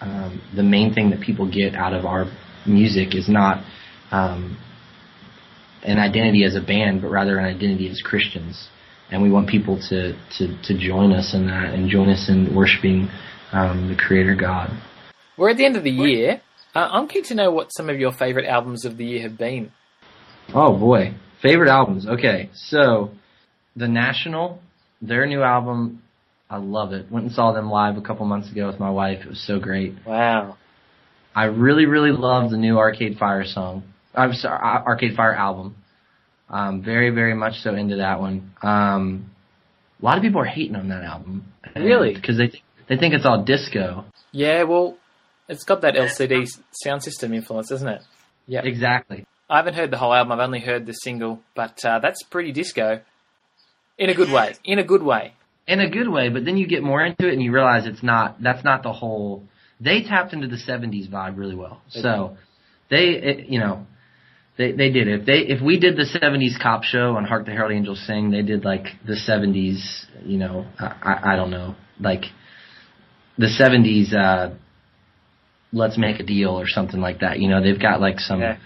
um, 0.00 0.40
the 0.54 0.62
main 0.62 0.94
thing 0.94 1.10
that 1.10 1.20
people 1.20 1.50
get 1.50 1.74
out 1.74 1.92
of 1.92 2.04
our 2.06 2.24
music 2.66 3.14
is 3.14 3.28
not 3.28 3.64
um, 4.10 4.58
an 5.82 5.98
identity 5.98 6.44
as 6.44 6.56
a 6.56 6.60
band, 6.60 7.02
but 7.02 7.10
rather 7.10 7.38
an 7.38 7.44
identity 7.44 7.88
as 7.88 8.00
Christians. 8.02 8.68
And 9.10 9.22
we 9.22 9.30
want 9.30 9.48
people 9.48 9.76
to, 9.88 10.12
to, 10.38 10.62
to 10.62 10.78
join 10.78 11.12
us 11.12 11.34
in 11.34 11.46
that 11.46 11.74
and 11.74 11.90
join 11.90 12.08
us 12.08 12.28
in 12.28 12.54
worshiping 12.54 13.08
um, 13.52 13.88
the 13.88 13.96
Creator 13.96 14.36
God. 14.36 14.70
We're 15.36 15.50
at 15.50 15.56
the 15.56 15.64
end 15.64 15.76
of 15.76 15.84
the 15.84 15.90
year. 15.90 16.42
Uh, 16.74 16.88
I'm 16.92 17.08
keen 17.08 17.24
to 17.24 17.34
know 17.34 17.50
what 17.50 17.72
some 17.72 17.88
of 17.88 17.98
your 17.98 18.12
favorite 18.12 18.46
albums 18.46 18.84
of 18.84 18.96
the 18.96 19.04
year 19.04 19.22
have 19.22 19.36
been. 19.36 19.72
Oh 20.54 20.76
boy, 20.78 21.14
favorite 21.42 21.70
albums. 21.70 22.06
Okay, 22.06 22.50
so 22.54 23.10
the 23.74 23.88
National, 23.88 24.60
their 25.02 25.26
new 25.26 25.42
album, 25.42 26.02
I 26.48 26.58
love 26.58 26.92
it. 26.92 27.10
Went 27.10 27.26
and 27.26 27.34
saw 27.34 27.52
them 27.52 27.70
live 27.70 27.96
a 27.96 28.00
couple 28.00 28.26
months 28.26 28.50
ago 28.50 28.66
with 28.68 28.78
my 28.78 28.90
wife. 28.90 29.20
It 29.24 29.28
was 29.28 29.44
so 29.44 29.58
great. 29.58 29.94
Wow. 30.06 30.56
I 31.34 31.44
really, 31.44 31.86
really 31.86 32.12
love 32.12 32.50
the 32.50 32.56
new 32.56 32.78
Arcade 32.78 33.18
Fire 33.18 33.44
song. 33.44 33.84
Uh, 34.16 34.20
I'm 34.22 34.32
sorry, 34.34 34.58
Arcade 34.60 35.16
Fire 35.16 35.34
album. 35.34 35.76
Um, 36.48 36.82
very, 36.82 37.10
very 37.10 37.34
much 37.34 37.60
so 37.62 37.74
into 37.74 37.96
that 37.96 38.20
one. 38.20 38.52
Um, 38.62 39.30
a 40.00 40.04
lot 40.04 40.16
of 40.16 40.22
people 40.22 40.40
are 40.40 40.46
hating 40.46 40.76
on 40.76 40.88
that 40.88 41.04
album. 41.04 41.44
Really? 41.76 42.14
Because 42.14 42.36
they 42.36 42.48
th- 42.48 42.62
they 42.88 42.96
think 42.96 43.14
it's 43.14 43.24
all 43.24 43.44
disco. 43.44 44.04
Yeah, 44.32 44.64
well, 44.64 44.96
it's 45.48 45.64
got 45.64 45.82
that 45.82 45.94
LCD 45.94 46.48
Soundsystem 46.84 47.34
influence, 47.34 47.70
isn't 47.70 47.88
it? 47.88 48.02
Yeah. 48.46 48.62
Exactly. 48.64 49.26
I 49.48 49.56
haven't 49.58 49.74
heard 49.74 49.90
the 49.90 49.96
whole 49.98 50.12
album. 50.12 50.32
I've 50.32 50.44
only 50.44 50.60
heard 50.60 50.86
the 50.86 50.92
single, 50.92 51.40
but 51.54 51.84
uh, 51.84 51.98
that's 52.00 52.22
pretty 52.24 52.52
disco. 52.52 53.00
In 53.98 54.10
a 54.10 54.14
good 54.14 54.30
way. 54.30 54.54
In 54.64 54.78
a 54.78 54.84
good 54.84 55.02
way. 55.02 55.34
In 55.66 55.80
a 55.80 55.88
good 55.88 56.08
way, 56.08 56.30
but 56.30 56.44
then 56.44 56.56
you 56.56 56.66
get 56.66 56.82
more 56.82 57.04
into 57.04 57.28
it 57.28 57.32
and 57.32 57.42
you 57.42 57.52
realize 57.52 57.86
it's 57.86 58.02
not. 58.02 58.42
That's 58.42 58.64
not 58.64 58.82
the 58.82 58.92
whole. 58.92 59.44
They 59.80 60.02
tapped 60.02 60.32
into 60.32 60.46
the 60.46 60.56
'70s 60.56 61.08
vibe 61.10 61.36
really 61.38 61.54
well. 61.54 61.80
They 61.94 62.00
So 62.02 62.36
they, 62.90 63.04
it, 63.10 63.48
you 63.48 63.58
know, 63.58 63.86
they 64.58 64.72
they 64.72 64.90
did. 64.90 65.08
If 65.08 65.24
they 65.26 65.38
if 65.38 65.62
we 65.62 65.78
did 65.78 65.96
the 65.96 66.04
'70s 66.04 66.60
cop 66.60 66.82
show 66.84 67.16
on 67.16 67.24
Hark 67.24 67.46
the 67.46 67.52
Herald 67.52 67.72
Angels 67.72 68.02
Sing, 68.06 68.30
they 68.30 68.42
did 68.42 68.64
like 68.64 68.84
the 69.06 69.14
'70s. 69.14 70.04
You 70.24 70.38
know, 70.38 70.66
I 70.78 70.86
I, 71.02 71.32
I 71.32 71.36
don't 71.36 71.50
know, 71.50 71.74
like 71.98 72.24
the 73.38 73.46
'70s. 73.46 74.12
uh 74.14 74.54
Let's 75.72 75.96
make 75.96 76.18
a 76.18 76.24
deal 76.24 76.50
or 76.50 76.66
something 76.66 77.00
like 77.00 77.20
that. 77.20 77.38
You 77.38 77.48
know, 77.48 77.62
they've 77.62 77.78
got 77.80 78.00
like 78.00 78.18
some 78.18 78.40
Yeah. 78.40 78.56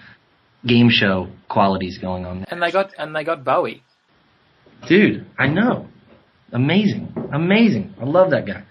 game 0.66 0.88
show 0.90 1.28
qualities 1.50 1.98
going 1.98 2.24
on. 2.24 2.38
There. 2.38 2.46
And 2.50 2.62
they 2.62 2.72
got 2.72 2.92
and 2.96 3.14
they 3.14 3.24
got 3.24 3.44
Bowie. 3.44 3.82
Dude, 4.88 5.26
I 5.38 5.48
know. 5.48 5.88
Amazing. 6.50 7.12
Amazing. 7.32 7.94
I 8.00 8.04
love 8.04 8.30
that 8.30 8.46
guy. 8.46 8.62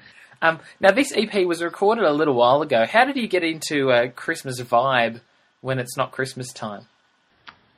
Um, 0.43 0.59
now 0.81 0.91
this 0.91 1.13
EP 1.15 1.47
was 1.47 1.63
recorded 1.63 2.03
a 2.03 2.11
little 2.11 2.33
while 2.33 2.61
ago. 2.61 2.85
How 2.85 3.05
did 3.05 3.15
you 3.15 3.29
get 3.29 3.43
into 3.43 3.91
a 3.91 4.09
Christmas 4.09 4.59
vibe 4.61 5.21
when 5.61 5.79
it's 5.79 5.95
not 5.95 6.11
Christmas 6.11 6.51
time? 6.51 6.85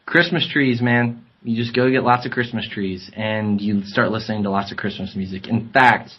Christmas 0.08 0.50
trees, 0.52 0.82
man. 0.82 1.24
You 1.44 1.56
just 1.56 1.76
go 1.76 1.92
get 1.92 2.04
lots 2.04 2.26
of 2.26 2.32
Christmas 2.32 2.68
trees 2.68 3.12
and 3.16 3.62
you 3.62 3.84
start 3.84 4.10
listening 4.10 4.42
to 4.44 4.50
lots 4.50 4.72
of 4.72 4.80
Christmas 4.80 5.16
music. 5.16 5.48
In 5.48 5.70
fact, 5.70 6.10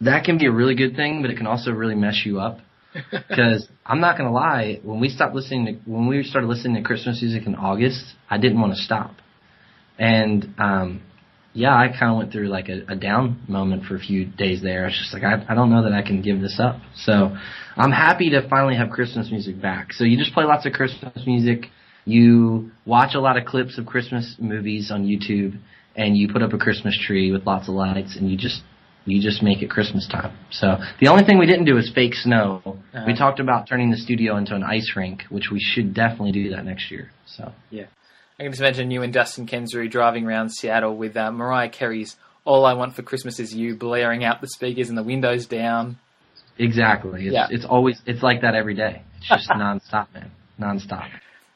that 0.00 0.24
can 0.24 0.36
be 0.36 0.46
a 0.46 0.52
really 0.52 0.74
good 0.74 0.96
thing, 0.96 1.22
but 1.22 1.30
it 1.30 1.36
can 1.36 1.46
also 1.46 1.70
really 1.70 1.94
mess 1.94 2.22
you 2.26 2.40
up. 2.40 2.58
Because 3.10 3.68
I'm 3.86 4.00
not 4.00 4.18
gonna 4.18 4.32
lie, 4.32 4.80
when 4.82 5.00
we 5.00 5.08
stopped 5.08 5.34
listening 5.34 5.64
to 5.64 5.72
when 5.90 6.08
we 6.08 6.24
started 6.24 6.48
listening 6.48 6.74
to 6.74 6.82
Christmas 6.82 7.22
music 7.22 7.46
in 7.46 7.54
August, 7.54 8.04
I 8.28 8.36
didn't 8.36 8.60
want 8.60 8.74
to 8.74 8.82
stop. 8.82 9.14
And 9.96 10.52
um 10.58 11.02
yeah, 11.54 11.74
I 11.74 11.88
kind 11.88 12.12
of 12.12 12.16
went 12.16 12.32
through 12.32 12.48
like 12.48 12.68
a, 12.68 12.82
a 12.88 12.96
down 12.96 13.42
moment 13.46 13.84
for 13.84 13.94
a 13.94 13.98
few 13.98 14.24
days 14.24 14.62
there. 14.62 14.82
I 14.82 14.86
was 14.86 14.98
just 14.98 15.12
like, 15.12 15.22
I, 15.22 15.44
I 15.48 15.54
don't 15.54 15.70
know 15.70 15.82
that 15.82 15.92
I 15.92 16.02
can 16.02 16.22
give 16.22 16.40
this 16.40 16.58
up. 16.58 16.76
So 16.96 17.36
I'm 17.76 17.90
happy 17.90 18.30
to 18.30 18.48
finally 18.48 18.76
have 18.76 18.90
Christmas 18.90 19.30
music 19.30 19.60
back. 19.60 19.92
So 19.92 20.04
you 20.04 20.16
just 20.16 20.32
play 20.32 20.44
lots 20.44 20.64
of 20.66 20.72
Christmas 20.72 21.12
music. 21.26 21.66
You 22.04 22.70
watch 22.86 23.14
a 23.14 23.20
lot 23.20 23.36
of 23.36 23.44
clips 23.44 23.78
of 23.78 23.86
Christmas 23.86 24.36
movies 24.38 24.90
on 24.90 25.04
YouTube, 25.04 25.58
and 25.94 26.16
you 26.16 26.32
put 26.32 26.42
up 26.42 26.52
a 26.52 26.58
Christmas 26.58 26.98
tree 26.98 27.30
with 27.30 27.46
lots 27.46 27.68
of 27.68 27.74
lights, 27.74 28.16
and 28.16 28.30
you 28.30 28.36
just 28.36 28.62
you 29.04 29.20
just 29.20 29.42
make 29.42 29.62
it 29.62 29.70
Christmas 29.70 30.08
time. 30.10 30.36
So 30.50 30.78
the 31.00 31.08
only 31.08 31.24
thing 31.24 31.38
we 31.38 31.46
didn't 31.46 31.64
do 31.64 31.76
is 31.76 31.90
fake 31.94 32.14
snow. 32.14 32.62
Uh-huh. 32.64 33.04
We 33.06 33.14
talked 33.14 33.40
about 33.40 33.68
turning 33.68 33.90
the 33.90 33.96
studio 33.96 34.36
into 34.36 34.54
an 34.54 34.62
ice 34.62 34.92
rink, 34.96 35.24
which 35.28 35.48
we 35.52 35.60
should 35.60 35.94
definitely 35.94 36.32
do 36.32 36.50
that 36.50 36.64
next 36.64 36.90
year. 36.90 37.10
So 37.26 37.52
I 38.38 38.44
can 38.44 38.52
just 38.52 38.60
imagine 38.60 38.90
you 38.90 39.02
and 39.02 39.12
Dustin 39.12 39.46
Kensrue 39.46 39.90
driving 39.90 40.26
around 40.26 40.50
Seattle 40.50 40.96
with 40.96 41.16
uh, 41.16 41.30
Mariah 41.30 41.68
Carey's 41.68 42.16
"All 42.44 42.64
I 42.64 42.72
Want 42.74 42.94
for 42.94 43.02
Christmas 43.02 43.38
Is 43.38 43.54
You" 43.54 43.76
blaring 43.76 44.24
out 44.24 44.40
the 44.40 44.48
speakers 44.48 44.88
and 44.88 44.98
the 44.98 45.02
windows 45.02 45.46
down. 45.46 45.98
exactly, 46.58 47.26
it's 47.26 47.32
Yeah. 47.34 47.46
it's 47.50 47.64
always 47.64 48.00
it's 48.06 48.22
like 48.22 48.40
that 48.42 48.54
every 48.54 48.74
day. 48.74 49.02
It's 49.18 49.28
just 49.28 49.48
nonstop, 49.50 50.06
man, 50.14 50.30
nonstop. 50.60 51.08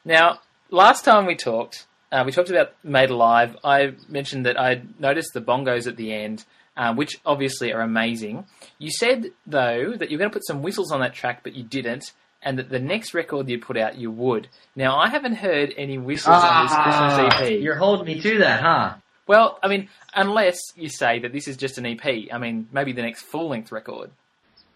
Now, 0.05 0.39
last 0.69 1.03
time 1.03 1.25
we 1.25 1.35
talked, 1.35 1.85
uh, 2.11 2.23
we 2.25 2.31
talked 2.31 2.49
about 2.49 2.73
Made 2.83 3.09
Alive. 3.09 3.57
I 3.63 3.93
mentioned 4.07 4.45
that 4.45 4.59
I 4.59 4.81
noticed 4.99 5.33
the 5.33 5.41
bongos 5.41 5.87
at 5.87 5.97
the 5.97 6.13
end, 6.13 6.45
um, 6.77 6.95
which 6.95 7.17
obviously 7.25 7.73
are 7.73 7.81
amazing. 7.81 8.45
You 8.79 8.89
said, 8.91 9.31
though, 9.45 9.93
that 9.97 10.09
you're 10.09 10.19
going 10.19 10.29
to 10.29 10.33
put 10.33 10.45
some 10.47 10.61
whistles 10.61 10.91
on 10.93 11.01
that 11.01 11.13
track, 11.13 11.41
but 11.43 11.55
you 11.55 11.63
didn't, 11.63 12.13
and 12.47 12.57
that 12.59 12.69
the 12.69 12.79
next 12.79 13.13
record 13.13 13.49
you 13.49 13.59
put 13.59 13.75
out, 13.75 13.97
you 13.97 14.09
would. 14.09 14.47
Now, 14.73 14.97
I 14.97 15.09
haven't 15.09 15.35
heard 15.35 15.73
any 15.75 15.97
whistles 15.97 16.41
on 16.41 16.63
this 16.63 16.73
Christmas 16.73 17.33
EP. 17.33 17.41
Ah, 17.41 17.43
You're 17.65 17.75
holding 17.75 18.05
me 18.05 18.21
to 18.21 18.37
that, 18.39 18.61
huh? 18.61 18.93
Well, 19.27 19.59
I 19.61 19.67
mean, 19.67 19.89
unless 20.15 20.57
you 20.77 20.87
say 20.87 21.19
that 21.19 21.33
this 21.33 21.49
is 21.49 21.57
just 21.57 21.77
an 21.77 21.85
EP. 21.85 22.05
I 22.31 22.37
mean, 22.37 22.69
maybe 22.71 22.93
the 22.93 23.01
next 23.01 23.23
full 23.23 23.49
length 23.49 23.73
record. 23.73 24.11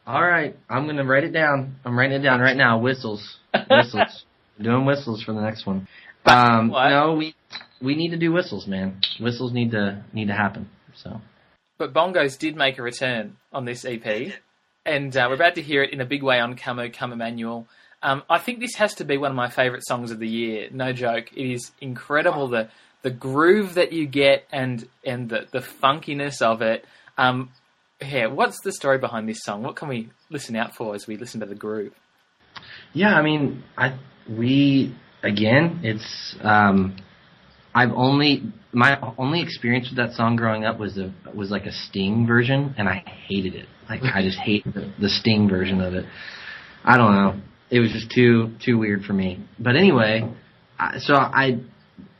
All 0.05 0.21
right, 0.21 0.53
I'm 0.69 0.85
gonna 0.85 1.05
write 1.05 1.23
it 1.23 1.31
down. 1.31 1.77
I'm 1.85 1.97
writing 1.97 2.17
it 2.19 2.23
down 2.23 2.41
right 2.41 2.57
now. 2.57 2.77
Whistles, 2.79 3.37
whistles. 3.69 4.25
Doing 4.61 4.85
whistles 4.85 5.23
for 5.23 5.31
the 5.33 5.41
next 5.41 5.65
one. 5.65 5.87
Um, 6.25 6.69
What? 6.69 6.89
no, 6.89 7.13
we 7.13 7.33
we 7.81 7.95
need 7.95 8.09
to 8.09 8.17
do 8.17 8.33
whistles, 8.33 8.67
man. 8.67 8.99
Whistles 9.19 9.53
need 9.53 9.71
to 9.71 10.03
need 10.11 10.27
to 10.27 10.33
happen. 10.33 10.69
So 10.95 11.21
But 11.77 11.93
bongos 11.93 12.37
did 12.37 12.55
make 12.57 12.77
a 12.77 12.83
return 12.83 13.37
on 13.53 13.63
this 13.63 13.85
EP, 13.85 14.33
and 14.85 15.15
uh, 15.15 15.25
we're 15.29 15.35
about 15.35 15.55
to 15.55 15.61
hear 15.61 15.83
it 15.83 15.93
in 15.93 16.01
a 16.01 16.05
big 16.05 16.23
way 16.23 16.39
on 16.39 16.55
Come 16.55 16.79
O 16.79 16.89
Come 16.89 17.13
Emmanuel. 17.13 17.67
Um, 18.03 18.23
I 18.29 18.39
think 18.39 18.59
this 18.59 18.75
has 18.75 18.95
to 18.95 19.05
be 19.05 19.17
one 19.17 19.31
of 19.31 19.35
my 19.35 19.49
favourite 19.49 19.83
songs 19.85 20.11
of 20.11 20.19
the 20.19 20.27
year. 20.27 20.69
No 20.71 20.91
joke. 20.91 21.31
It 21.33 21.51
is 21.51 21.71
incredible 21.79 22.47
the 22.47 22.69
the 23.03 23.11
groove 23.11 23.75
that 23.75 23.93
you 23.93 24.05
get 24.07 24.47
and 24.51 24.87
and 25.03 25.29
the 25.29 25.47
the 25.51 25.59
funkiness 25.59 26.41
of 26.41 26.61
it. 26.61 26.85
Um, 27.17 27.51
what's 28.01 28.61
the 28.61 28.71
story 28.71 28.97
behind 28.97 29.29
this 29.29 29.43
song? 29.43 29.63
What 29.63 29.75
can 29.75 29.87
we 29.87 30.09
listen 30.29 30.55
out 30.55 30.75
for 30.75 30.95
as 30.95 31.05
we 31.07 31.17
listen 31.17 31.39
to 31.41 31.45
the 31.45 31.55
groove? 31.55 31.93
yeah, 32.93 33.15
I 33.15 33.21
mean, 33.21 33.63
I 33.77 33.97
we 34.27 34.95
again, 35.23 35.81
it's 35.83 36.35
um, 36.41 36.95
I've 37.73 37.91
only 37.91 38.43
my 38.73 38.97
only 39.17 39.41
experience 39.41 39.89
with 39.89 39.97
that 39.97 40.15
song 40.15 40.35
growing 40.35 40.65
up 40.65 40.79
was 40.79 40.97
a 40.97 41.13
was 41.35 41.51
like 41.51 41.65
a 41.65 41.71
Sting 41.71 42.25
version, 42.27 42.75
and 42.77 42.87
I 42.87 43.03
hated 43.27 43.55
it. 43.55 43.67
Like 43.89 44.01
I 44.03 44.21
just 44.21 44.39
hate 44.39 44.63
the, 44.65 44.93
the 44.99 45.09
Sting 45.09 45.49
version 45.49 45.81
of 45.81 45.93
it. 45.93 46.05
I 46.83 46.97
don't 46.97 47.13
know. 47.13 47.41
It 47.69 47.79
was 47.79 47.91
just 47.91 48.11
too 48.11 48.53
too 48.63 48.77
weird 48.77 49.03
for 49.03 49.13
me. 49.13 49.45
But 49.59 49.75
anyway, 49.75 50.29
I, 50.77 50.97
so 50.99 51.15
I 51.15 51.59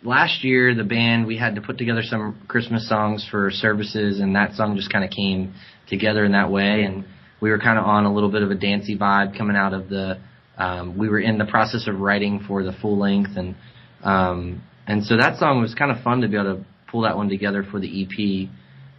last 0.04 0.44
year 0.44 0.74
the 0.74 0.84
band 0.84 1.28
we 1.28 1.38
had 1.38 1.56
to 1.56 1.62
put 1.62 1.78
together 1.78 2.02
some 2.04 2.42
Christmas 2.48 2.88
songs 2.88 3.28
for 3.30 3.52
services, 3.52 4.20
and 4.20 4.36
that 4.36 4.54
song 4.54 4.76
just 4.76 4.92
kind 4.92 5.04
of 5.04 5.12
came 5.12 5.54
together 5.90 6.24
in 6.24 6.32
that 6.32 6.50
way, 6.50 6.84
and 6.84 7.06
we 7.42 7.50
were 7.50 7.60
kind 7.60 7.78
of 7.78 7.86
on 7.86 8.06
a 8.06 8.14
little 8.14 8.32
bit 8.32 8.42
of 8.42 8.52
a 8.52 8.56
dancey 8.56 8.98
vibe 8.98 9.38
coming 9.38 9.56
out 9.56 9.74
of 9.74 9.90
the. 9.90 10.20
Um, 10.58 10.98
we 10.98 11.10
were 11.10 11.20
in 11.20 11.38
the 11.38 11.46
process 11.46 11.88
of 11.88 12.00
writing 12.00 12.44
for 12.48 12.64
the 12.64 12.72
full 12.72 13.00
length, 13.00 13.32
and 13.36 13.56
um, 14.04 14.62
and 14.88 15.04
so 15.04 15.18
that 15.18 15.38
song 15.40 15.62
was 15.62 15.76
kind 15.76 15.92
of 15.92 16.04
fun 16.04 16.22
to 16.22 16.28
be 16.28 16.36
able 16.36 16.58
to 16.58 16.66
pull 16.90 17.02
that 17.02 17.16
one 17.16 17.30
together 17.30 17.64
for 17.64 17.80
the 17.80 18.04
EP 18.04 18.50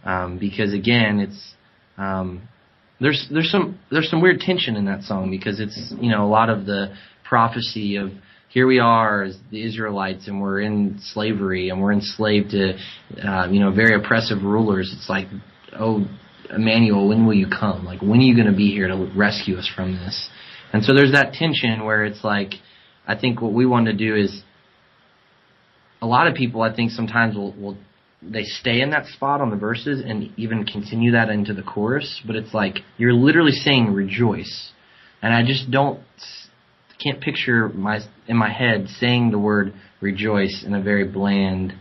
um, 0.05 0.37
because 0.37 0.73
again, 0.73 1.19
it's 1.19 1.53
um, 1.97 2.47
there's 2.99 3.27
there's 3.31 3.49
some 3.49 3.79
there's 3.91 4.09
some 4.09 4.21
weird 4.21 4.39
tension 4.39 4.75
in 4.75 4.85
that 4.85 5.03
song 5.03 5.29
because 5.29 5.59
it's 5.59 5.93
you 5.99 6.09
know 6.09 6.25
a 6.25 6.27
lot 6.27 6.49
of 6.49 6.65
the 6.65 6.93
prophecy 7.23 7.95
of 7.95 8.11
here 8.49 8.67
we 8.67 8.79
are 8.79 9.23
as 9.23 9.37
the 9.49 9.65
Israelites 9.65 10.27
and 10.27 10.41
we're 10.41 10.61
in 10.61 10.99
slavery 11.01 11.69
and 11.69 11.81
we're 11.81 11.93
enslaved 11.93 12.51
to 12.51 12.73
uh, 13.25 13.47
you 13.49 13.59
know 13.59 13.71
very 13.71 13.95
oppressive 13.95 14.43
rulers. 14.43 14.93
It's 14.95 15.09
like 15.09 15.27
oh 15.77 16.05
Emmanuel, 16.49 17.07
when 17.07 17.25
will 17.25 17.33
you 17.33 17.47
come? 17.47 17.85
Like 17.85 18.01
when 18.01 18.19
are 18.19 18.23
you 18.23 18.35
going 18.35 18.51
to 18.51 18.57
be 18.57 18.71
here 18.71 18.87
to 18.87 19.09
rescue 19.15 19.57
us 19.57 19.69
from 19.73 19.93
this? 19.93 20.29
And 20.73 20.83
so 20.83 20.93
there's 20.93 21.13
that 21.13 21.33
tension 21.33 21.85
where 21.85 22.03
it's 22.03 22.23
like 22.23 22.53
I 23.07 23.17
think 23.17 23.41
what 23.41 23.53
we 23.53 23.65
want 23.65 23.85
to 23.87 23.93
do 23.93 24.15
is 24.15 24.41
a 26.03 26.05
lot 26.05 26.27
of 26.27 26.35
people 26.35 26.61
I 26.61 26.75
think 26.75 26.91
sometimes 26.91 27.35
will 27.35 27.53
will 27.53 27.77
they 28.21 28.43
stay 28.43 28.81
in 28.81 28.91
that 28.91 29.07
spot 29.07 29.41
on 29.41 29.49
the 29.49 29.55
verses 29.55 30.03
and 30.05 30.31
even 30.37 30.65
continue 30.65 31.11
that 31.11 31.29
into 31.29 31.53
the 31.53 31.63
chorus, 31.63 32.21
but 32.27 32.35
it's 32.35 32.53
like 32.53 32.79
you're 32.97 33.13
literally 33.13 33.51
saying 33.51 33.93
rejoice. 33.93 34.71
And 35.21 35.33
I 35.33 35.43
just 35.45 35.71
don't 35.71 36.01
can't 37.01 37.21
picture 37.21 37.69
my 37.69 37.99
in 38.27 38.35
my 38.35 38.51
head 38.51 38.87
saying 38.99 39.31
the 39.31 39.39
word 39.39 39.73
rejoice 40.01 40.63
in 40.65 40.73
a 40.73 40.81
very 40.81 41.05
bland 41.05 41.73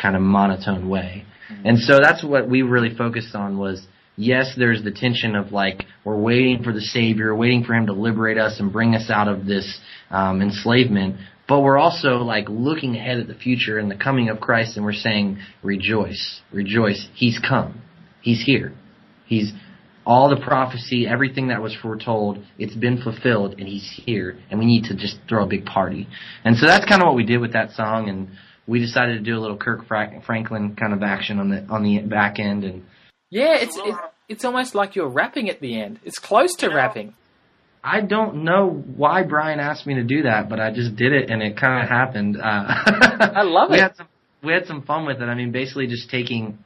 kind 0.00 0.14
of 0.14 0.22
monotone 0.22 0.88
way. 0.88 1.24
And 1.64 1.78
so 1.78 1.98
that's 2.00 2.22
what 2.22 2.48
we 2.48 2.62
really 2.62 2.94
focused 2.94 3.34
on 3.34 3.58
was 3.58 3.84
yes, 4.16 4.52
there's 4.56 4.84
the 4.84 4.90
tension 4.90 5.34
of 5.34 5.52
like 5.52 5.84
we're 6.04 6.20
waiting 6.20 6.62
for 6.62 6.72
the 6.72 6.80
Savior, 6.82 7.34
waiting 7.34 7.64
for 7.64 7.74
Him 7.74 7.86
to 7.86 7.94
liberate 7.94 8.36
us 8.36 8.60
and 8.60 8.70
bring 8.70 8.94
us 8.94 9.10
out 9.10 9.28
of 9.28 9.46
this 9.46 9.80
um, 10.10 10.42
enslavement, 10.42 11.16
but 11.50 11.62
we're 11.62 11.76
also 11.76 12.18
like 12.18 12.48
looking 12.48 12.94
ahead 12.94 13.18
at 13.18 13.26
the 13.26 13.34
future 13.34 13.76
and 13.76 13.90
the 13.90 13.96
coming 13.96 14.28
of 14.28 14.40
Christ, 14.40 14.76
and 14.76 14.84
we're 14.86 14.92
saying 14.92 15.38
rejoice, 15.64 16.40
rejoice, 16.52 17.08
He's 17.12 17.40
come, 17.40 17.82
He's 18.22 18.40
here, 18.46 18.72
He's 19.26 19.52
all 20.06 20.30
the 20.30 20.40
prophecy, 20.40 21.08
everything 21.08 21.48
that 21.48 21.60
was 21.60 21.76
foretold, 21.82 22.38
it's 22.56 22.76
been 22.76 23.02
fulfilled, 23.02 23.56
and 23.58 23.66
He's 23.66 24.00
here, 24.06 24.38
and 24.48 24.60
we 24.60 24.64
need 24.64 24.84
to 24.84 24.96
just 24.96 25.18
throw 25.28 25.42
a 25.42 25.48
big 25.48 25.66
party. 25.66 26.06
And 26.44 26.56
so 26.56 26.66
that's 26.66 26.86
kind 26.86 27.02
of 27.02 27.06
what 27.06 27.16
we 27.16 27.24
did 27.24 27.38
with 27.38 27.54
that 27.54 27.72
song, 27.72 28.08
and 28.08 28.28
we 28.68 28.78
decided 28.78 29.14
to 29.14 29.20
do 29.20 29.36
a 29.36 29.40
little 29.40 29.56
Kirk 29.56 29.88
Franklin 29.88 30.76
kind 30.76 30.92
of 30.92 31.02
action 31.02 31.40
on 31.40 31.50
the 31.50 31.66
on 31.68 31.82
the 31.82 31.98
back 31.98 32.38
end, 32.38 32.62
and 32.62 32.84
Yeah, 33.28 33.56
it's 33.56 33.76
it, 33.76 33.96
it's 34.28 34.44
almost 34.44 34.76
like 34.76 34.94
you're 34.94 35.08
rapping 35.08 35.50
at 35.50 35.58
the 35.58 35.80
end. 35.80 35.98
It's 36.04 36.20
close 36.20 36.54
to 36.58 36.68
rapping. 36.68 37.14
I 37.82 38.02
don't 38.02 38.44
know 38.44 38.68
why 38.68 39.22
Brian 39.22 39.58
asked 39.58 39.86
me 39.86 39.94
to 39.94 40.04
do 40.04 40.22
that, 40.22 40.48
but 40.48 40.60
I 40.60 40.72
just 40.72 40.96
did 40.96 41.12
it 41.12 41.30
and 41.30 41.42
it 41.42 41.56
kind 41.56 41.82
of 41.82 41.88
happened. 41.88 42.36
Uh, 42.36 42.42
I 42.44 43.42
love 43.42 43.70
we 43.70 43.78
it. 43.78 43.80
Had 43.80 43.96
some, 43.96 44.08
we 44.44 44.52
had 44.52 44.66
some 44.66 44.82
fun 44.82 45.06
with 45.06 45.22
it. 45.22 45.24
I 45.24 45.34
mean, 45.34 45.50
basically 45.50 45.86
just 45.86 46.10
taking, 46.10 46.58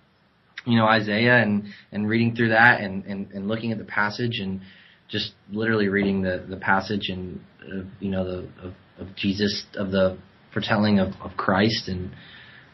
you 0.67 0.77
know, 0.77 0.87
Isaiah 0.87 1.41
and, 1.41 1.67
and 1.93 2.09
reading 2.09 2.35
through 2.35 2.49
that 2.49 2.81
and, 2.81 3.05
and, 3.05 3.31
and 3.31 3.47
looking 3.47 3.71
at 3.71 3.79
the 3.79 3.85
passage 3.85 4.41
and 4.41 4.61
just 5.09 5.33
literally 5.53 5.89
reading 5.89 6.23
the, 6.23 6.45
the 6.49 6.57
passage 6.57 7.09
and, 7.09 7.41
uh, 7.63 7.85
you 8.01 8.11
know, 8.11 8.25
the, 8.25 8.39
of, 8.67 8.75
of 8.99 9.15
Jesus, 9.15 9.65
of 9.77 9.93
the 9.93 10.19
foretelling 10.53 10.99
of, 10.99 11.13
of 11.21 11.37
Christ. 11.37 11.89
And, 11.89 12.11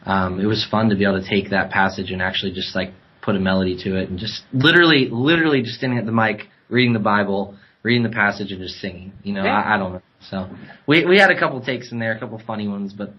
um, 0.06 0.40
it 0.40 0.46
was 0.46 0.66
fun 0.70 0.88
to 0.88 0.96
be 0.96 1.04
able 1.04 1.20
to 1.20 1.28
take 1.28 1.50
that 1.50 1.70
passage 1.70 2.10
and 2.10 2.22
actually 2.22 2.52
just 2.52 2.74
like 2.74 2.92
put 3.20 3.36
a 3.36 3.40
melody 3.40 3.76
to 3.84 3.96
it 3.96 4.08
and 4.08 4.18
just 4.18 4.42
literally, 4.54 5.08
literally 5.10 5.60
just 5.60 5.74
standing 5.74 5.98
at 5.98 6.06
the 6.06 6.12
mic, 6.12 6.48
reading 6.70 6.94
the 6.94 6.98
Bible, 6.98 7.56
reading 7.82 8.02
the 8.02 8.10
passage 8.10 8.52
and 8.52 8.60
just 8.60 8.80
singing. 8.80 9.12
You 9.22 9.34
know, 9.34 9.44
Yeah. 9.44 9.60
I, 9.60 9.74
I 9.74 9.78
don't 9.78 9.92
know. 9.94 10.02
So 10.20 10.48
we 10.86 11.04
we 11.04 11.18
had 11.18 11.30
a 11.30 11.38
couple 11.38 11.60
takes 11.60 11.92
in 11.92 11.98
there, 11.98 12.12
a 12.12 12.18
couple 12.18 12.38
funny 12.38 12.68
ones, 12.68 12.92
but 12.92 13.14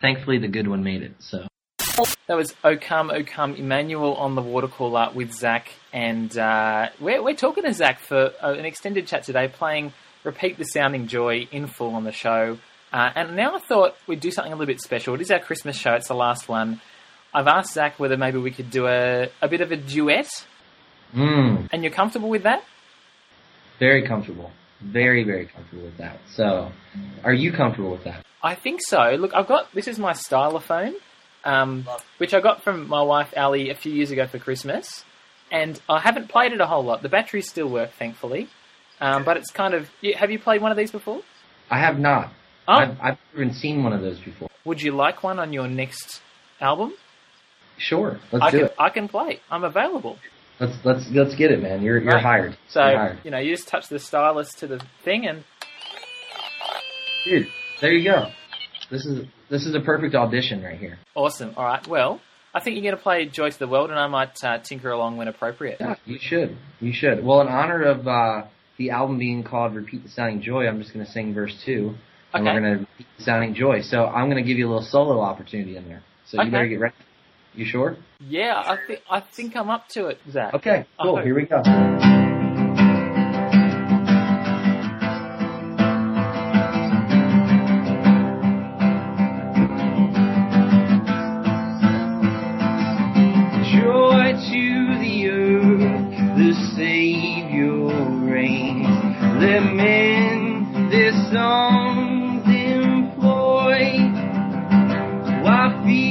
thankfully 0.00 0.38
the 0.38 0.48
good 0.48 0.66
one 0.66 0.82
made 0.82 1.02
it. 1.02 1.12
So 1.20 1.46
That 2.26 2.36
was 2.36 2.54
O 2.64 2.76
Come, 2.76 3.10
O 3.10 3.22
Come, 3.22 3.54
Emmanuel 3.54 4.14
on 4.14 4.34
the 4.34 4.42
water 4.42 4.68
cooler 4.68 5.10
with 5.14 5.32
Zach. 5.32 5.68
And 5.92 6.36
uh, 6.36 6.88
we're, 7.00 7.22
we're 7.22 7.36
talking 7.36 7.64
to 7.64 7.72
Zach 7.72 8.00
for 8.00 8.32
uh, 8.42 8.54
an 8.54 8.64
extended 8.64 9.06
chat 9.06 9.24
today, 9.24 9.48
playing 9.48 9.92
Repeat 10.24 10.58
the 10.58 10.64
Sounding 10.64 11.06
Joy 11.08 11.48
in 11.50 11.66
full 11.66 11.94
on 11.94 12.04
the 12.04 12.12
show. 12.12 12.58
Uh, 12.92 13.10
and 13.14 13.36
now 13.36 13.54
I 13.54 13.58
thought 13.60 13.96
we'd 14.06 14.20
do 14.20 14.30
something 14.30 14.52
a 14.52 14.56
little 14.56 14.72
bit 14.72 14.80
special. 14.80 15.14
It 15.14 15.20
is 15.20 15.30
our 15.30 15.38
Christmas 15.38 15.76
show, 15.76 15.94
it's 15.94 16.08
the 16.08 16.14
last 16.14 16.48
one. 16.48 16.80
I've 17.32 17.46
asked 17.46 17.74
Zach 17.74 18.00
whether 18.00 18.16
maybe 18.16 18.38
we 18.38 18.50
could 18.50 18.70
do 18.70 18.86
a, 18.88 19.28
a 19.40 19.48
bit 19.48 19.60
of 19.60 19.70
a 19.70 19.76
duet, 19.76 20.28
mm, 21.14 21.68
and 21.72 21.82
you're 21.84 21.92
comfortable 21.92 22.28
with 22.28 22.42
that? 22.42 22.64
Very 23.80 24.06
comfortable, 24.06 24.52
very 24.80 25.24
very 25.24 25.46
comfortable 25.46 25.82
with 25.84 25.96
that. 25.98 26.20
So 26.36 26.70
are 27.24 27.32
you 27.34 27.50
comfortable 27.52 27.90
with 27.90 28.04
that? 28.04 28.24
I 28.42 28.54
think 28.54 28.80
so. 28.86 29.00
Look, 29.18 29.34
I've 29.34 29.48
got 29.48 29.74
this 29.74 29.88
is 29.88 29.98
my 29.98 30.12
stylophone, 30.12 30.92
um, 31.44 31.86
which 32.18 32.32
I 32.32 32.40
got 32.40 32.62
from 32.62 32.88
my 32.88 33.02
wife 33.02 33.34
Ali 33.36 33.70
a 33.70 33.74
few 33.74 33.92
years 33.92 34.12
ago 34.12 34.26
for 34.28 34.38
Christmas, 34.38 35.04
and 35.50 35.80
I 35.88 35.98
haven't 36.00 36.28
played 36.28 36.52
it 36.52 36.60
a 36.60 36.66
whole 36.66 36.84
lot. 36.84 37.02
The 37.02 37.08
batteries 37.08 37.48
still 37.50 37.68
work, 37.68 37.90
thankfully, 37.98 38.48
um, 39.00 39.24
but 39.24 39.36
it's 39.36 39.50
kind 39.50 39.74
of. 39.74 39.88
Have 40.16 40.30
you 40.30 40.38
played 40.38 40.62
one 40.62 40.70
of 40.70 40.76
these 40.78 40.92
before? 40.92 41.22
I 41.70 41.78
have 41.80 41.98
not. 41.98 42.32
Oh, 42.68 42.74
I've, 42.74 42.90
I've 43.00 43.18
never 43.32 43.42
even 43.42 43.54
seen 43.54 43.82
one 43.82 43.92
of 43.92 44.00
those 44.02 44.20
before. 44.20 44.48
would 44.64 44.80
you 44.80 44.92
like 44.92 45.22
one 45.24 45.38
on 45.38 45.52
your 45.52 45.66
next 45.66 46.20
album? 46.60 46.92
Sure, 47.78 48.20
let's 48.30 48.44
I 48.44 48.50
do 48.50 48.58
can. 48.58 48.66
it. 48.66 48.74
I 48.78 48.88
can 48.90 49.08
play. 49.08 49.40
I'm 49.50 49.64
available. 49.64 50.18
Let's 50.60 50.76
let's 50.84 51.04
let's 51.10 51.34
get 51.36 51.50
it, 51.50 51.62
man. 51.62 51.82
You're 51.82 51.98
you're 51.98 52.12
Right. 52.14 52.22
hired. 52.22 52.56
So 52.68 52.86
you're 52.86 52.98
hired. 52.98 53.18
you 53.24 53.30
know, 53.30 53.38
you 53.38 53.54
just 53.56 53.66
touch 53.68 53.88
the 53.88 53.98
stylus 53.98 54.52
to 54.56 54.66
the 54.66 54.80
thing, 55.04 55.26
and 55.26 55.42
Dude, 57.24 57.46
there 57.80 57.92
you 57.92 58.04
go. 58.10 58.26
This 58.90 59.04
is 59.06 59.26
this 59.48 59.64
is 59.66 59.74
a 59.74 59.80
perfect 59.80 60.14
audition 60.14 60.62
right 60.62 60.78
here. 60.78 60.98
awesome. 61.14 61.54
All 61.56 61.64
right. 61.64 61.86
Well, 61.86 62.20
I 62.54 62.60
think 62.60 62.74
you're 62.76 62.82
going 62.82 62.96
to 62.96 63.02
play 63.02 63.24
"Joy 63.26 63.50
to 63.50 63.58
the 63.58 63.68
World," 63.68 63.90
and 63.90 63.98
I 63.98 64.06
might 64.06 64.32
uh, 64.44 64.58
tinker 64.58 64.90
along 64.90 65.16
when 65.16 65.28
appropriate. 65.28 65.78
Yeah, 65.80 65.94
you 66.04 66.18
should. 66.20 66.56
You 66.80 66.92
should. 66.92 67.24
Well, 67.24 67.40
in 67.40 67.48
honor 67.48 67.82
of 67.82 68.06
uh, 68.06 68.42
the 68.76 68.90
album 68.90 69.18
being 69.18 69.42
called 69.44 69.74
"Repeat 69.74 70.02
the 70.02 70.08
Sounding 70.10 70.42
Joy," 70.42 70.66
I'm 70.66 70.78
just 70.80 70.92
going 70.92 71.04
to 71.06 71.10
sing 71.10 71.32
verse 71.32 71.54
two, 71.64 71.94
and 72.34 72.46
Okay. 72.46 72.54
we're 72.54 72.60
going 72.60 72.74
to 72.74 72.80
repeat 72.80 73.06
the 73.18 73.24
sounding 73.24 73.54
joy. 73.54 73.80
So 73.82 74.04
I'm 74.06 74.28
going 74.30 74.42
to 74.42 74.46
give 74.48 74.58
you 74.58 74.66
a 74.66 74.70
little 74.70 74.82
solo 74.86 75.20
opportunity 75.20 75.76
in 75.76 75.86
there. 75.88 76.02
So 76.26 76.38
Okay. 76.38 76.46
you 76.46 76.52
better 76.52 76.66
get 76.68 76.80
ready. 76.80 76.94
You 77.54 77.64
sure? 77.64 77.96
Yeah, 78.20 78.54
I 78.56 78.76
think 78.86 79.00
I 79.10 79.20
think 79.20 79.56
I'm 79.56 79.70
up 79.70 79.88
to 79.90 80.06
it, 80.06 80.18
Zach. 80.30 80.54
Okay. 80.54 80.86
Cool. 81.02 81.22
Here 81.22 81.34
we 81.34 81.46
go. 81.46 81.62
Joy 93.72 94.32
to 94.50 94.98
the 94.98 95.28
earth, 95.30 96.36
the 96.36 96.52
Savior 96.76 97.86
reigns. 98.30 98.86
Let 99.40 99.62
men 99.74 100.88
their 100.90 101.12
songs 101.32 102.44
employ. 102.46 103.80
While 105.42 105.84
fields 105.84 106.09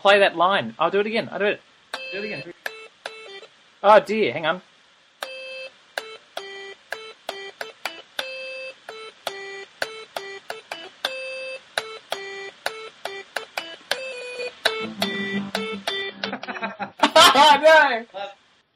play 0.00 0.18
that 0.20 0.36
line. 0.36 0.74
I'll 0.78 0.90
do 0.90 1.00
it 1.00 1.06
again. 1.06 1.28
I'll 1.30 1.38
do 1.38 1.46
it. 1.46 1.60
Do 2.12 2.18
it 2.18 2.24
again. 2.24 2.54
Oh 3.82 4.00
dear, 4.00 4.32
hang 4.32 4.46
on. 4.46 4.62
no! 17.62 18.04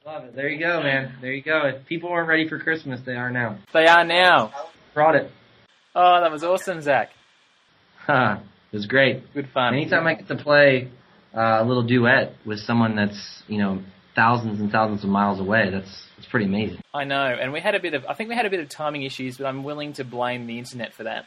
Love 0.07 0.25
it. 0.25 0.37
There 0.37 0.49
you 0.49 0.59
go, 0.59 0.83
man. 0.83 1.15
There 1.21 1.33
you 1.33 1.43
go. 1.43 1.67
If 1.67 1.87
people 1.87 2.11
weren't 2.11 2.29
ready 2.29 2.49
for 2.49 2.59
Christmas, 2.59 3.01
they 3.05 3.17
are 3.17 3.31
now. 3.31 3.59
They 3.73 3.87
are 3.87 4.05
now. 4.05 4.53
Brought 4.93 5.17
it. 5.17 5.31
Oh, 5.95 6.21
that 6.21 6.31
was 6.31 6.45
awesome, 6.45 6.83
Zach. 6.83 7.11
Huh. 8.07 8.39
It 8.73 8.77
was 8.77 8.87
great. 8.87 9.33
Good 9.33 9.49
fun. 9.51 9.75
Anytime 9.75 10.07
I 10.07 10.15
get 10.15 10.29
to 10.29 10.37
play 10.37 10.91
uh, 11.37 11.63
a 11.63 11.65
little 11.65 11.83
duet 11.83 12.35
with 12.45 12.61
someone 12.61 12.97
that's 12.97 13.43
you 13.49 13.59
know 13.59 13.83
thousands 14.15 14.61
and 14.61 14.71
thousands 14.71 15.05
of 15.05 15.11
miles 15.11 15.41
away, 15.41 15.71
that's 15.71 16.07
it's 16.19 16.27
pretty 16.27 16.47
amazing. 16.47 16.81
I 16.93 17.05
know, 17.05 17.25
and 17.25 17.53
we 17.53 17.61
had 17.61 17.75
a 17.75 17.81
bit 17.81 17.95
of. 17.95 18.05
I 18.07 18.15
think 18.15 18.29
we 18.29 18.37
had 18.37 18.47
a 18.47 18.51
bit 18.51 18.61
of 18.61 18.69
timing 18.69 19.03
issues, 19.03 19.37
but 19.39 19.47
I'm 19.47 19.65
willing 19.65 19.95
to 19.95 20.05
blame 20.05 20.47
the 20.47 20.59
internet 20.59 20.95
for 20.95 21.05
that. 21.05 21.27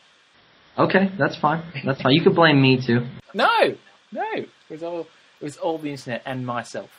Okay, 0.77 1.11
that's 1.17 1.37
fine. 1.37 1.63
That's 1.85 2.01
fine. 2.01 2.13
You 2.13 2.21
could 2.21 2.35
blame 2.35 2.61
me 2.61 2.79
too. 2.85 3.05
No, 3.33 3.75
no, 4.11 4.31
it 4.33 4.49
was 4.69 4.81
all 4.81 5.01
it 5.01 5.43
was 5.43 5.57
all 5.57 5.77
the 5.77 5.91
internet 5.91 6.23
and 6.25 6.43
myself. 6.45 6.89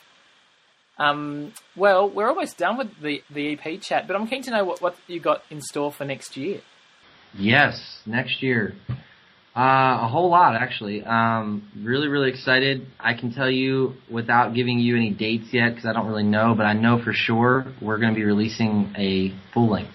Um, 0.97 1.53
well, 1.75 2.09
we're 2.09 2.29
almost 2.29 2.57
done 2.57 2.77
with 2.77 3.01
the 3.01 3.21
the 3.29 3.53
EP 3.53 3.81
chat, 3.81 4.07
but 4.07 4.15
I'm 4.15 4.27
keen 4.27 4.43
to 4.43 4.51
know 4.51 4.63
what 4.63 4.81
what 4.81 4.95
you 5.07 5.19
got 5.19 5.41
in 5.49 5.59
store 5.59 5.91
for 5.91 6.05
next 6.05 6.37
year. 6.37 6.61
Yes, 7.33 7.99
next 8.05 8.41
year. 8.41 8.75
Uh, 9.59 10.05
a 10.05 10.07
whole 10.07 10.29
lot 10.29 10.55
actually. 10.55 11.03
Um, 11.03 11.69
really, 11.83 12.07
really 12.07 12.29
excited. 12.29 12.87
I 12.97 13.13
can 13.13 13.33
tell 13.33 13.51
you 13.51 13.95
without 14.09 14.55
giving 14.55 14.79
you 14.79 14.95
any 14.95 15.09
dates 15.09 15.47
yet 15.51 15.71
because 15.71 15.85
I 15.85 15.91
don't 15.91 16.07
really 16.07 16.23
know, 16.23 16.53
but 16.55 16.65
I 16.65 16.71
know 16.71 17.03
for 17.03 17.11
sure 17.11 17.65
we're 17.81 17.97
going 17.97 18.13
to 18.13 18.15
be 18.15 18.23
releasing 18.23 18.93
a 18.97 19.33
full 19.53 19.69
length. 19.69 19.91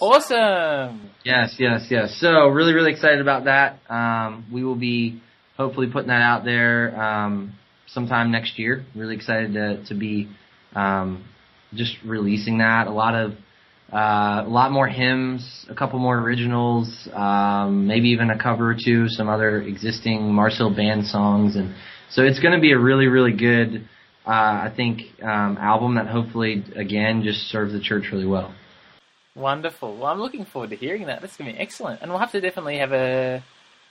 Awesome! 0.00 1.08
Yes, 1.24 1.54
yes, 1.56 1.86
yes. 1.88 2.18
So 2.20 2.48
really, 2.48 2.74
really 2.74 2.90
excited 2.90 3.20
about 3.20 3.44
that. 3.44 3.78
Um, 3.88 4.44
we 4.52 4.64
will 4.64 4.74
be 4.74 5.22
hopefully 5.56 5.86
putting 5.86 6.08
that 6.08 6.22
out 6.22 6.44
there 6.44 7.00
um, 7.00 7.54
sometime 7.86 8.32
next 8.32 8.58
year. 8.58 8.84
Really 8.96 9.14
excited 9.14 9.54
to 9.54 9.84
to 9.84 9.94
be 9.94 10.28
um, 10.74 11.24
just 11.74 11.94
releasing 12.04 12.58
that. 12.58 12.88
A 12.88 12.92
lot 12.92 13.14
of 13.14 13.34
uh, 13.92 14.42
a 14.44 14.48
lot 14.48 14.72
more 14.72 14.88
hymns, 14.88 15.66
a 15.70 15.74
couple 15.74 15.98
more 15.98 16.18
originals, 16.18 17.08
um, 17.14 17.86
maybe 17.86 18.08
even 18.08 18.30
a 18.30 18.38
cover 18.38 18.70
or 18.70 18.76
two, 18.82 19.08
some 19.08 19.28
other 19.28 19.62
existing 19.62 20.32
Mars 20.32 20.56
Hill 20.56 20.74
band 20.74 21.06
songs, 21.06 21.54
and 21.56 21.74
so 22.10 22.22
it's 22.22 22.40
going 22.40 22.54
to 22.54 22.60
be 22.60 22.72
a 22.72 22.78
really, 22.78 23.06
really 23.06 23.32
good. 23.32 23.88
Uh, 24.26 24.30
I 24.30 24.72
think 24.74 25.02
um, 25.22 25.56
album 25.60 25.94
that 25.94 26.08
hopefully 26.08 26.64
again 26.74 27.22
just 27.22 27.42
serves 27.48 27.72
the 27.72 27.80
church 27.80 28.06
really 28.10 28.26
well. 28.26 28.52
Wonderful. 29.36 29.98
Well, 29.98 30.06
I'm 30.06 30.18
looking 30.18 30.46
forward 30.46 30.70
to 30.70 30.76
hearing 30.76 31.06
that. 31.06 31.20
That's 31.20 31.36
going 31.36 31.52
to 31.52 31.56
be 31.56 31.62
excellent, 31.62 32.02
and 32.02 32.10
we'll 32.10 32.20
have 32.20 32.32
to 32.32 32.40
definitely 32.40 32.78
have 32.78 32.92
a 32.92 33.44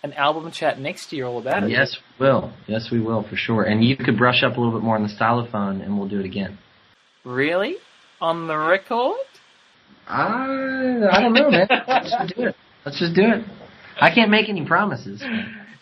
an 0.04 0.14
album 0.14 0.52
chat 0.52 0.80
next 0.80 1.14
year 1.14 1.26
all 1.26 1.39
about 1.39 1.64
it. 1.64 1.70
Yes, 1.72 1.98
we 2.20 2.26
will. 2.26 2.54
Yes, 2.68 2.89
we 2.91 3.00
will 3.00 3.24
for 3.24 3.36
sure. 3.36 3.64
And 3.64 3.84
you 3.84 3.96
could 3.96 4.18
brush 4.18 4.43
up 4.43 4.58
a 4.58 4.60
little 4.60 4.78
bit 4.78 4.84
more 4.84 4.96
on 4.96 5.04
the 5.04 5.10
stylophone, 5.10 5.84
and 5.84 5.98
we'll 5.98 6.10
do 6.10 6.20
it 6.20 6.26
again. 6.26 6.58
Really? 7.24 7.78
On 8.22 8.48
the 8.48 8.58
record? 8.58 9.18
I 10.08 11.08
I 11.12 11.22
don't 11.22 11.34
know, 11.34 11.49
man. 11.51 11.68
Let's 11.88 12.12
just 12.12 12.36
do 12.36 12.43
it. 12.47 12.56
Let's 12.86 12.99
just 12.99 13.14
do 13.16 13.22
it. 13.24 13.43
I 13.99 14.14
can't 14.14 14.30
make 14.30 14.49
any 14.49 14.66
promises. 14.66 15.24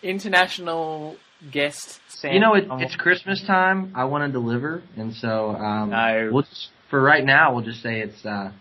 International 0.01 1.15
guest 1.51 1.99
Sam. 2.07 2.33
You 2.33 2.39
know, 2.39 2.53
it, 2.53 2.65
it's 2.71 2.95
Christmas 2.95 3.43
time. 3.43 3.91
I 3.95 4.05
want 4.05 4.25
to 4.25 4.31
deliver, 4.31 4.81
and 4.95 5.13
so 5.13 5.49
um, 5.55 5.89
No. 5.89 6.29
we'll 6.31 6.43
just, 6.43 6.69
for 6.89 7.01
right 7.01 7.23
now, 7.25 7.53
we'll 7.53 7.63
just 7.65 7.81
say 7.81 8.01
it's 8.01 8.25
uh, 8.25 8.51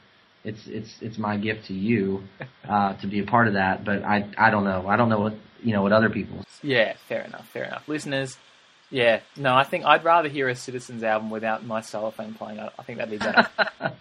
it's 0.44 0.66
it's 0.66 0.90
it's 1.00 1.18
my 1.18 1.36
gift 1.36 1.66
to 1.66 1.74
you 1.74 2.22
uh, 2.68 2.94
to 2.94 3.06
be 3.06 3.20
a 3.20 3.24
part 3.24 3.46
of 3.48 3.54
that. 3.54 3.84
But 3.84 4.02
I 4.02 4.28
I 4.38 4.50
don't 4.50 4.64
know. 4.64 4.86
I 4.88 4.96
don't 4.96 5.08
know 5.08 5.20
what 5.20 5.34
you 5.62 5.72
know 5.72 5.82
what 5.82 5.92
other 5.92 6.10
people. 6.10 6.44
Yeah, 6.62 6.94
fair 7.08 7.22
enough, 7.22 7.48
fair 7.48 7.64
enough. 7.64 7.86
Listeners, 7.88 8.36
yeah, 8.90 9.20
no, 9.36 9.54
I 9.54 9.64
think 9.64 9.84
I'd 9.84 10.04
rather 10.04 10.28
hear 10.28 10.48
a 10.48 10.56
Citizens 10.56 11.02
album 11.02 11.30
without 11.30 11.64
my 11.64 11.80
stylophone 11.80 12.36
playing. 12.36 12.58
I, 12.60 12.70
I 12.78 12.82
think 12.82 12.98
that'd 12.98 13.10
be 13.10 13.18
better. 13.18 13.48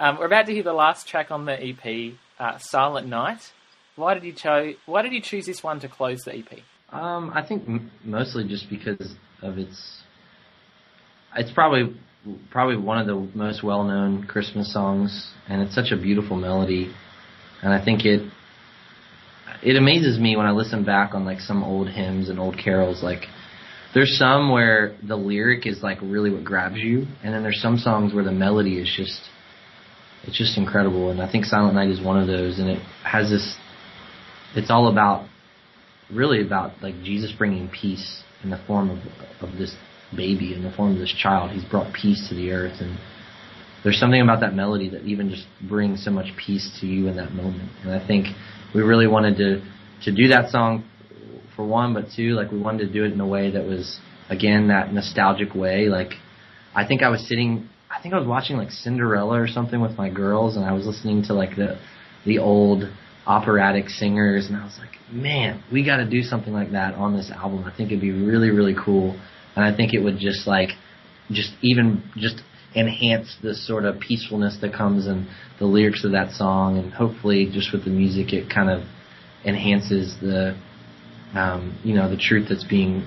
um, 0.00 0.18
we're 0.18 0.26
about 0.26 0.46
to 0.46 0.52
hear 0.52 0.62
the 0.62 0.72
last 0.72 1.06
track 1.06 1.30
on 1.30 1.44
the 1.44 1.52
EP, 1.52 2.14
uh, 2.38 2.58
"Silent 2.58 3.08
Night." 3.08 3.52
Why 3.96 4.14
did 4.14 4.24
you 4.24 4.32
choose? 4.32 4.76
Why 4.86 5.02
did 5.02 5.12
you 5.12 5.20
choose 5.20 5.46
this 5.46 5.62
one 5.62 5.80
to 5.80 5.88
close 5.88 6.22
the 6.24 6.36
EP? 6.36 6.58
Um, 6.92 7.32
I 7.34 7.46
think 7.46 7.68
m- 7.68 7.90
mostly 8.04 8.46
just 8.46 8.68
because 8.68 9.14
of 9.42 9.58
its. 9.58 10.02
It's 11.36 11.52
probably 11.52 11.96
probably 12.50 12.76
one 12.76 12.98
of 12.98 13.06
the 13.06 13.28
most 13.36 13.62
well 13.62 13.84
known 13.84 14.26
Christmas 14.26 14.72
songs, 14.72 15.30
and 15.48 15.62
it's 15.62 15.74
such 15.74 15.92
a 15.92 15.96
beautiful 15.96 16.36
melody, 16.36 16.92
and 17.62 17.72
I 17.72 17.84
think 17.84 18.04
it 18.04 18.30
it 19.62 19.76
amazes 19.76 20.18
me 20.18 20.36
when 20.36 20.46
I 20.46 20.52
listen 20.52 20.84
back 20.84 21.14
on 21.14 21.24
like 21.24 21.40
some 21.40 21.62
old 21.62 21.88
hymns 21.88 22.28
and 22.28 22.38
old 22.38 22.58
carols. 22.58 23.02
Like 23.02 23.22
there's 23.94 24.18
some 24.18 24.50
where 24.50 24.96
the 25.06 25.16
lyric 25.16 25.66
is 25.66 25.82
like 25.82 25.98
really 26.02 26.30
what 26.30 26.44
grabs 26.44 26.78
you, 26.78 27.06
and 27.22 27.32
then 27.32 27.42
there's 27.42 27.60
some 27.60 27.78
songs 27.78 28.12
where 28.12 28.24
the 28.24 28.32
melody 28.32 28.78
is 28.78 28.92
just 28.96 29.20
it's 30.26 30.38
just 30.38 30.58
incredible. 30.58 31.10
And 31.10 31.20
I 31.20 31.30
think 31.30 31.44
Silent 31.44 31.74
Night 31.74 31.88
is 31.88 32.00
one 32.00 32.20
of 32.20 32.26
those, 32.26 32.58
and 32.58 32.68
it 32.68 32.82
has 33.04 33.30
this. 33.30 33.56
It's 34.54 34.70
all 34.70 34.88
about 34.88 35.28
really 36.12 36.44
about 36.44 36.82
like 36.82 37.02
Jesus 37.02 37.32
bringing 37.32 37.68
peace 37.68 38.22
in 38.42 38.50
the 38.50 38.60
form 38.66 38.90
of 38.90 38.98
of 39.40 39.56
this 39.58 39.74
baby 40.14 40.54
in 40.54 40.62
the 40.62 40.70
form 40.70 40.92
of 40.92 40.98
this 40.98 41.12
child. 41.12 41.50
He's 41.50 41.64
brought 41.64 41.92
peace 41.94 42.28
to 42.28 42.34
the 42.34 42.52
earth, 42.52 42.80
and 42.80 42.98
there's 43.82 43.98
something 43.98 44.20
about 44.20 44.40
that 44.40 44.54
melody 44.54 44.88
that 44.90 45.02
even 45.02 45.30
just 45.30 45.46
brings 45.68 46.04
so 46.04 46.10
much 46.10 46.26
peace 46.36 46.78
to 46.80 46.86
you 46.86 47.08
in 47.08 47.16
that 47.16 47.32
moment. 47.32 47.70
And 47.82 47.92
I 47.92 48.04
think 48.06 48.26
we 48.74 48.82
really 48.82 49.06
wanted 49.06 49.36
to 49.38 49.62
to 50.04 50.12
do 50.12 50.28
that 50.28 50.50
song 50.50 50.84
for 51.56 51.64
one, 51.64 51.94
but 51.94 52.06
two, 52.14 52.30
like 52.30 52.50
we 52.50 52.58
wanted 52.58 52.86
to 52.86 52.92
do 52.92 53.04
it 53.04 53.12
in 53.12 53.20
a 53.20 53.26
way 53.26 53.50
that 53.50 53.64
was 53.64 53.98
again 54.28 54.68
that 54.68 54.92
nostalgic 54.92 55.54
way. 55.54 55.88
Like 55.88 56.12
I 56.74 56.86
think 56.86 57.02
I 57.02 57.08
was 57.08 57.26
sitting, 57.28 57.68
I 57.94 58.02
think 58.02 58.14
I 58.14 58.18
was 58.18 58.26
watching 58.26 58.56
like 58.56 58.70
Cinderella 58.70 59.40
or 59.40 59.46
something 59.46 59.80
with 59.80 59.96
my 59.96 60.10
girls, 60.10 60.56
and 60.56 60.64
I 60.64 60.72
was 60.72 60.86
listening 60.86 61.22
to 61.24 61.34
like 61.34 61.56
the 61.56 61.78
the 62.26 62.38
old 62.38 62.84
operatic 63.26 63.88
singers, 63.88 64.46
and 64.46 64.56
I 64.56 64.64
was 64.64 64.78
like, 64.78 64.90
man, 65.10 65.62
we 65.72 65.84
got 65.84 65.98
to 65.98 66.08
do 66.08 66.22
something 66.22 66.52
like 66.52 66.72
that 66.72 66.94
on 66.94 67.16
this 67.16 67.30
album. 67.30 67.64
I 67.64 67.74
think 67.74 67.90
it'd 67.90 68.00
be 68.00 68.10
really 68.10 68.50
really 68.50 68.74
cool, 68.74 69.18
and 69.56 69.64
I 69.64 69.74
think 69.74 69.94
it 69.94 70.00
would 70.00 70.18
just 70.18 70.46
like 70.46 70.70
just 71.30 71.52
even 71.62 72.02
just 72.16 72.42
enhance 72.74 73.36
this 73.42 73.64
sort 73.66 73.84
of 73.84 74.00
peacefulness 74.00 74.58
that 74.60 74.74
comes 74.74 75.06
in 75.06 75.28
the 75.60 75.66
lyrics 75.66 76.04
of 76.04 76.12
that 76.12 76.32
song, 76.32 76.78
and 76.78 76.92
hopefully 76.92 77.48
just 77.52 77.72
with 77.72 77.84
the 77.84 77.90
music, 77.90 78.32
it 78.32 78.52
kind 78.52 78.68
of 78.68 78.82
enhances 79.44 80.16
the 80.20 80.56
um, 81.34 81.78
you 81.84 81.94
know 81.94 82.10
the 82.10 82.16
truth 82.16 82.48
that's 82.48 82.64
being 82.64 83.06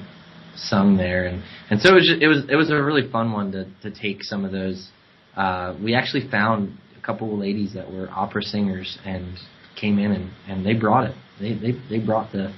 sung 0.58 0.98
there, 0.98 1.26
and 1.26 1.44
and 1.70 1.80
so 1.82 1.90
it 1.92 1.96
was 1.96 2.08
just, 2.08 2.22
it 2.22 2.28
was 2.28 2.44
it 2.50 2.56
was 2.56 2.70
a 2.70 2.82
really 2.82 3.10
fun 3.10 3.32
one 3.32 3.52
to 3.52 3.66
to 3.84 3.92
take 3.92 4.24
some 4.24 4.44
of 4.46 4.52
those. 4.52 4.90
Uh, 5.36 5.76
we 5.84 5.94
actually 5.96 6.28
found 6.30 6.78
a 6.98 7.06
couple 7.06 7.32
of 7.32 7.40
ladies 7.40 7.74
that 7.74 7.92
were 7.92 8.10
opera 8.10 8.42
singers 8.42 8.98
and 9.06 9.38
came 9.80 10.00
in 10.00 10.12
and 10.12 10.32
and 10.48 10.66
they 10.66 10.74
brought 10.74 11.10
it. 11.10 11.16
They 11.40 11.54
they 11.54 11.72
they 11.90 12.00
brought 12.00 12.32
the 12.32 12.54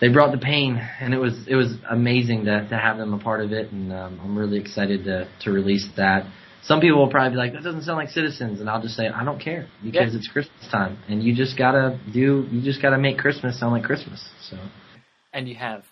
they 0.00 0.08
brought 0.08 0.32
the 0.32 0.38
pain, 0.38 0.76
and 1.00 1.14
it 1.14 1.18
was 1.18 1.46
it 1.46 1.54
was 1.54 1.74
amazing 1.90 2.44
to 2.46 2.66
to 2.68 2.76
have 2.76 2.98
them 2.98 3.12
a 3.14 3.18
part 3.18 3.40
of 3.42 3.52
it, 3.52 3.70
and 3.72 3.92
um, 3.92 4.20
I'm 4.22 4.36
really 4.36 4.58
excited 4.58 5.04
to 5.04 5.28
to 5.42 5.50
release 5.50 5.86
that. 5.96 6.26
Some 6.62 6.80
people 6.80 6.98
will 6.98 7.10
probably 7.10 7.30
be 7.30 7.36
like, 7.36 7.52
"That 7.52 7.62
doesn't 7.62 7.82
sound 7.82 7.98
like 7.98 8.08
Citizens," 8.08 8.60
and 8.60 8.70
I'll 8.70 8.80
just 8.80 8.96
say, 8.96 9.06
"I 9.08 9.22
don't 9.24 9.38
care 9.38 9.66
because 9.84 10.12
Yeah. 10.12 10.18
it's 10.18 10.28
Christmas 10.28 10.66
time, 10.70 10.96
and 11.08 11.22
you 11.22 11.34
just 11.34 11.58
gotta 11.58 11.98
do 12.12 12.46
you 12.50 12.62
just 12.62 12.80
gotta 12.80 12.98
make 12.98 13.18
Christmas 13.18 13.58
sound 13.60 13.72
like 13.72 13.84
Christmas." 13.84 14.26
So 14.48 14.56
And 15.32 15.46
you 15.48 15.56
have. 15.56 15.84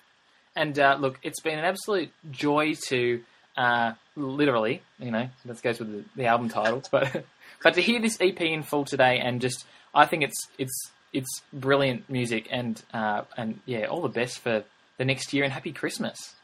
And 0.54 0.78
uh, 0.78 0.96
look, 1.00 1.18
it's 1.22 1.40
been 1.40 1.58
an 1.58 1.64
absolute 1.64 2.10
joy 2.30 2.74
to 2.88 3.22
uh, 3.56 3.92
literally, 4.16 4.82
you 4.98 5.10
know, 5.10 5.28
that 5.44 5.62
goes 5.62 5.78
with 5.78 5.92
the, 5.92 6.04
the 6.16 6.26
album 6.26 6.48
title, 6.48 6.82
but 6.90 7.24
but 7.62 7.74
to 7.74 7.80
hear 7.80 8.00
this 8.00 8.18
EP 8.20 8.40
in 8.40 8.62
full 8.62 8.84
today, 8.84 9.18
and 9.18 9.40
just 9.40 9.64
I 9.94 10.06
think 10.06 10.22
it's 10.22 10.48
it's 10.58 10.90
it's 11.12 11.42
brilliant 11.52 12.08
music, 12.08 12.48
and 12.50 12.82
uh, 12.92 13.22
and 13.36 13.60
yeah, 13.66 13.86
all 13.86 14.02
the 14.02 14.08
best 14.08 14.38
for 14.40 14.64
the 14.98 15.04
next 15.04 15.32
year, 15.32 15.44
and 15.44 15.52
happy 15.52 15.72
Christmas. 15.72 16.34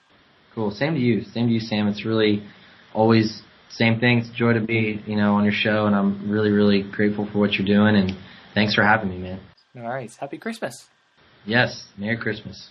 cool. 0.55 0.71
Same 0.71 0.95
to 0.95 1.01
you. 1.01 1.25
Same 1.25 1.47
to 1.47 1.53
you, 1.53 1.61
Sam. 1.61 1.89
It's 1.89 2.05
really 2.05 2.43
always 2.95 3.43
same 3.71 4.01
thing. 4.01 4.19
It's 4.19 4.31
a 4.31 4.33
joy 4.33 4.55
to 4.55 4.61
be 4.61 5.03
you 5.07 5.17
know 5.17 5.35
on 5.35 5.45
your 5.45 5.53
show, 5.53 5.87
and 5.87 5.95
I'm 5.95 6.31
really 6.31 6.51
really 6.51 6.83
grateful 6.83 7.27
for 7.31 7.39
what 7.39 7.53
you're 7.53 7.67
doing, 7.67 7.97
and 7.97 8.17
thanks 8.55 8.75
for 8.75 8.83
having 8.83 9.11
me, 9.11 9.19
man. 9.19 9.41
No 9.75 9.85
worries. 9.85 10.17
Happy 10.17 10.39
Christmas. 10.39 10.89
Yes, 11.45 11.89
Merry 11.97 12.17
Christmas. 12.17 12.71